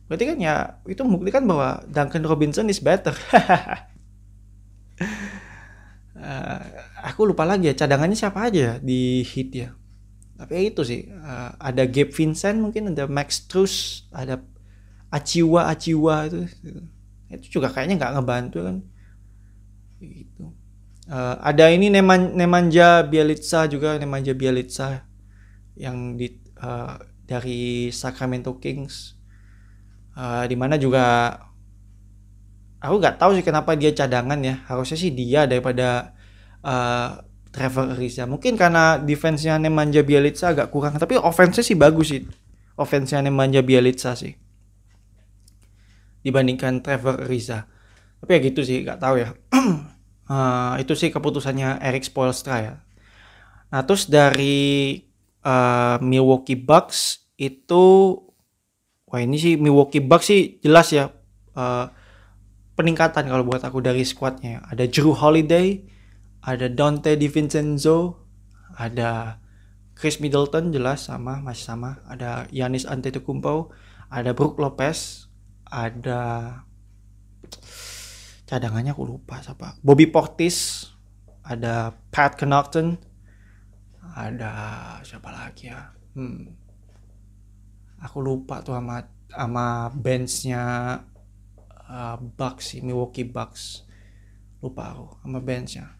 [0.05, 0.55] Berarti kan ya
[0.85, 3.13] itu membuktikan bahwa Duncan Robinson is better.
[6.13, 6.61] Uh,
[7.09, 9.69] aku lupa lagi ya cadangannya siapa aja ya di hit ya.
[10.35, 14.45] Tapi ya itu sih uh, ada Gabe Vincent mungkin ada Max Truss ada
[15.09, 16.45] Aciwa Aciwa itu.
[17.33, 18.77] Itu juga kayaknya nggak ngebantu kan.
[19.97, 20.45] Gitu.
[21.05, 25.05] Uh, ada ini Neman Nemanja Bielitsa juga Nemanja Bielitsa
[25.77, 26.29] yang di
[26.61, 29.17] uh, dari Sacramento Kings.
[30.15, 31.35] Uh, di mana juga
[32.79, 34.61] aku nggak tahu sih kenapa dia cadangan ya.
[34.69, 36.13] Harusnya sih dia daripada
[36.61, 37.19] uh,
[37.49, 38.29] Trevor Ariza.
[38.29, 42.23] Mungkin karena defense-nya Nemanja Bielitsa agak kurang tapi offense-nya sih bagus sih.
[42.77, 44.37] Offense-nya Nemanja Bielitsa sih.
[46.21, 47.67] Dibandingkan Trevor Ariza.
[48.21, 49.29] Tapi ya gitu sih nggak tahu ya.
[50.29, 52.75] Uh, itu sih keputusannya Eric Spoelstra ya.
[53.71, 54.99] Nah terus dari
[55.45, 58.17] uh, Milwaukee Bucks itu
[59.05, 61.13] wah ini sih Milwaukee Bucks sih jelas ya
[61.55, 61.87] uh,
[62.75, 64.61] peningkatan kalau buat aku dari squadnya.
[64.67, 65.79] Ada Drew Holiday,
[66.43, 68.19] ada Dante DiVincenzo,
[68.75, 69.39] ada
[69.95, 73.71] Chris Middleton jelas sama masih sama, ada Yanis Antetokounmpo,
[74.11, 75.31] ada Brook Lopez,
[75.71, 76.51] ada
[78.45, 79.79] cadangannya aku lupa siapa.
[79.79, 80.91] Bobby Portis,
[81.47, 82.99] ada Pat Connaughton,
[84.15, 84.53] ada
[85.03, 85.91] siapa lagi ya?
[86.15, 86.55] Hmm.
[87.99, 90.63] Aku lupa tuh sama sama benchnya
[91.91, 93.83] uh, Bucks sih, Milwaukee Bucks.
[94.63, 95.91] Lupa aku sama benchnya.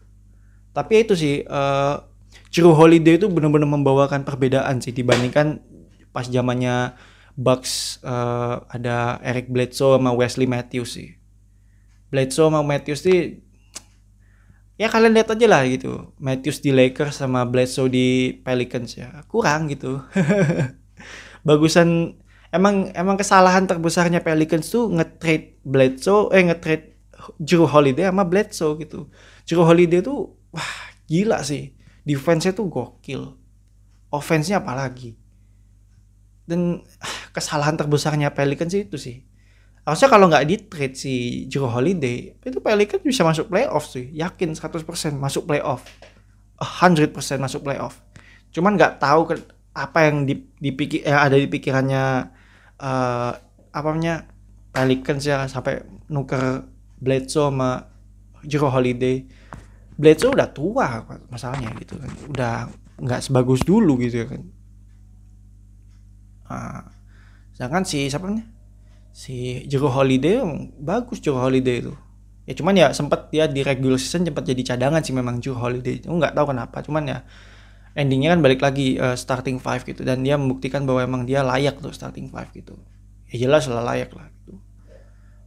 [0.72, 2.00] Tapi itu sih uh,
[2.48, 5.60] Drew Holiday itu benar-benar membawakan perbedaan sih dibandingkan
[6.10, 6.96] pas zamannya
[7.36, 11.20] Bucks uh, ada Eric Bledsoe sama Wesley Matthews sih.
[12.08, 13.44] Bledsoe sama Matthews sih
[14.76, 16.12] ya kalian lihat aja lah gitu.
[16.20, 19.24] Matthews di Lakers sama Bledsoe di Pelicans ya.
[19.28, 20.04] Kurang gitu.
[21.48, 22.16] Bagusan
[22.52, 26.84] emang emang kesalahan terbesarnya Pelicans tuh nge-trade Bledsoe eh nge-trade
[27.40, 29.08] Drew Holiday sama Bledsoe gitu.
[29.48, 30.72] Drew Holiday tuh wah
[31.08, 31.72] gila sih.
[32.06, 33.34] Defense-nya tuh gokil.
[34.12, 35.18] Offense-nya apalagi.
[36.46, 39.26] Dan ah, kesalahan terbesarnya Pelicans itu sih
[39.86, 41.14] harusnya kalau nggak di trade si
[41.46, 44.82] Drew Holiday itu Pelicans bisa masuk playoff sih yakin 100%
[45.14, 45.86] masuk playoff.
[46.58, 48.02] 100% masuk playoff.
[48.50, 49.34] Cuman nggak tahu ke,
[49.78, 50.26] apa yang
[50.58, 52.34] dipikir yang ada di pikirannya
[52.82, 53.32] uh,
[53.70, 54.26] apa namanya
[54.74, 56.66] Pelicans ya sampai nuker
[56.98, 57.86] Bledsoe sama
[58.42, 59.22] Drew Holiday.
[59.94, 62.10] Bledsoe udah tua masalahnya gitu kan.
[62.26, 62.54] Udah
[62.98, 64.42] nggak sebagus dulu gitu kan.
[66.50, 66.82] Uh,
[67.54, 68.55] sedangkan si siapa nih
[69.16, 70.44] si Jero Holiday
[70.76, 71.96] bagus Jero Holiday itu.
[72.44, 76.04] Ya cuman ya sempat dia di regular season sempat jadi cadangan sih memang Jero Holiday.
[76.04, 77.18] Itu nggak tahu kenapa cuman ya
[77.96, 80.04] endingnya kan balik lagi uh, starting five gitu.
[80.04, 82.76] Dan dia membuktikan bahwa emang dia layak tuh starting five gitu.
[83.32, 84.60] Ya jelas lah layak lah gitu.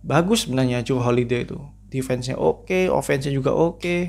[0.01, 1.61] Bagus sebenarnya Jero Holiday itu.
[1.93, 3.77] Defense-nya oke okay, offense-nya juga oke.
[3.85, 4.01] Okay.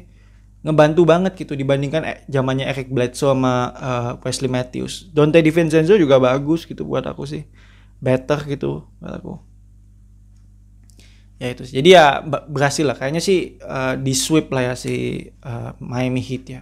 [0.60, 5.08] ngebantu banget gitu dibandingkan eh, zamannya Eric Bledsoe sama uh, Wesley Matthews.
[5.08, 7.48] Dante DiVincenzo juga bagus gitu buat aku sih.
[7.96, 9.49] Better gitu buat aku
[11.40, 11.80] ya itu sih.
[11.80, 12.06] jadi ya
[12.46, 12.94] berhasil lah.
[12.94, 16.60] Kayaknya sih uh, di sweep lah ya si uh, Miami Heat ya.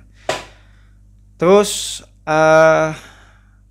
[1.35, 2.95] Terus uh,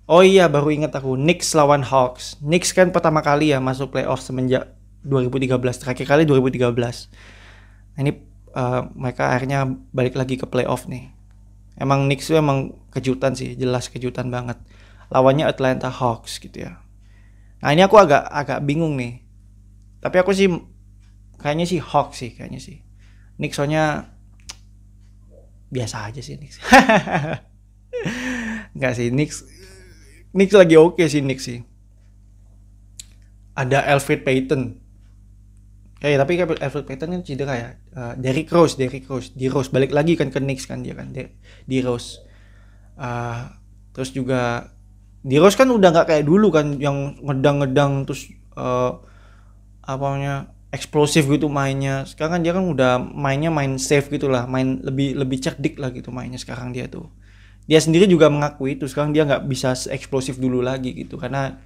[0.04, 2.36] oh iya baru ingat aku Knicks lawan Hawks.
[2.44, 4.68] Knicks kan pertama kali ya masuk playoff semenjak
[5.08, 8.12] 2013 terakhir kali 2013 nah, ini
[8.52, 9.64] uh, mereka akhirnya
[9.96, 11.08] balik lagi ke playoff nih.
[11.78, 14.60] Emang Knicks itu emang kejutan sih jelas kejutan banget.
[15.08, 16.84] Lawannya Atlanta Hawks gitu ya.
[17.64, 19.24] Nah ini aku agak agak bingung nih.
[20.04, 20.50] Tapi aku sih
[21.38, 22.82] kayaknya sih Hawks sih kayaknya sih.
[23.38, 24.10] Nick soalnya
[25.70, 26.56] biasa aja sih Nick
[28.76, 29.36] nggak sih Nick
[30.32, 31.64] Nick lagi oke okay sih Nick sih.
[33.58, 34.62] Ada Alfred Payton.
[35.98, 37.70] Eh tapi kan Alfred Payton kan cedera ya.
[37.90, 39.72] Uh, Derrick Rose, Derrick Rose, di Rose.
[39.72, 41.26] Balik lagi kan ke Knicks kan dia kan di,
[41.66, 42.22] di Rose.
[42.94, 43.50] Uh,
[43.90, 44.70] terus juga
[45.26, 48.94] di Rose kan udah nggak kayak dulu kan yang ngedang-ngedang terus uh,
[49.82, 52.04] apa namanya eksplosif gitu mainnya.
[52.04, 56.12] Sekarang kan dia kan udah mainnya main safe gitulah main lebih lebih cerdik lah gitu
[56.12, 57.08] mainnya sekarang dia tuh.
[57.68, 61.16] Dia sendiri juga mengakui itu sekarang dia nggak bisa eksplosif dulu lagi gitu.
[61.16, 61.56] Karena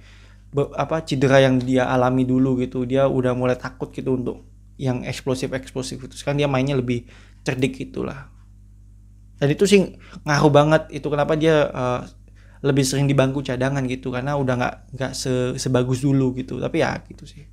[0.51, 4.43] be, apa cedera yang dia alami dulu gitu dia udah mulai takut gitu untuk
[4.79, 7.07] yang eksplosif eksplosif itu sekarang dia mainnya lebih
[7.43, 8.31] cerdik gitulah.
[9.39, 12.07] Dan itu sih ngaruh banget itu kenapa dia uh,
[12.63, 14.15] lebih sering di bangku cadangan gitu.
[14.15, 17.52] Karena udah nggak nggak se, sebagus dulu gitu tapi ya gitu sih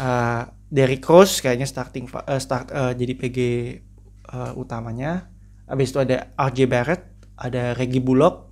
[0.00, 3.38] uh, Derrick Rose kayaknya starting uh, start uh, jadi PG
[4.34, 5.30] uh, utamanya.
[5.64, 7.02] Habis itu ada RJ Barrett,
[7.38, 8.50] ada Reggie Bullock.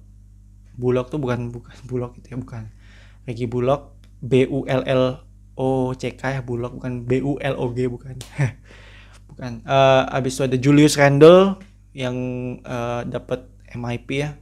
[0.78, 2.64] Bullock tuh bukan bukan Bullock itu ya bukan.
[3.26, 5.04] Reggie Bullock B U L L
[5.58, 8.16] O C K ya Bullock bukan B U L O G bukan.
[9.34, 9.52] bukan.
[9.66, 11.58] Uh, habis itu ada Julius Randle
[11.92, 12.16] yang
[12.64, 14.38] uh, dapat MIP ya.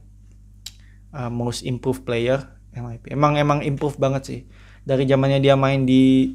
[1.11, 2.39] Uh, most improved player
[2.71, 3.11] MIP.
[3.11, 4.39] Emang emang improve banget sih.
[4.81, 6.33] Dari zamannya dia main di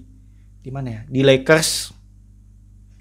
[0.66, 1.00] di mana ya?
[1.06, 1.94] Di Lakers.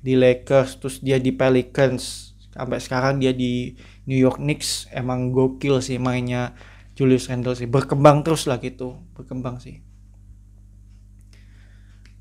[0.06, 2.38] Di Lakers terus dia di Pelicans.
[2.54, 3.74] Sampai sekarang dia di
[4.06, 4.86] New York Knicks.
[4.94, 6.54] Emang gokil sih mainnya
[6.94, 7.66] Julius Randle sih.
[7.66, 9.02] Berkembang terus lah gitu.
[9.18, 9.82] Berkembang sih.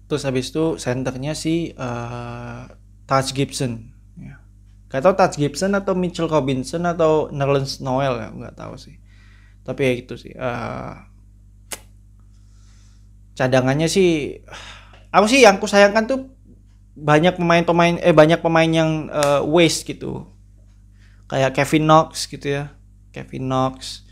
[0.08, 2.64] Terus habis itu centernya si uh,
[3.04, 3.92] Touch Gibson.
[4.16, 4.40] Ya.
[4.88, 8.96] Gak tau Touch Gibson atau Mitchell Robinson atau Nerlens Noel ya nggak tahu sih.
[9.60, 11.04] Tapi ya itu sih uh,
[13.36, 14.40] cadangannya sih
[15.14, 16.20] aku sih yang aku sayangkan tuh
[16.98, 20.26] banyak pemain-pemain eh banyak pemain yang uh, waste gitu.
[21.30, 22.74] Kayak Kevin Knox gitu ya.
[23.14, 24.02] Kevin Knox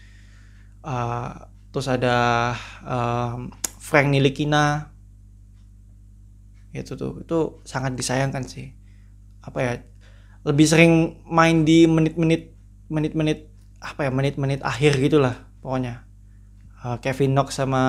[0.87, 2.17] uh, terus ada
[2.87, 3.35] uh,
[3.83, 4.95] Frank Nilikina.
[6.71, 8.71] Itu tuh itu sangat disayangkan sih.
[9.43, 9.73] Apa ya
[10.47, 12.55] lebih sering main di menit-menit
[12.87, 13.51] menit-menit
[13.83, 16.07] apa ya menit-menit akhir gitulah pokoknya.
[16.83, 17.83] Uh, Kevin Knox sama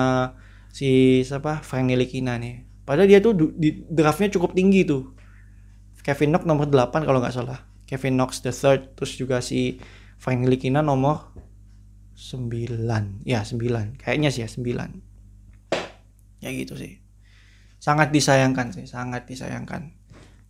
[0.74, 1.62] si siapa?
[1.62, 5.12] Frank Nilikina nih padahal dia tuh di draftnya cukup tinggi tuh.
[6.04, 7.64] Kevin Knox nomor 8 kalau nggak salah.
[7.88, 9.80] Kevin Knox the third terus juga si
[10.20, 11.32] Frank Nilikina nomor
[12.12, 17.00] 9 ya 9 kayaknya sih ya 9 ya gitu sih.
[17.80, 19.96] Sangat disayangkan sih sangat disayangkan.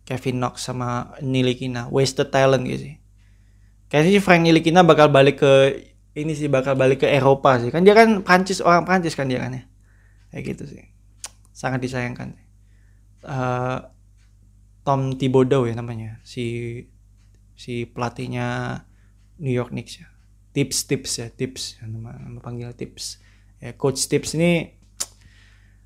[0.05, 2.95] Kevin Knox sama Nilikina wasted talent gitu sih.
[3.87, 5.53] Kayaknya sih Frank Nilikina bakal balik ke
[6.15, 7.71] ini sih bakal balik ke Eropa sih.
[7.71, 9.63] Kan dia kan Prancis orang Prancis kan dia kan ya.
[10.35, 10.94] Kayak gitu sih
[11.55, 12.35] sangat disayangkan.
[13.23, 13.79] Eh,
[14.85, 16.77] Tom Thibodeau ya namanya si
[17.55, 18.83] si pelatihnya
[19.39, 20.07] New York Knicks ya.
[20.51, 21.79] Tips tips ya tips.
[21.81, 23.17] Nama, nama panggil tips.
[23.63, 24.75] Ya coach tips ini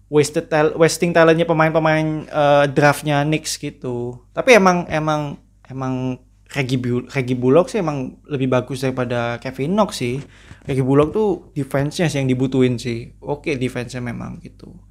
[0.09, 4.25] wasted tal wasting talentnya pemain-pemain eh, draftnya Knicks gitu.
[4.33, 5.37] Tapi emang emang
[5.69, 6.17] emang
[6.49, 10.17] Reggie, Bu- Reggie Bullock sih emang lebih bagus daripada Kevin Knox sih.
[10.65, 13.13] Reggie Bullock tuh defense-nya sih yang dibutuhin sih.
[13.21, 14.89] Oke defense-nya memang gitu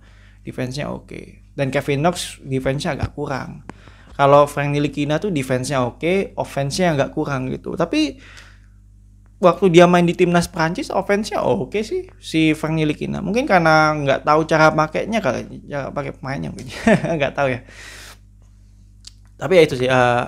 [0.49, 1.53] defense-nya oke.
[1.53, 3.69] Dan Kevin Knox defense-nya agak kurang.
[4.17, 7.77] Kalau Frank Nilikina tuh defense-nya oke offense-nya agak kurang gitu.
[7.77, 8.17] Tapi
[9.39, 13.23] waktu dia main di timnas Prancis offense-nya oke sih si Frank Nilikina.
[13.23, 16.67] Mungkin karena nggak tahu cara pakainya kali cara pakai pemainnya mungkin.
[17.19, 17.61] Nggak tahu ya.
[19.39, 20.25] Tapi ya itu sih eh,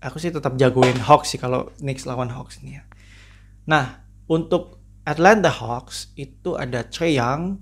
[0.00, 2.84] aku sih tetap jagoin Hawks sih kalau Knicks lawan Hawks ini ya.
[3.68, 7.60] Nah untuk Atlanta Hawks itu ada Trey Young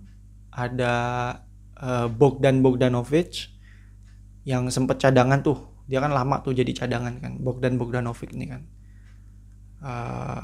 [0.54, 0.94] ada
[1.82, 3.50] eh, Bogdan Bogdanovic
[4.46, 5.58] yang sempet cadangan tuh.
[5.90, 8.62] Dia kan lama tuh jadi cadangan kan Bogdan Bogdanovic ini kan.
[9.82, 10.40] Eh,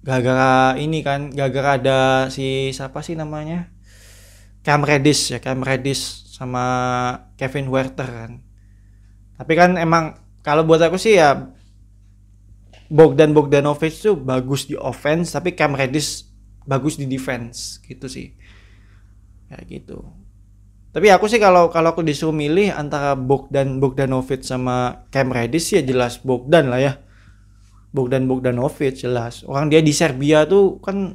[0.00, 1.98] gara-gara ini kan gara-gara ada
[2.32, 3.68] si siapa sih namanya?
[4.64, 6.64] Cam Reddish ya Cam Reddish sama
[7.36, 8.32] Kevin Werther kan.
[9.36, 11.52] Tapi kan emang kalau buat aku sih ya
[12.90, 16.28] Bogdan Bogdanovic tuh bagus di offense tapi Cam Reddish
[16.64, 18.36] bagus di defense gitu sih.
[19.48, 20.19] Kayak gitu
[20.90, 25.82] tapi aku sih kalau kalau aku disuruh milih antara Bogdan Bogdanovic sama Cam Reddish ya
[25.86, 26.92] jelas Bogdan lah ya.
[27.94, 29.46] Bogdan Bogdanovic jelas.
[29.46, 31.14] Orang dia di Serbia tuh kan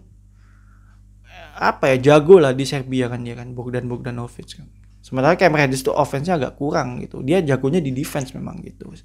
[1.56, 4.68] apa ya jago lah di Serbia kan dia kan Bogdan Bogdanovic kan.
[5.04, 7.20] Sementara Cam Reddish tuh offense-nya agak kurang gitu.
[7.20, 8.96] Dia jagonya di defense memang gitu.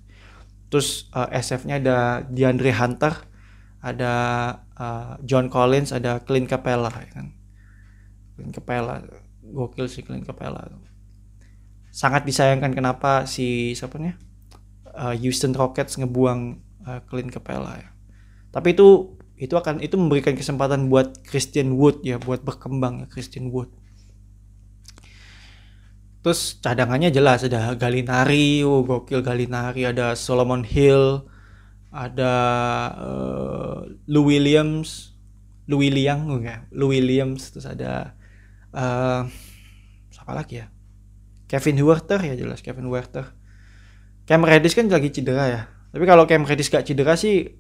[0.71, 3.27] Terus eh, SF-nya ada DeAndre Hunter
[3.83, 4.15] ada
[4.79, 7.35] eh, John Collins ada Clint Capella ya kan.
[8.39, 9.03] Clint Capella
[9.51, 10.67] gokil sih Clint Capella.
[11.91, 14.15] Sangat disayangkan kenapa si siapa nih
[14.95, 16.41] eh, Houston Rockets ngebuang
[16.87, 17.91] eh, Clint Capella ya.
[18.51, 23.49] Tapi itu itu akan itu memberikan kesempatan buat Christian Wood ya buat berkembang ya Christian
[23.49, 23.73] Wood.
[26.21, 31.25] Terus cadangannya jelas ada Galinari oh gokil Galinari ada Solomon Hill
[31.91, 32.35] ada
[32.95, 35.17] eh, Lou Williams
[35.67, 38.15] Lou Williams enggak Lou Williams terus ada
[38.75, 39.23] eh
[40.11, 40.67] siapa lagi ya?
[41.51, 43.35] Kevin Huerter ya jelas Kevin Huerter.
[44.31, 45.63] Cam Reddish kan lagi cedera ya.
[45.91, 47.51] Tapi kalau Cam Reddish gak cedera sih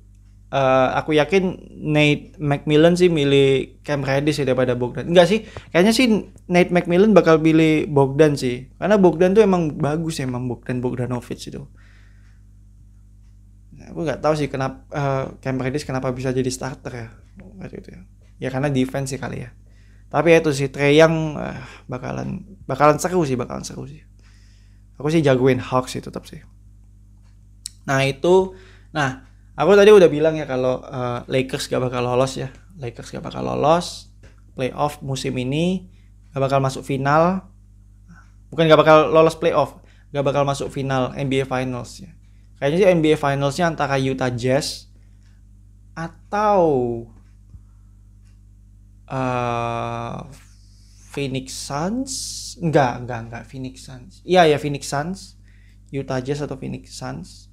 [0.54, 1.58] eh, aku yakin
[1.90, 5.10] Nate McMillan sih milih Cam Reddish ya daripada Bogdan.
[5.10, 5.42] Enggak sih
[5.74, 6.06] kayaknya sih
[6.46, 8.70] Nate McMillan bakal pilih Bogdan sih.
[8.78, 11.66] Karena Bogdan tuh emang bagus ya emang Bogdan Bogdanovic itu.
[13.74, 17.08] Nah, aku nggak tahu sih kenapa eh, Cam Reddish kenapa bisa jadi starter ya
[17.66, 18.00] ya.
[18.40, 19.50] Ya karena defense sih kali ya
[20.10, 24.02] tapi ya itu sih Trey Young eh, bakalan bakalan seru sih bakalan seru sih.
[24.98, 26.42] Aku sih jagoin Hawks sih tetap sih.
[27.86, 28.58] Nah itu
[28.90, 29.24] nah
[29.54, 32.50] aku tadi udah bilang ya kalau eh, Lakers gak bakal lolos ya.
[32.82, 34.10] Lakers gak bakal lolos
[34.58, 35.86] playoff musim ini
[36.34, 37.46] gak bakal masuk final.
[38.50, 39.78] Bukan gak bakal lolos playoff
[40.10, 42.10] gak bakal masuk final NBA Finals ya.
[42.58, 44.90] Kayaknya sih NBA Finalsnya antara Utah Jazz
[45.96, 46.60] atau
[49.10, 50.16] eh
[51.10, 52.12] Phoenix Suns?
[52.62, 53.42] Enggak enggak enggak.
[53.50, 54.22] Phoenix Suns.
[54.22, 55.34] Iya ya Phoenix Suns.
[55.90, 57.50] Utah Jazz atau Phoenix Suns.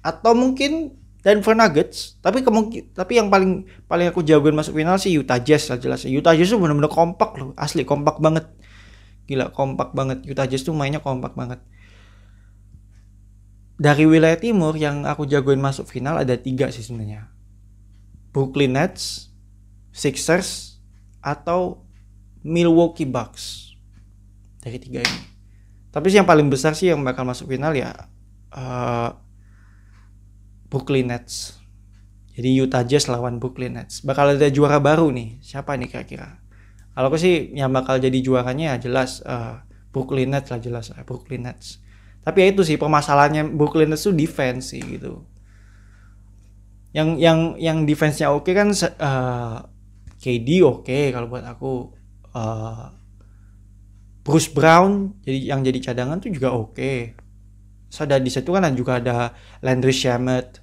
[0.00, 2.16] Atau mungkin Denver Nuggets.
[2.24, 6.08] Tapi kemungkin tapi yang paling paling aku jagoin masuk final sih Utah Jazz lah jelas.
[6.08, 7.52] Utah Jazz tuh bener-bener kompak loh.
[7.60, 8.48] Asli kompak banget.
[9.28, 10.24] Gila kompak banget.
[10.24, 11.60] Utah Jazz tuh mainnya kompak banget.
[13.80, 17.28] Dari wilayah timur yang aku jagoin masuk final ada tiga sih sebenarnya.
[18.32, 19.32] Brooklyn Nets
[19.90, 20.69] Sixers
[21.20, 21.84] atau
[22.44, 23.72] Milwaukee Bucks.
[24.60, 25.20] Dari tiga ini.
[25.90, 27.92] Tapi sih yang paling besar sih yang bakal masuk final ya
[28.54, 29.10] eh,
[30.70, 31.58] Brooklyn Nets.
[32.36, 34.00] Jadi Utah Jazz lawan Brooklyn Nets.
[34.06, 35.42] Bakal ada juara baru nih.
[35.42, 36.38] Siapa nih kira-kira?
[36.94, 39.56] Kalau aku sih yang bakal jadi juaranya ya jelas eh,
[39.90, 41.82] Brooklyn Nets lah jelas eh, Brooklyn Nets.
[42.20, 45.24] Tapi ya itu sih permasalahannya Brooklyn Nets tuh defense sih gitu.
[46.90, 49.56] Yang yang yang defense-nya oke kan se- eh,
[50.20, 52.86] KD oke kalau buat aku Eh,
[54.20, 56.92] Bruce Brown jadi yang jadi cadangan tuh juga oke.
[57.90, 59.34] Terus ada di situ kan juga ada
[59.66, 60.62] Landry Shamet,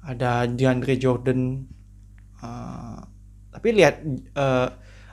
[0.00, 1.68] ada DeAndre Jordan.
[2.40, 3.00] Eh,
[3.52, 4.00] tapi lihat
[4.32, 4.68] eh,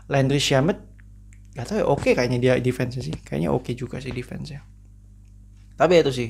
[0.07, 0.79] Landry Shamet
[1.51, 3.15] gak tahu ya oke kayaknya dia defense sih.
[3.27, 4.63] Kayaknya oke juga sih defense-nya.
[5.75, 6.29] Tapi itu sih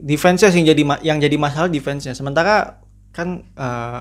[0.00, 2.16] defense-nya sih yang jadi yang jadi masalah defense-nya.
[2.16, 2.80] Sementara
[3.12, 4.00] kan eh,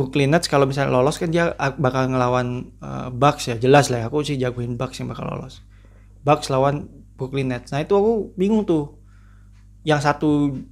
[0.00, 3.56] Brooklyn Nets kalau misalnya lolos kan dia ak- bakal ngelawan eh, Bucks ya.
[3.60, 4.06] Jelas lah ya.
[4.08, 5.60] aku sih jagoin Bucks yang bakal lolos.
[6.24, 6.88] Bucks lawan
[7.20, 7.68] Brooklyn Nets.
[7.76, 8.96] Nah itu aku bingung tuh.
[9.84, 10.30] Yang satu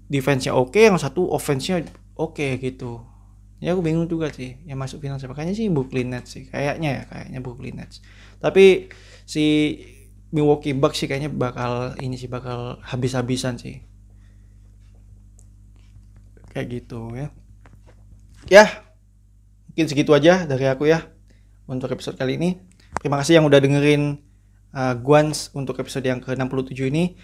[0.08, 1.84] defense-nya oke yang satu offense-nya
[2.16, 3.04] oke gitu.
[3.58, 5.36] Ya aku bingung juga sih yang masuk final siapa.
[5.36, 8.00] Kayaknya sih Brooklyn Nets sih kayaknya ya kayaknya Brooklyn Nets.
[8.40, 8.88] Tapi
[9.28, 9.44] si
[10.32, 13.80] Milwaukee Bucks sih kayaknya bakal ini sih bakal habis-habisan sih.
[16.52, 17.28] Kayak gitu ya.
[18.48, 18.87] Ya
[19.78, 21.06] mungkin segitu aja dari aku ya
[21.70, 22.58] untuk episode kali ini
[22.98, 24.18] terima kasih yang udah dengerin
[24.74, 27.14] uh, Guans untuk episode yang ke-67 ini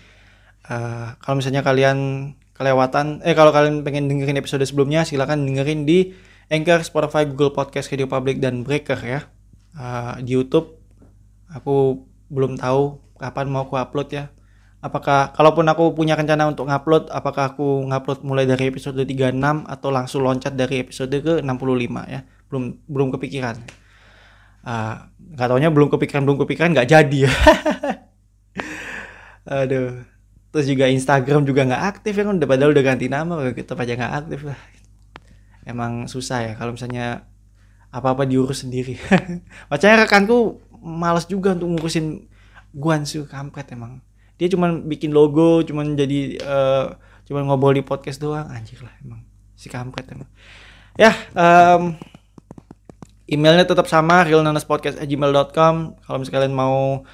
[0.64, 6.16] Uh, kalau misalnya kalian kelewatan eh kalau kalian pengen dengerin episode sebelumnya silakan dengerin di
[6.48, 9.28] Anchor, Spotify, Google Podcast, Radio Public dan Breaker ya.
[9.76, 10.80] Uh, di YouTube
[11.52, 14.32] aku belum tahu kapan mau aku upload ya.
[14.80, 19.88] Apakah kalaupun aku punya rencana untuk ngupload, apakah aku ngupload mulai dari episode 36 atau
[19.92, 22.24] langsung loncat dari episode ke 65 ya.
[22.54, 23.58] Belum belum kepikiran.
[24.62, 27.32] Uh, nggak taunya belum kepikiran belum kepikiran nggak jadi ya.
[29.66, 30.06] Aduh.
[30.54, 33.98] Terus juga Instagram juga nggak aktif ya kan udah padahal udah ganti nama tetap aja
[33.98, 34.58] nggak aktif lah.
[35.66, 37.26] Emang susah ya kalau misalnya
[37.90, 38.94] apa-apa diurus sendiri.
[39.70, 42.30] Macamnya rekanku malas juga untuk ngurusin
[42.70, 43.98] Guansu kampret emang.
[44.38, 46.86] Dia cuman bikin logo, cuman jadi eh,
[47.26, 49.22] cuman ngobrol di podcast doang anjir lah emang
[49.54, 50.26] si kampret emang.
[50.98, 51.98] Ya, em,
[53.24, 55.74] emailnya tetap sama realnanaspodcast@gmail.com
[56.04, 57.04] kalau misalnya kalian mau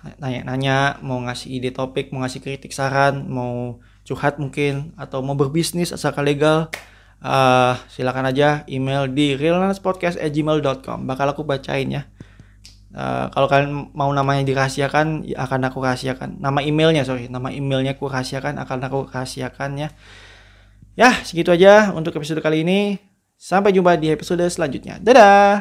[0.00, 3.76] nanya-nanya mau ngasih ide topik mau ngasih kritik saran mau
[4.08, 6.72] curhat mungkin atau mau berbisnis asalkan legal
[7.20, 12.02] eh, silakan aja email di realnanaspodcast@gmail.com bakal aku bacain ya.
[12.90, 16.40] Eh, kalau kalian mau namanya dirahasiakan ya akan aku rahasiakan.
[16.40, 19.88] Nama emailnya sorry nama emailnya aku rahasiakan akan aku rahasiakan ya.
[20.96, 23.09] Ya segitu aja untuk episode kali ini
[23.40, 25.00] sampai jumpa di episode selanjutnya.
[25.00, 25.56] Dadah